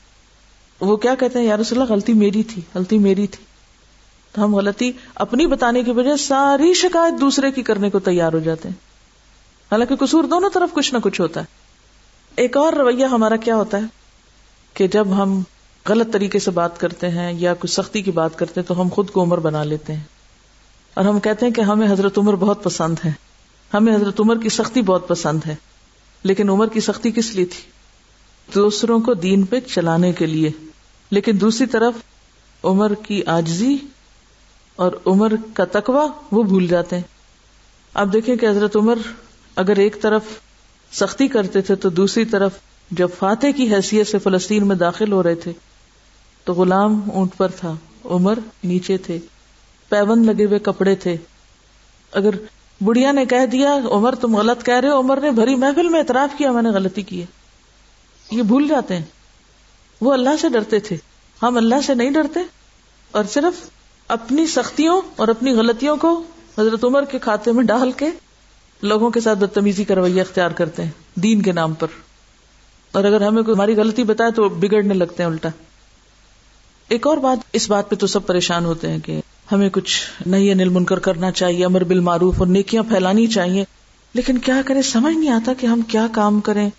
وہ 0.80 0.96
کیا 0.96 1.14
کہتے 1.14 1.38
ہیں؟ 1.38 1.46
یار 1.46 1.58
اللہ، 1.58 1.84
غلطی 1.84 2.12
میری 2.12 2.42
تھی، 2.42 2.62
غلطی 2.74 2.98
میری 2.98 3.26
تھی۔ 3.26 3.44
تو 4.36 4.44
ہم 4.44 4.54
غلطی 4.54 4.92
اپنی 5.14 5.46
بتانے 5.46 5.82
کی 5.82 5.90
وجہ 5.90 6.16
ساری 6.16 6.74
شکایت 6.74 7.20
دوسرے 7.20 7.50
کی 7.50 7.62
کرنے 7.62 7.90
کو 7.90 7.98
تیار 7.98 8.32
ہو 8.32 8.38
جاتے 8.38 8.68
ہیں۔ 8.68 8.76
حالانکہ 9.72 9.96
قصور 9.96 10.24
دونوں 10.24 10.50
طرف 10.50 10.72
کچھ 10.72 10.94
نہ 10.94 10.98
کچھ 10.98 11.20
ہوتا 11.20 11.40
ہے۔ 11.40 11.44
ایک 12.36 12.56
اور 12.56 12.72
رویہ 12.72 13.04
ہمارا 13.04 13.36
کیا 13.36 13.56
ہوتا 13.56 13.78
ہے 13.78 13.82
کہ 14.74 14.88
جب 14.88 15.22
ہم 15.22 15.42
غلط 15.88 16.12
طریقے 16.12 16.38
سے 16.38 16.50
بات 16.50 16.80
کرتے 16.80 17.08
ہیں 17.08 17.32
یا 17.32 17.54
کچھ 17.60 17.70
سختی 17.70 18.02
کی 18.02 18.10
بات 18.10 18.38
کرتے 18.38 18.60
ہیں 18.60 18.68
تو 18.68 18.80
ہم 18.80 18.88
خود 18.88 19.10
کو 19.10 19.22
عمر 19.22 19.38
بنا 19.38 19.64
لیتے 19.64 19.92
ہیں۔ 19.92 20.02
اور 20.94 21.04
ہم 21.04 21.20
کہتے 21.20 21.46
ہیں 21.46 21.52
کہ 21.52 21.60
ہمیں 21.60 21.92
حضرت 21.92 22.18
عمر 22.18 22.36
بہت 22.36 22.64
پسند 22.64 22.94
ہے 23.04 23.12
ہمیں 23.74 23.96
حضرت 23.96 24.20
عمر 24.20 24.38
کی 24.38 24.48
سختی 24.48 24.82
بہت 24.82 25.08
پسند 25.08 25.40
ہے۔ 25.46 25.54
لیکن 26.22 26.50
عمر 26.50 26.66
کی 26.66 26.80
سختی 26.80 27.10
کس 27.10 27.34
لیے 27.34 27.44
تھی؟ 27.44 27.70
دوسروں 28.54 29.00
کو 29.00 29.14
دین 29.14 29.44
پہ 29.44 29.60
چلانے 29.60 30.12
کے 30.12 30.26
لیے۔ 30.26 30.50
لیکن 31.10 31.40
دوسری 31.40 31.66
طرف 31.66 31.94
عمر 32.62 32.94
کی 32.94 33.24
آجزی 33.24 33.76
اور 34.76 34.92
عمر 35.06 35.32
کا 35.54 35.64
تقوی 35.64 36.06
وہ 36.32 36.42
بھول 36.42 36.68
جاتے 36.68 36.96
ہیں۔ 36.96 37.02
آپ 37.94 38.06
دیکھیں 38.12 38.36
کہ 38.36 38.46
حضرت 38.46 38.76
عمر 38.76 38.98
اگر 39.56 39.76
ایک 39.76 40.02
طرف 40.02 40.22
سختی 40.92 41.28
کرتے 41.28 41.60
تھے 41.60 41.74
تو 41.74 41.88
دوسری 41.88 42.24
طرف 42.24 42.52
جب 42.90 43.08
فاتح 43.18 43.46
کی 43.56 43.74
حیثیت 43.74 44.06
سے 44.06 44.18
فلسطین 44.18 44.68
میں 44.68 44.76
داخل 44.76 45.12
ہو 45.12 45.22
رہے 45.22 45.34
تھے 45.34 45.52
تو 46.44 46.52
غلام 46.52 47.00
اونٹ 47.14 47.36
پر 47.36 47.48
تھا، 47.48 47.74
عمر 48.04 48.38
نیچے 48.64 48.96
تھے، 48.96 49.18
پیون 49.88 50.26
لگے 50.26 50.44
ہوئے 50.44 50.58
کپڑے 50.58 50.94
تھے۔ 50.94 51.16
اگر 52.12 52.30
بڑھیا 52.80 53.12
نے 53.12 53.26
کہہ 53.26 53.46
دیا، 53.46 53.78
عمر 53.90 54.14
تم 54.14 54.36
غلط 54.36 54.64
کہہ 54.64 54.74
رہے 54.74 54.88
ہو، 54.88 55.00
عمر 55.00 55.20
نے 55.20 55.30
بھری 55.30 55.54
محفل 55.54 55.88
میں 55.88 55.98
اعتراف 55.98 56.38
کیا، 56.38 56.52
میں 56.52 56.62
نے 56.62 56.68
غلطی 56.68 57.02
کی 57.02 57.20
ہے۔ 57.20 57.26
یہ 58.30 58.42
بھول 58.42 58.68
جاتے 58.68 58.96
ہیں۔ 58.96 59.04
وہ 60.00 60.12
اللہ 60.12 60.30
سے 60.40 60.48
ڈرتے 60.48 60.80
تھے۔ 60.80 60.96
ہم 61.42 61.56
اللہ 61.56 61.74
سے 61.86 61.94
نہیں 61.94 62.10
ڈرتے 62.10 62.40
اور 63.10 63.24
صرف 63.24 63.70
اپنی 64.08 64.46
سختیوں 64.46 65.00
اور 65.16 65.28
اپنی 65.28 65.52
غلطیوں 65.52 65.96
کو 65.96 66.22
حضرت 66.58 66.84
عمر 66.84 67.04
کے 67.04 67.18
کھاتے 67.18 67.52
میں 67.52 67.64
ڈال 67.64 67.92
کے 67.92 68.06
لوگوں 68.82 69.10
کے 69.10 69.20
ساتھ 69.20 69.38
بدتمیزی 69.38 69.84
کا 69.84 69.94
رویہ 69.94 70.20
اختیار 70.20 70.50
کرتے 70.50 70.82
ہیں 70.82 70.90
دین 71.14 71.42
کے 71.42 71.52
نام 71.52 71.74
پر۔ 71.74 71.86
اور 72.92 73.04
اگر 73.04 73.20
ہمیں 73.20 73.42
کوئی 73.42 73.54
ہماری 73.54 73.76
غلطی 73.76 74.04
بتائے 74.04 74.30
تو 74.30 74.48
بگڑنے 74.48 74.94
لگتے 74.94 75.22
ہیں 75.22 75.30
الٹا۔ 75.30 75.48
ایک 76.88 77.06
اور 77.06 77.16
بات، 77.16 77.38
اس 77.52 77.70
بات 77.70 77.90
پہ 77.90 77.96
تو 77.96 78.06
سب 78.06 78.26
پریشان 78.26 78.64
ہوتے 78.64 78.90
ہیں 78.90 78.98
کہ 78.98 79.20
ہمیں 79.52 79.70
کچھ 79.70 80.02
نئی 80.26 80.52
انل 80.52 80.68
منکر 80.68 80.98
کرنا 80.98 81.30
چاہیے، 81.30 81.64
امر 81.64 81.84
بال 81.84 82.00
معروف 82.00 82.34
اور 82.38 82.46
نیکیاں 82.46 82.82
پھیلانی 82.82 83.26
چاہیے۔ 83.26 83.64
لیکن 84.14 84.38
کیا 84.38 84.62
کریں؟ 84.66 84.82
سمجھ 84.82 85.16
نہیں 85.16 85.30
آتا 85.30 85.52
کہ 85.58 85.66
ہم 85.66 85.80
کیا 85.82 86.06
کام 86.12 86.40
کریں۔ 86.40 86.70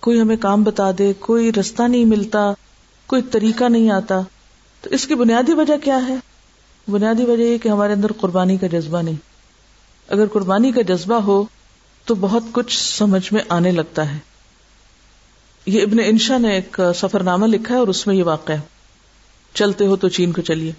کوئی 0.00 0.20
ہمیں 0.20 0.36
کام 0.36 0.62
بتا 0.62 0.90
دے، 0.98 1.12
کوئی 1.18 1.52
رستہ 1.52 1.82
نہیں 1.82 2.04
ملتا، 2.04 2.52
کوئی 3.06 3.22
طریقہ 3.22 3.64
نہیں 3.64 3.90
آتا۔ 3.90 4.20
تو 4.80 4.90
اس 4.90 5.06
کی 5.06 5.14
بنیادی 5.14 5.54
وجہ 5.54 5.84
کیا 5.84 6.08
ہے؟ 6.08 6.14
بنیادی 6.88 7.24
وجہ 7.24 7.42
یہ 7.42 7.58
کہ 7.58 7.68
ہمارے 7.68 7.92
اندر 7.92 8.12
قربانی 8.12 8.56
کا 8.56 8.66
جذبہ 8.66 9.02
نہیں۔ 9.02 9.14
اگر 10.08 10.26
قربانی 10.26 10.72
کا 10.72 10.82
جذبہ 10.82 11.14
ہو، 11.14 11.44
تو 12.04 12.14
بہت 12.14 12.42
کچھ 12.52 12.78
سمجھ 12.78 13.32
میں 13.32 13.42
آنے 13.48 13.70
لگتا 13.70 14.14
ہے۔ 14.14 14.18
یہ 15.66 15.82
ابن 15.82 15.96
انشا 16.04 16.38
نے 16.38 16.52
ایک 16.52 16.80
سفر 16.94 17.22
نامہ 17.22 17.46
لکھا 17.46 17.74
ہے 17.74 17.80
اور 17.80 17.88
اس 17.88 18.06
میں 18.06 18.14
یہ 18.14 18.24
واقع 18.24 18.52
ہے۔ 18.52 18.60
چلتے 19.54 19.86
ہو 19.86 19.96
تو 19.96 20.08
چین 20.08 20.32
کو 20.32 20.42
چلیے۔ 20.42 20.72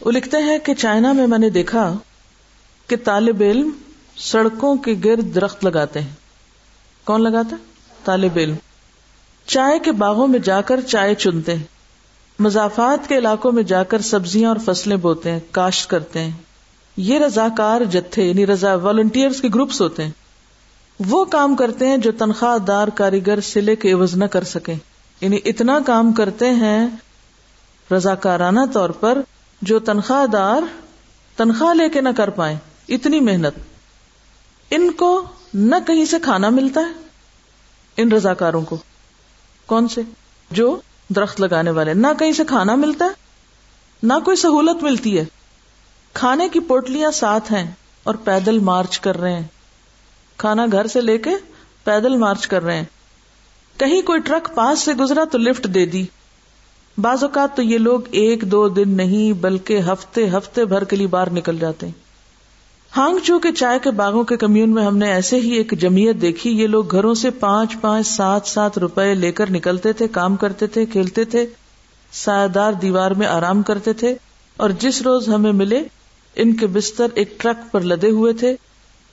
وہ 0.00 0.10
لکھتے 0.10 0.36
ہیں 0.36 0.58
کہ 0.58 0.74
چائنا 0.74 1.12
میں 1.12 1.26
میں 1.26 1.38
نے 1.38 1.50
دیکھا 1.50 1.94
کہ 2.86 2.96
طالب 3.04 3.40
علم 3.40 3.70
سڑکوں 4.16 4.76
کے 4.76 4.94
گرد 5.04 5.34
درخت 5.34 5.64
لگاتے 5.64 6.00
ہیں۔ 6.00 6.14
کون 7.04 7.22
لگاتا؟ 7.22 7.56
طالب 8.04 8.36
علم۔ 8.36 8.54
چائے 9.46 9.78
کے 9.78 9.92
باغوں 9.92 10.26
میں 10.26 10.38
جا 10.38 10.60
کر 10.60 10.80
چائے 10.80 11.14
چنتے 11.14 11.54
ہیں۔ 11.54 11.73
مضافات 12.38 13.08
کے 13.08 13.18
علاقوں 13.18 13.52
میں 13.52 13.62
جا 13.62 13.82
کر 13.82 14.00
سبزیاں 14.00 14.48
اور 14.48 14.56
فصلیں 14.64 14.96
بوتے 14.96 15.30
ہیں، 15.30 15.40
کاشت 15.50 15.90
کرتے 15.90 16.20
ہیں۔ 16.20 16.30
یہ 16.96 17.18
رضاکار 17.18 17.80
جتھے 17.80 18.22
یعنی 18.24 18.46
رضا 18.46 18.74
والنٹیئر 18.74 19.30
کے 19.42 19.48
گروپس 19.54 19.80
ہوتے 19.80 20.04
ہیں۔ 20.04 20.10
وہ 21.00 21.24
کام 21.24 21.56
کرتے 21.56 21.88
ہیں 21.88 21.96
جو 21.96 22.12
تنخواہ 22.12 22.58
دار 22.58 22.88
کاریگر 22.88 23.40
سلے 23.40 23.76
کے 23.76 23.92
عوض 23.92 24.14
نہ 24.14 24.24
کر 24.24 24.44
سکیں۔ 24.44 24.74
یعنی 25.20 25.38
اتنا 25.44 25.78
کام 25.86 26.12
کرتے 26.12 26.50
ہیں 26.50 26.88
رضاکارانہ 27.92 28.60
طور 28.72 28.90
پر 28.90 29.18
جو 29.62 29.78
تنخواہ 29.78 30.26
دار 30.26 30.60
تنخواہ 31.36 31.74
لے 31.74 31.88
کے 31.88 32.00
نہ 32.00 32.08
کر 32.16 32.30
پائے 32.30 32.56
اتنی 32.88 33.20
محنت۔ 33.20 33.58
ان 34.70 34.92
کو 34.92 35.24
نہ 35.54 35.76
کہیں 35.86 36.04
سے 36.04 36.16
کھانا 36.22 36.48
ملتا 36.48 36.80
ہے۔ 36.80 36.92
ان 37.96 38.12
رضاکاروں 38.12 38.62
کو۔ 38.62 38.76
کون 39.66 39.88
سے؟ 39.88 40.00
جو 40.50 40.80
درخت 41.16 41.40
لگانے 41.40 41.70
والے۔ 41.70 41.94
نہ 41.94 42.06
کہیں 42.18 42.32
سے 42.32 42.44
کھانا 42.44 42.74
ملتا 42.74 43.04
ہے، 43.04 43.10
نہ 44.02 44.12
کوئی 44.24 44.36
سہولت 44.36 44.82
ملتی 44.82 45.18
ہے۔ 45.18 45.24
کھانے 46.12 46.48
کی 46.48 46.60
پوٹلیاں 46.60 47.10
ساتھ 47.10 47.52
ہیں 47.52 47.70
اور 48.02 48.14
پیدل 48.14 48.58
مارچ 48.58 49.00
کر 49.00 49.20
رہے 49.20 49.32
ہیں۔ 49.32 49.48
کھانا 50.36 50.66
گھر 50.72 50.86
سے 50.86 51.00
لے 51.00 51.18
کے 51.18 51.30
پیدل 51.84 52.16
مارچ 52.16 52.46
کر 52.46 52.64
رہے 52.64 52.76
ہیں۔ 52.76 52.84
کہیں 53.76 54.02
کوئی 54.02 54.20
ٹرک 54.20 54.54
پاس 54.54 54.78
سے 54.78 54.92
گزرا 54.92 55.24
تو 55.24 55.38
لفٹ 55.38 55.64
دے 55.64 55.86
دی۔ 55.86 56.06
بعض 56.98 57.22
اوقات 57.22 57.56
تو 57.56 57.62
یہ 57.62 57.78
لوگ 57.78 58.00
ایک 58.10 58.42
دو 58.42 58.68
دن 58.68 58.88
نہیں، 58.88 59.32
بلکہ 59.32 59.78
ہفتے 59.78 60.30
ہفتے 60.30 60.64
بھر 60.64 60.84
کے 60.84 60.96
لیے 60.96 61.06
باہر 61.06 61.30
نکل 61.30 61.58
جاتے 61.58 61.86
ہیں۔ 61.86 62.03
ہانگ 62.96 63.18
چو 63.18 63.38
کے 63.38 63.52
چائے 63.52 63.78
کے 63.78 63.90
باغوں 63.90 64.24
کے 64.24 64.36
کمیون 64.36 64.70
میں 64.70 64.84
ہم 64.84 64.96
نے 64.96 65.12
ایسے 65.12 65.36
ہی 65.36 65.50
ایک 65.50 65.72
جمعیت 65.80 66.16
دیکھی، 66.20 66.50
یہ 66.50 66.66
لوگ 66.66 66.90
گھروں 66.90 67.14
سے 67.14 67.30
پانچ 67.30 67.76
پانچ 67.80 68.06
سات 68.06 68.46
سات 68.46 68.78
روپے 68.78 69.14
لے 69.14 69.32
کر 69.32 69.50
نکلتے 69.50 69.92
تھے، 69.92 70.08
کام 70.08 70.36
کرتے 70.36 70.66
تھے، 70.66 70.86
کھیلتے 70.86 71.24
تھے 71.24 71.46
سایہ 72.12 72.48
دار 72.48 72.72
دیوار 72.72 73.10
میں 73.10 73.26
آرام 73.26 73.62
کرتے 73.62 73.92
تھے، 73.92 74.16
اور 74.56 74.70
جس 74.70 75.02
روز 75.02 75.28
ہمیں 75.28 75.52
ملے، 75.52 75.82
ان 76.36 76.56
کے 76.56 76.66
بستر 76.66 77.06
ایک 77.14 77.40
ٹرک 77.40 77.72
پر 77.72 77.80
لدے 77.80 78.10
ہوئے 78.10 78.32
تھے۔ 78.32 78.56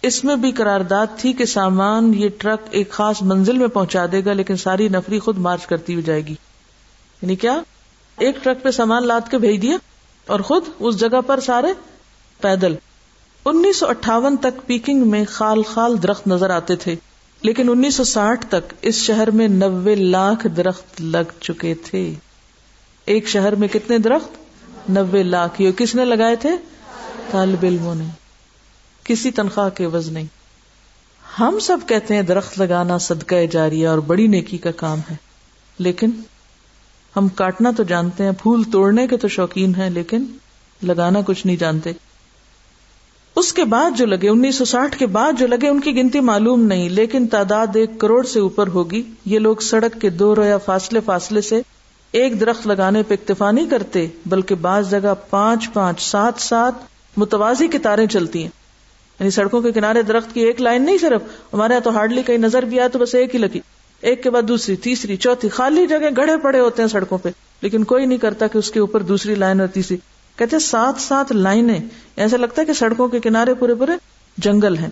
اس 0.02 0.24
میں 0.24 0.36
بھی 0.36 0.52
قرارداد 0.52 1.08
تھی 1.18 1.34
کہ 1.34 1.46
سامان 1.46 2.14
یہ 2.16 2.30
ٹرک 2.38 2.60
ایک 2.72 2.92
خاص 2.92 3.22
منزل 3.22 3.58
میں 3.58 3.68
پہنچا 3.68 4.06
دے 4.12 4.26
گا، 4.26 4.34
لیکن 4.34 4.58
ساری 4.58 4.88
نفری 4.88 5.20
خود 5.20 5.38
مارچ 5.38 5.66
کرتی 5.66 5.94
ہوئی 5.94 6.04
جائے 6.04 6.22
گی۔ 6.22 6.36
یعنی 7.22 7.36
کیا؟ 7.36 7.62
ایک 8.20 8.44
ٹرک 8.44 8.64
پہ 8.64 8.72
سامان 8.72 9.08
لاد 9.08 9.22
کے 9.32 9.38
بھیج 9.38 9.62
دیا 9.62 9.78
اور 10.28 10.40
خود 10.40 10.64
اس 10.80 11.00
جگہ 11.00 11.22
پر 11.28 11.40
سارے 11.40 11.68
پیدل۔ 12.42 12.76
انیس 13.46 13.78
سو 13.78 13.88
اٹھاون 13.88 14.38
تک 14.38 14.68
پیکنگ 14.68 15.08
میں 15.08 15.26
خال 15.30 15.64
خال 15.64 16.04
درخت 16.04 16.28
نظر 16.28 16.50
آتے 16.50 16.76
تھے، 16.76 16.96
لیکن 17.42 17.70
انیس 17.70 17.96
سو 17.96 18.04
ساٹھ 18.04 18.46
تک 18.46 18.74
اس 18.82 18.96
شہر 18.96 19.32
میں 19.32 19.48
نوے 19.48 19.96
لاکھ 19.96 20.48
درخت 20.48 21.02
لگ 21.02 21.32
چکے 21.40 21.74
تھے۔ 21.74 22.14
ایک 23.06 23.28
شہر 23.28 23.56
میں 23.56 23.68
کتنے 23.68 23.98
درخت؟ 23.98 24.90
نوے 24.90 25.24
لاکھ۔ 25.24 25.62
یہ 25.62 25.72
کس 25.72 25.96
نے 25.96 26.06
لگائے 26.06 26.36
تھے؟ 26.36 26.50
طالب 27.32 27.58
علموں 27.64 27.96
نے۔ 27.96 28.04
کسی 29.04 29.32
تنخواہ 29.32 29.70
کے 29.70 29.86
عوض 29.86 30.10
نہیں۔ 30.10 30.26
ہم 31.40 31.60
سب 31.60 31.78
کہتے 31.88 32.16
ہیں 32.16 32.22
درخت 32.22 32.60
لگانا 32.60 32.98
صدقہ 32.98 33.46
جاریہ 33.52 33.88
اور 33.88 33.98
بڑی 33.98 34.28
نیکی 34.28 34.58
کا 34.58 34.72
کام 34.72 35.00
ہے، 35.12 35.16
لیکن 35.80 36.10
ہم 37.18 37.28
کاٹنا 37.28 37.72
تو 37.78 37.84
جانتے 37.84 38.24
ہیں، 38.24 38.32
پھول 38.32 38.64
توڑنے 38.64 39.08
کے 39.08 39.18
تو 39.18 39.28
شوقین 39.28 39.76
ہیں، 39.76 39.90
لیکن 39.90 40.26
لگانا 40.84 41.20
کچھ 41.26 41.46
نہیں 41.46 41.58
جانتے۔ 41.58 41.92
اس 43.42 43.54
کے 43.54 43.64
بعد 43.64 43.92
جو 43.98 44.06
لگے، 44.06 44.30
انیس 44.30 44.56
سو 44.56 44.66
ساٹھ 44.66 44.98
کے 44.98 45.06
بعد 45.06 45.34
جو 45.40 45.48
لگے، 45.48 45.68
ان 45.68 45.80
کی 45.80 45.96
گنتی 45.96 46.20
معلوم 46.20 46.64
نہیں، 46.64 46.90
لیکن 46.90 47.28
تعداد 47.28 47.68
ایک 47.74 47.90
کروڑ 47.98 48.26
سے 48.26 48.40
اوپر 48.40 48.68
ہوگی۔ 48.68 49.04
یہ 49.26 49.40
لوگ 49.40 49.56
سڑک 49.56 50.02
کے 50.02 50.10
دو 50.10 50.36
رویا 50.36 50.58
فاصلے 50.58 51.00
فاصلے 51.06 51.42
سے 51.42 51.62
ایک 52.12 52.40
درخت 52.40 52.68
لگانے 52.68 53.04
پہ 53.04 53.14
اکتفا 53.14 53.52
نہیں 53.52 53.70
کرتے، 53.70 54.08
بلکہ 54.26 54.56
بعض 54.56 54.92
جگہ 54.92 55.14
پانچ 55.30 55.74
پانچ 55.74 56.02
سات 56.02 56.34
سات 56.38 56.74
متوازی 57.18 57.68
کی 57.68 57.78
تاریں 57.78 58.08
چلتی 58.08 58.40
ہیں۔ 58.40 58.50
یعنی 59.20 59.30
سڑکوں 59.30 59.62
کے 59.62 59.72
کنارے 59.72 60.02
درخت 60.02 60.34
کی 60.34 60.42
ایک 60.42 60.62
لائن 60.62 60.84
نہیں 60.86 60.98
صرف، 60.98 61.22
ہمارے 61.54 61.74
یہاں 61.74 61.84
تو 61.84 61.96
ہارڈلی 61.96 62.24
کہیں 62.24 62.38
نظر 62.38 62.64
بھی 62.64 62.80
آئے 62.80 62.90
تو 62.90 63.00
بس 63.00 63.16
ایک 63.16 63.36
ہی 63.36 63.40
لگی۔ 63.40 63.60
ایک 64.02 64.24
کے 64.24 64.30
بعد 64.30 64.42
دوسری، 64.42 64.76
تیسری، 64.76 65.16
چوتھی، 65.16 65.50
خالی 65.50 65.88
جگہ 65.88 66.10
گڑھے 66.18 66.38
پڑے 66.38 66.60
ہوتے 66.60 66.82
ہیں 66.82 66.90
سڑکوں 66.90 67.18
پہ، 67.18 67.30
لیکن 67.62 67.84
کوئی 67.84 68.06
نہیں 68.06 68.18
کرتا 68.18 68.48
کہ 68.48 68.58
اس 68.58 68.72
کے 68.72 68.80
اوپر 68.80 69.02
دوسری 69.02 69.36
لائن 69.36 69.60
اور 69.60 69.68
تیسری۔ 69.68 69.98
کہتے 70.42 70.60
سات 70.60 71.02
سات 71.02 71.32
لائنیں، 71.32 71.80
ایسا 72.16 72.38
لگتا 72.38 72.62
ہے 72.62 72.66
کہ 72.66 72.74
سڑکوں 72.74 73.08
کے 73.08 73.20
کنارے 73.20 73.54
پورے 73.54 73.76
پورے 73.76 73.92
جنگل 74.38 74.78
ہیں۔ 74.78 74.90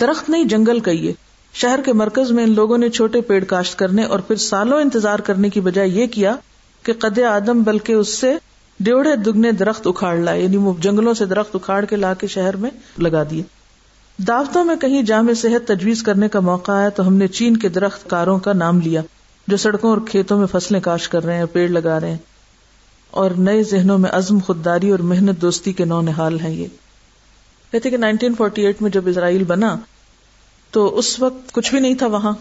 درخت 0.00 0.28
نہیں، 0.30 0.44
جنگل 0.44 0.80
کہیے 0.80 1.12
شہر 1.54 1.80
کے 1.84 1.92
مرکز 1.92 2.30
میں 2.30 2.44
ان 2.44 2.54
لوگوں 2.54 2.78
نے 2.78 2.88
چھوٹے 2.88 3.20
پیڑ 3.20 3.44
کاشت 3.44 3.78
کرنے 3.78 4.04
اور 4.04 4.18
پھر 4.18 4.36
سالوں 4.36 4.80
انتظار 4.80 5.18
کرنے 5.18 5.48
کی 5.48 5.60
بجائے 5.60 5.88
یہ 5.88 6.06
کیا 6.06 6.34
کہ 6.82 6.92
قد 6.92 7.18
آدم، 7.18 7.62
بلکہ 7.62 7.92
اس 7.92 8.08
سے 8.08 8.32
ڈیوڑے 8.80 9.16
دگنے 9.16 9.52
درخت 9.52 9.86
اکھاڑ 9.86 10.16
لائے 10.16 10.42
یعنی 10.42 10.56
وہ 10.56 10.72
جنگلوں 10.78 11.14
سے 11.14 11.24
درخت 11.24 11.54
اکھاڑ 11.54 11.84
کے 11.84 11.96
لا 11.96 12.14
کے 12.14 12.26
شہر 12.26 12.56
میں 12.56 12.70
لگا 12.98 13.22
دیے۔ 13.30 13.42
دعوتوں 14.18 14.64
میں 14.64 14.76
کہیں 14.76 15.02
جامع 15.02 15.32
صحت 15.32 15.68
تجویز 15.68 16.02
کرنے 16.02 16.28
کا 16.28 16.40
موقع 16.40 16.72
آیا 16.72 16.88
تو 16.88 17.06
ہم 17.06 17.14
نے 17.14 17.26
چین 17.28 17.56
کے 17.56 17.68
درخت 17.68 18.10
کاروں 18.10 18.38
کا 18.38 18.52
نام 18.52 18.80
لیا، 18.80 19.00
جو 19.48 19.56
سڑکوں 19.56 19.90
اور 19.90 19.98
کھیتوں 20.08 20.38
میں 20.38 20.46
فصلیں 20.46 20.80
کاش 20.80 21.08
کر 21.08 21.24
رہے 21.24 21.36
ہیں 21.36 21.44
پیڑ 21.52 21.68
لگا 21.68 22.00
رہے 22.00 22.10
ہیں۔ 22.10 22.33
اور 23.14 23.30
نئے 23.30 23.62
ذہنوں 23.62 23.98
میں 23.98 24.10
عزم، 24.10 24.38
خودداری 24.38 24.90
اور 24.90 24.98
محنت 24.98 25.42
دوستی 25.42 25.72
کے 25.72 25.84
نو 25.84 26.00
نحال 26.00 26.40
ہیں 26.40 26.50
یہ۔ 26.50 26.66
کہتے 27.72 27.90
کہ 27.90 27.96
نائنٹین 27.96 28.34
فورٹی 28.34 28.66
ایٹ 28.66 28.82
میں 28.82 28.90
جب 28.90 29.08
اسرائیل 29.08 29.44
بنا، 29.44 29.76
تو 30.70 30.98
اس 30.98 31.20
وقت 31.20 31.52
کچھ 31.52 31.70
بھی 31.70 31.80
نہیں 31.80 31.94
تھا 31.94 32.06
وہاں۔ 32.06 32.32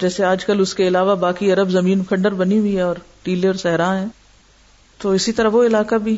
جیسے 0.00 0.24
آج 0.24 0.44
کل 0.44 0.60
اس 0.60 0.74
کے 0.74 0.88
علاوہ 0.88 1.14
باقی 1.14 1.52
عرب 1.52 1.70
زمین 1.70 2.04
کھنڈر 2.04 2.34
بنی 2.34 2.58
ہوئی 2.58 2.76
ہے 2.76 2.80
اور 2.80 2.96
ٹیلے 3.22 3.46
اور 3.46 3.54
صحرا 3.54 3.98
ہیں، 3.98 4.06
تو 4.98 5.10
اسی 5.10 5.32
طرح 5.32 5.48
وہ 5.48 5.64
علاقہ 5.64 5.94
بھی۔ 5.94 6.16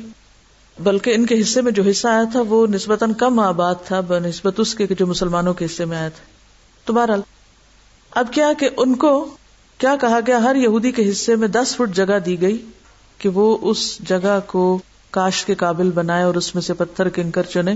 بلکہ 0.83 1.15
ان 1.15 1.27
کے 1.27 1.41
حصے 1.41 1.61
میں 1.61 1.73
جو 1.73 1.83
حصہ 1.91 2.09
آیا 2.09 2.25
تھا، 2.33 2.43
وہ 2.49 2.67
نسبتاً 2.67 3.13
کم 3.13 3.39
آباد 3.39 3.75
تھا 3.85 4.01
بہ 4.01 4.19
نسبت 4.19 4.61
اس 4.61 4.75
کے 4.75 4.87
جو 4.99 5.07
مسلمانوں 5.07 5.55
کے 5.55 5.65
حصے 5.65 5.85
میں 5.85 5.99
آیا 5.99 6.09
تھا۔ 6.09 6.25
تو 6.85 6.93
بہرحال، 6.93 7.21
اب 8.11 8.27
کیا 8.33 8.53
کہ 8.59 8.69
ان 8.77 8.95
کو، 8.95 9.35
کیا 9.79 9.97
کہا 10.01 10.19
گیا، 10.27 10.39
ہر 10.39 10.57
یہودی 10.57 10.93
کے 10.93 11.11
حصے 11.11 11.37
میں 11.37 11.49
دس 11.49 11.77
فٹ 11.77 11.97
جگہ 11.97 12.19
دی 12.27 12.41
گئی۔ 12.41 12.67
کہ 13.23 13.29
وہ 13.29 13.59
اس 13.61 13.99
جگہ 13.99 14.41
کو 14.47 14.79
کاش 15.11 15.45
کے 15.45 15.55
قابل 15.55 15.91
بنائے 15.91 16.23
اور 16.23 16.35
اس 16.35 16.55
میں 16.55 16.63
سے 16.63 16.75
پتھر 16.75 17.09
کنکر 17.09 17.43
چنے۔ 17.43 17.75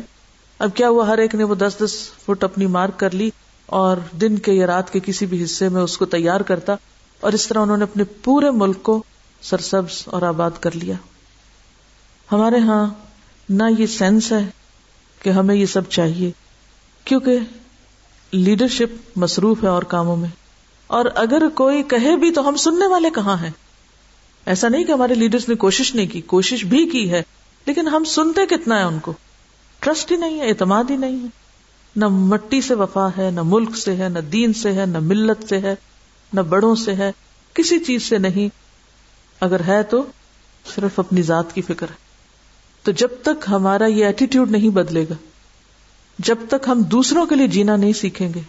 اب 0.58 0.70
کیا 0.74 0.88
ہوا 0.88 1.06
ہر 1.06 1.18
ایک 1.18 1.34
نے 1.34 1.44
وہ 1.44 1.54
دس 1.54 1.76
دس 1.84 1.94
فٹ 2.24 2.44
اپنی 2.44 2.66
مارک 2.66 2.98
کر 3.00 3.10
لی 3.10 3.30
اور 3.66 3.96
دن 4.20 4.38
کے 4.38 4.52
یا 4.52 4.66
رات 4.66 4.92
کے 4.92 5.00
کسی 5.04 5.26
بھی 5.26 5.44
حصے 5.44 5.68
میں 5.68 5.82
اس 5.82 5.98
کو 5.98 6.04
تیار 6.04 6.40
کرتا 6.40 6.74
اور 7.20 7.32
اس 7.32 7.48
طرح 7.48 7.58
انہوں 7.58 7.76
نے 7.76 7.82
اپنے 7.82 8.04
پورے 8.04 8.50
ملک 8.50 8.82
کو 8.82 9.02
سرسبز 9.42 10.02
اور 10.04 10.22
آباد 10.22 10.50
کر 10.60 10.76
لیا۔ 10.76 10.94
ہمارے 12.32 12.58
ہاں 12.58 12.86
نہ 13.48 13.62
یہ 13.78 13.86
سینس 13.86 14.32
ہے 14.32 14.46
کہ 15.22 15.30
ہمیں 15.30 15.54
یہ 15.54 15.66
سب 15.66 15.82
چاہیے، 15.88 16.30
کیونکہ 17.04 17.38
لیڈرشپ 18.32 19.18
مصروف 19.18 19.62
ہے 19.62 19.68
اور 19.68 19.82
کاموں 19.82 20.16
میں۔ 20.16 20.28
اور 20.86 21.04
اگر 21.14 21.48
کوئی 21.54 21.82
کہے 21.82 22.16
بھی 22.16 22.30
تو 22.30 22.48
ہم 22.48 22.56
سننے 22.56 22.86
والے 22.86 23.10
کہاں 23.10 23.36
ہیں؟ 23.36 23.50
ایسا 24.46 24.68
نہیں 24.68 24.84
کہ 24.84 24.92
ہمارے 24.92 25.14
لیڈرز 25.14 25.48
نے 25.48 25.54
کوشش 25.54 25.94
نہیں 25.94 26.06
کی، 26.06 26.20
کوشش 26.20 26.64
بھی 26.64 26.88
کی 26.88 27.10
ہے، 27.10 27.22
لیکن 27.66 27.88
ہم 27.88 28.04
سنتے 28.04 28.46
کتنا 28.46 28.78
ہے 28.78 28.84
ان 28.84 28.98
کو۔ 28.98 29.12
ٹرسٹ 29.78 30.12
ہی 30.12 30.16
نہیں 30.16 30.40
ہے، 30.40 30.48
اعتماد 30.48 30.84
ہی 30.90 30.96
نہیں 30.96 31.22
ہے۔ 31.22 31.26
نہ 31.96 32.08
مٹی 32.08 32.60
سے 32.60 32.74
وفا 32.74 33.08
ہے، 33.18 33.30
نہ 33.30 33.40
ملک 33.44 33.76
سے 33.76 33.96
ہے، 33.96 34.08
نہ 34.08 34.18
دین 34.18 34.52
سے 34.52 34.72
ہے، 34.72 34.86
نہ 34.86 34.98
ملت 34.98 35.48
سے 35.48 35.58
ہے، 35.58 35.74
نہ 36.32 36.40
بڑوں 36.40 36.74
سے 36.74 36.94
ہے، 36.94 37.12
کسی 37.54 37.78
چیز 37.78 38.02
سے 38.02 38.18
نہیں۔ 38.18 38.48
اگر 39.40 39.60
ہے 39.66 39.82
تو 39.82 40.04
صرف 40.74 40.98
اپنی 40.98 41.22
ذات 41.22 41.54
کی 41.54 41.62
فکر 41.62 41.86
ہے۔ 41.90 41.94
تو 42.82 42.92
جب 42.92 43.08
تک 43.22 43.44
ہمارا 43.48 43.86
یہ 43.86 44.04
ایٹیٹیوڈ 44.04 44.50
نہیں 44.50 44.68
بدلے 44.68 45.02
گا، 45.02 45.14
جب 46.18 46.36
تک 46.48 46.68
ہم 46.68 46.82
دوسروں 46.82 47.26
کے 47.26 47.34
لیے 47.34 47.46
جینا 47.46 47.76
نہیں 47.76 47.92
سیکھیں 47.92 48.34
گے۔ 48.34 48.40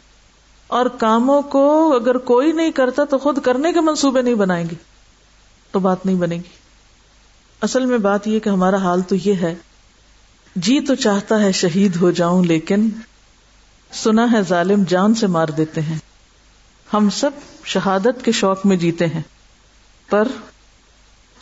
اور 0.68 0.86
کاموں 0.86 1.42
کو 1.42 1.96
اگر 1.96 2.18
کوئی 2.18 2.52
نہیں 2.52 2.72
کرتا 2.72 3.04
تو 3.04 3.18
خود 3.18 3.40
کرنے 3.42 3.74
کے 3.74 3.82
منصوبے 3.82 4.22
نہیں 4.22 4.36
بنائیں 4.36 4.70
گے۔ 4.70 4.97
تو 5.72 5.80
بات 5.80 6.06
نہیں 6.06 6.16
بنے 6.16 6.36
گی۔ 6.36 6.58
اصل 7.62 7.86
میں 7.86 7.98
بات 7.98 8.28
یہ 8.28 8.40
کہ 8.40 8.50
ہمارا 8.50 8.78
حال 8.78 9.02
تو 9.02 9.16
یہ 9.16 9.34
ہے 9.34 9.56
جی 10.56 10.80
تو 10.80 10.96
چاہتا 10.96 11.42
ہے 11.42 11.52
شہید 11.52 11.96
ہو 11.96 12.12
جاؤں، 12.12 12.46
لیکن 12.46 12.90
سنا 13.92 14.32
ہے 14.32 14.42
ظالم 14.42 14.84
جان 14.84 15.14
سے 15.14 15.28
مار 15.28 15.48
دیتے 15.48 15.82
ہیں۔ 15.82 15.98
ہم 16.94 17.10
سب 17.10 17.32
شہادت 17.64 18.26
کے 18.26 18.32
شوق 18.32 18.66
میں 18.66 18.78
جیتے 18.78 19.08
ہیں، 19.08 19.22
پر 20.10 20.28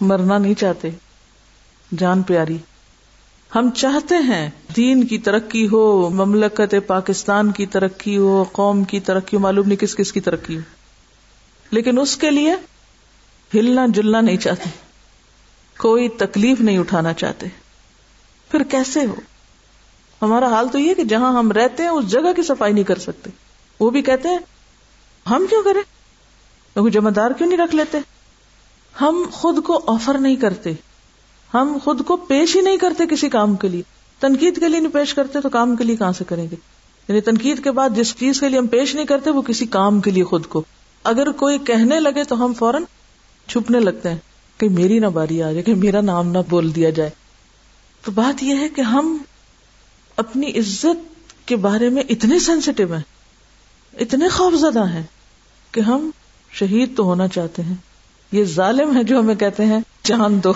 مرنا 0.02 0.38
نہیں 0.38 0.54
چاہتے۔ 0.54 0.90
جان 1.98 2.22
پیاری، 2.22 2.58
ہم 3.56 3.70
چاہتے 3.76 4.16
ہیں 4.16 4.50
دین 4.76 5.08
کی 5.08 5.18
ترقی 5.18 5.68
ہو، 5.68 6.10
مملکت 6.10 6.76
پاکستان 6.88 7.52
کی 7.52 7.66
ترقی 7.66 8.18
ہو، 8.18 8.44
قوم 8.52 8.84
کی 8.84 9.00
ترقی 9.00 9.38
ہو، 9.38 9.42
معلوم 9.42 9.68
نہیں 9.68 9.78
کس 9.78 9.96
کس 9.96 10.14
کی 10.14 10.20
ترقی 10.20 10.56
ہو۔ 10.56 10.62
لیکن 11.72 12.00
اس 12.00 12.18
کے 12.18 12.32
لیے 12.32 12.54
ہلنا 13.56 13.86
جلنا 13.90 14.22
نہیں 14.22 14.38
چاہتے۔ 14.38 14.70
کوئی 15.78 16.10
تکلیف 16.10 16.62
نہیں 16.62 16.78
اٹھانا 16.78 17.14
چاہتے۔ 17.14 17.48
پھر 18.52 18.64
کیسے 18.64 19.06
ہو؟ 19.06 19.16
ہمارا 20.22 20.48
حال 20.48 20.68
تو 20.68 20.80
یہ 20.80 20.94
کہ 20.94 21.04
جہاں 21.04 21.34
ہم 21.34 21.52
رہتے 21.52 21.84
ہیں، 21.84 21.90
اس 21.90 22.12
جگہ 22.12 22.34
کی 22.36 22.44
صفائی 22.44 22.74
نہیں 22.74 22.84
کر 22.84 23.00
سکتے۔ 23.00 23.30
وہ 23.80 23.90
بھی 23.90 24.02
کہتے 24.02 24.30
ہیں، 24.30 24.38
ہم 25.30 25.46
کیوں 25.50 25.64
کریں؟ 25.64 25.96
جمع 26.90 27.10
دار 27.16 27.32
کیوں 27.32 27.50
نہیں 27.50 27.60
رکھ 27.60 27.76
لیتے؟ 27.76 27.98
ہم 29.02 29.24
خود 29.32 29.64
کو 29.64 29.84
آفر 29.88 30.18
نہیں 30.18 30.36
کرتے۔ 30.36 30.74
ہم 31.54 31.78
خود 31.84 32.06
کو 32.06 32.18
پیش 32.18 32.56
ہی 32.56 32.62
نہیں 32.62 32.78
کرتے 32.78 33.08
کسی 33.08 33.30
کام 33.30 33.56
کے 33.56 33.68
لیے۔ 33.68 33.82
تنقید 34.20 34.60
کے 34.60 34.70
لیے 34.70 34.80
نہیں 34.80 34.92
پیش 34.92 35.14
کرتے 35.14 35.42
تو 35.42 35.50
کام 35.50 35.76
کے 35.76 35.84
لیے 35.84 35.96
کہاں 35.96 36.12
سے 36.12 36.24
کریں 36.24 36.48
گے؟ 36.52 36.56
یعنی 37.08 37.22
تنقید 37.22 37.64
کے 37.64 37.72
بعد 37.72 37.90
جس 37.90 38.16
چیز 38.18 38.40
کے 38.40 38.50
لیے 38.50 38.60
ہم 38.60 38.68
پیش 38.68 38.96
نہیں 38.96 39.06
کرتے، 39.06 39.30
وہ 39.30 39.42
کسی 39.42 39.66
کام 39.66 40.02
کے 40.02 40.12
لیے 40.12 40.24
خود 40.24 40.46
کو۔ 40.46 40.64
اگر 41.04 41.32
کوئی 41.32 41.60
کہنے 41.60 42.00
لگے 42.00 42.24
تو 42.24 42.46
ہم 42.46 42.54
فوراً 42.54 42.84
چھپنے 43.48 43.80
لگتے 43.80 44.10
ہیں 44.10 44.18
کہ 44.58 44.70
میری 44.70 45.00
نہ 45.00 45.06
باری 45.06 45.44
آ 45.44 45.52
جائے، 45.52 45.64
کہ 45.64 45.76
میرا 45.76 46.02
نام 46.02 46.28
نہ 46.28 46.38
بول 46.50 46.76
دیا 46.76 46.90
جائے۔ 46.90 47.10
تو 48.04 48.12
بات 48.12 48.44
یہ 48.44 48.56
ہے 48.56 48.70
کہ 48.70 48.82
ہم 48.82 49.18
اپنی 50.18 50.50
عزت 50.50 51.48
کے 51.48 51.56
بارے 51.56 51.90
میں 51.90 52.04
اتنے 52.10 52.40
سینسیٹیو 52.40 52.94
ہیں، 52.94 53.02
اتنے 54.00 54.30
خوف 54.30 54.54
زدہ 54.54 54.88
ہیں 54.88 55.04
کہ 55.72 55.80
ہم 55.80 56.10
شہید 56.52 56.98
تو 56.98 57.04
ہونا 57.04 57.28
چاہتے 57.28 57.62
ہیں۔ 57.62 57.76
یہ 58.32 58.44
ظالم 58.44 58.98
ہے 58.98 59.04
جو 59.04 59.20
ہمیں 59.20 59.36
کہتے 59.36 59.66
ہیں، 59.66 59.80
جان 60.04 60.44
دو۔ 60.44 60.54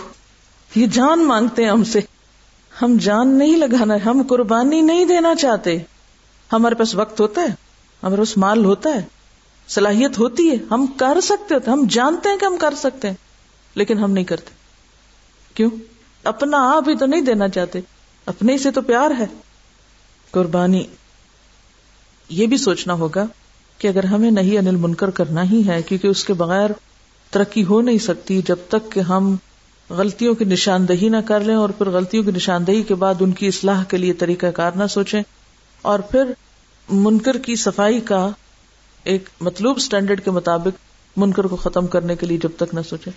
یہ 0.75 0.87
جان 0.87 1.23
مانگتے 1.25 1.63
ہیں 1.63 1.69
ہم 1.69 1.83
سے۔ 1.83 1.99
ہم 2.81 2.97
جان 2.99 3.37
نہیں 3.37 3.57
لگانا، 3.57 3.95
ہم 4.05 4.21
قربانی 4.29 4.81
نہیں 4.81 5.05
دینا 5.05 5.35
چاہتے۔ 5.35 5.77
ہمارے 6.53 6.75
پاس 6.75 6.95
وقت 6.95 7.21
ہوتا 7.21 7.41
ہے، 7.41 7.47
ہمارے 8.03 8.15
پاس 8.15 8.37
مال 8.37 8.65
ہوتا 8.65 8.89
ہے۔ 8.89 9.18
صلاحیت 9.69 10.17
ہوتی 10.19 10.49
ہے، 10.49 10.55
ہم 10.71 10.85
کر 10.97 11.21
سکتے 11.21 11.53
ہوتے 11.53 11.71
ہم 11.71 11.85
جانتے 11.89 12.29
ہیں 12.29 12.37
کہ 12.37 12.45
ہم 12.45 12.57
کر 12.57 12.73
سکتے 12.77 13.07
ہیں، 13.07 13.15
لیکن 13.75 13.97
ہم 13.97 14.11
نہیں 14.11 14.23
کرتے۔ 14.23 14.51
کیوں؟ 15.53 15.69
اپنا 16.23 16.57
آپ 16.71 16.89
ہی 16.89 16.95
تو 16.97 17.05
نہیں 17.05 17.21
دینا 17.21 17.47
چاہتے، 17.49 17.79
اپنے 18.25 18.57
سے 18.57 18.71
تو 18.71 18.81
پیار 18.81 19.11
ہے۔ 19.19 19.25
قربانی۔ 20.31 20.83
یہ 22.29 22.47
بھی 22.47 22.57
سوچنا 22.57 22.93
ہوگا 22.93 23.25
کہ 23.77 23.87
اگر 23.87 24.03
ہمیں 24.03 24.31
نہیں 24.31 24.57
انل 24.57 24.75
منکر 24.75 25.09
کرنا 25.09 25.43
ہی 25.43 25.67
ہے، 25.67 25.81
کیونکہ 25.81 26.07
اس 26.07 26.23
کے 26.23 26.33
بغیر 26.33 26.69
ترقی 27.29 27.63
ہو 27.63 27.81
نہیں 27.81 27.97
سکتی، 27.97 28.41
جب 28.45 28.55
تک 28.67 28.91
کہ 28.91 28.99
ہم 28.99 29.35
غلطیوں 29.89 30.33
کی 30.35 30.45
نشاندہی 30.45 31.09
نہ 31.09 31.17
کر 31.25 31.39
لیں 31.39 31.55
اور 31.55 31.69
پھر 31.69 31.89
غلطیوں 31.89 32.23
کی 32.23 32.31
نشاندہی 32.31 32.83
کے 32.83 32.95
بعد 32.95 33.15
ان 33.19 33.31
کی 33.31 33.47
اصلاح 33.47 33.83
کے 33.83 33.97
لیے 33.97 34.13
طریقہ 34.13 34.47
کار 34.47 34.71
نہ 34.71 34.87
سوچیں، 34.87 35.21
اور 35.81 35.99
پھر 35.99 36.31
منکر 36.89 37.37
کی 37.37 37.55
صفائی 37.55 37.99
کا 37.99 38.29
ایک 39.03 39.29
مطلوب 39.41 39.77
اسٹینڈرڈ 39.77 40.23
کے 40.23 40.31
مطابق 40.31 40.67
منکر 41.17 41.43
کو 41.43 41.55
ختم 41.55 41.87
کرنے 41.87 42.15
کے 42.15 42.25
لیے 42.25 42.37
جب 42.37 42.49
تک 42.57 42.73
نہ 42.73 42.79
سوچے۔ 42.89 43.11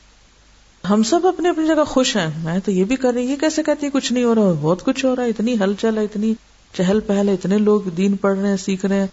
ہم 0.90 1.02
سب 1.02 1.26
اپنی 1.26 1.48
اپنی 1.48 1.66
جگہ 1.66 1.84
خوش 1.84 2.16
ہیں۔ 2.16 2.44
میں 2.44 2.58
تو 2.58 2.70
یہ 2.70 2.84
بھی 2.84 2.96
کر 2.96 3.12
رہی 3.12 3.24
یہ 3.24 3.36
کیسے 3.36 3.62
کہتی 3.62 3.86
ہے 3.86 3.90
کچھ 3.90 4.12
نہیں 4.12 4.24
ہو 4.24 4.34
رہا، 4.34 4.52
بہت 4.60 4.84
کچھ 4.84 5.04
ہو 5.04 5.16
رہا 5.16 5.24
ہے 5.24 5.28
اتنی 5.28 5.54
ہلچل 5.54 5.98
ہے، 5.98 6.04
اتنی 6.04 6.34
چہل 6.76 7.00
پہل 7.00 7.28
ہے، 7.28 7.34
اتنے 7.34 7.58
لوگ 7.58 7.80
دین 7.80 8.16
پڑھ 8.16 8.38
رہے 8.38 8.48
ہیں، 8.48 8.56
سیکھ 8.56 8.86
رہے 8.86 9.00
ہیں۔ 9.00 9.06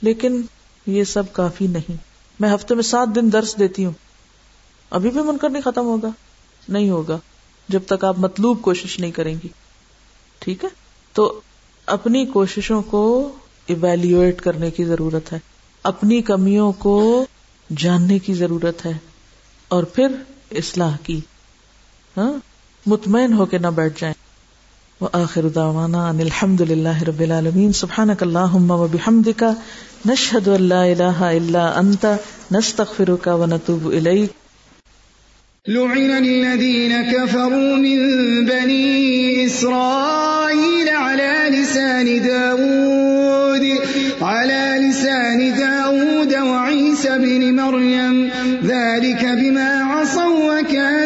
لیکن 0.00 0.42
یہ 0.86 1.04
سب 1.04 1.32
کافی 1.32 1.66
نہیں۔ 1.66 1.96
میں 2.40 2.54
ہفتے 2.54 2.74
میں 2.74 2.82
سات 2.82 3.08
دن 3.14 3.32
درس 3.32 3.58
دیتی 3.58 3.84
ہوں۔ 3.84 3.92
ابھی 4.90 5.10
بھی 5.10 5.20
منکر 5.20 5.50
نہیں 5.50 5.62
ختم 5.62 5.84
ہوگا، 5.84 6.08
نہیں 6.68 6.90
ہوگا، 6.90 7.18
جب 7.68 7.80
تک 7.86 8.04
آپ 8.04 8.18
مطلوب 8.18 8.62
کوشش 8.62 9.00
نہیں 9.00 9.10
کریں 9.10 9.34
گی۔ 9.44 9.48
ٹھیک 10.38 10.64
ہے؟ 10.64 10.68
تو 11.12 11.40
اپنی 11.86 12.26
کوششوں 12.26 12.82
کو 12.82 13.32
ایویلویٹ 13.66 14.40
کرنے 14.40 14.70
کی 14.70 14.84
ضرورت 14.84 15.32
ہے۔ 15.32 15.38
اپنی 15.84 16.22
کمیوں 16.22 16.72
کو 16.72 17.26
جاننے 17.76 18.18
کی 18.18 18.34
ضرورت 18.34 18.86
ہے 18.86 18.92
اور 19.68 19.82
پھر 19.82 20.06
اصلاح 20.50 20.96
کی۔ 21.02 21.20
ہاں؟ 22.16 22.32
مطمئن 22.86 23.32
ہو 23.32 23.46
کے 23.46 23.58
نہ 23.58 23.66
بیٹھ 23.66 24.00
جائیں۔ 24.00 24.14
وآخر 25.00 25.48
دعوانا 25.48 26.08
ان 26.08 26.20
الحمد 26.20 26.60
للہ 26.60 27.02
رب 27.02 27.20
العالمین۔ 27.20 27.72
سبحانک 27.72 28.22
اللہم 28.22 28.70
و 28.70 28.86
بحمدک۔ 28.86 29.44
نشہد 30.06 30.48
ان 30.48 30.62
لا 30.62 30.82
الہ 30.82 31.20
الا 31.20 31.78
انت۔ 31.78 32.06
نستغفرک 32.52 33.28
و 33.32 33.46
نتوب 33.46 33.88
الیک۔ 33.88 34.32
لعن 35.68 36.10
الذين 36.10 36.92
كفروا 37.12 37.76
من 37.76 37.98
بني 38.46 39.46
إسرائيل 39.46 40.88
على 40.88 41.60
لسان 41.60 42.06
داود۔ 42.28 43.64
على 44.22 44.88
لسان 44.88 45.50
داود 45.58 45.73
ابن 47.24 47.56
مريم 47.56 48.30
ذلك 48.64 49.24
بما 49.24 49.84
عصوا 49.84 50.60
وكانوا 50.60 51.03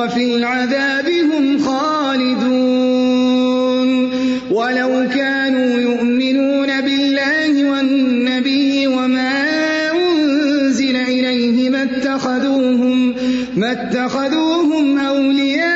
وفي 0.00 0.36
العذاب 0.36 1.08
هم 1.08 1.58
خالدون. 1.58 3.10
ولو 4.50 5.08
كانوا 5.14 5.80
يؤمنون 5.80 6.80
بالله 6.80 7.70
والنبي 7.70 8.86
وما 8.86 9.32
أنزل 9.92 10.96
إليه 10.96 11.70
ما 11.70 11.82
اتخذوهم, 11.82 13.14
ما 13.56 13.72
اتخذوهم 13.72 14.98
أولياء 14.98 15.70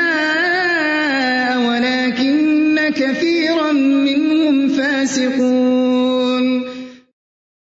ولكن 1.69 2.79
كثيرا 2.97 3.73
منهم 3.73 4.69
فاسقون. 4.69 5.74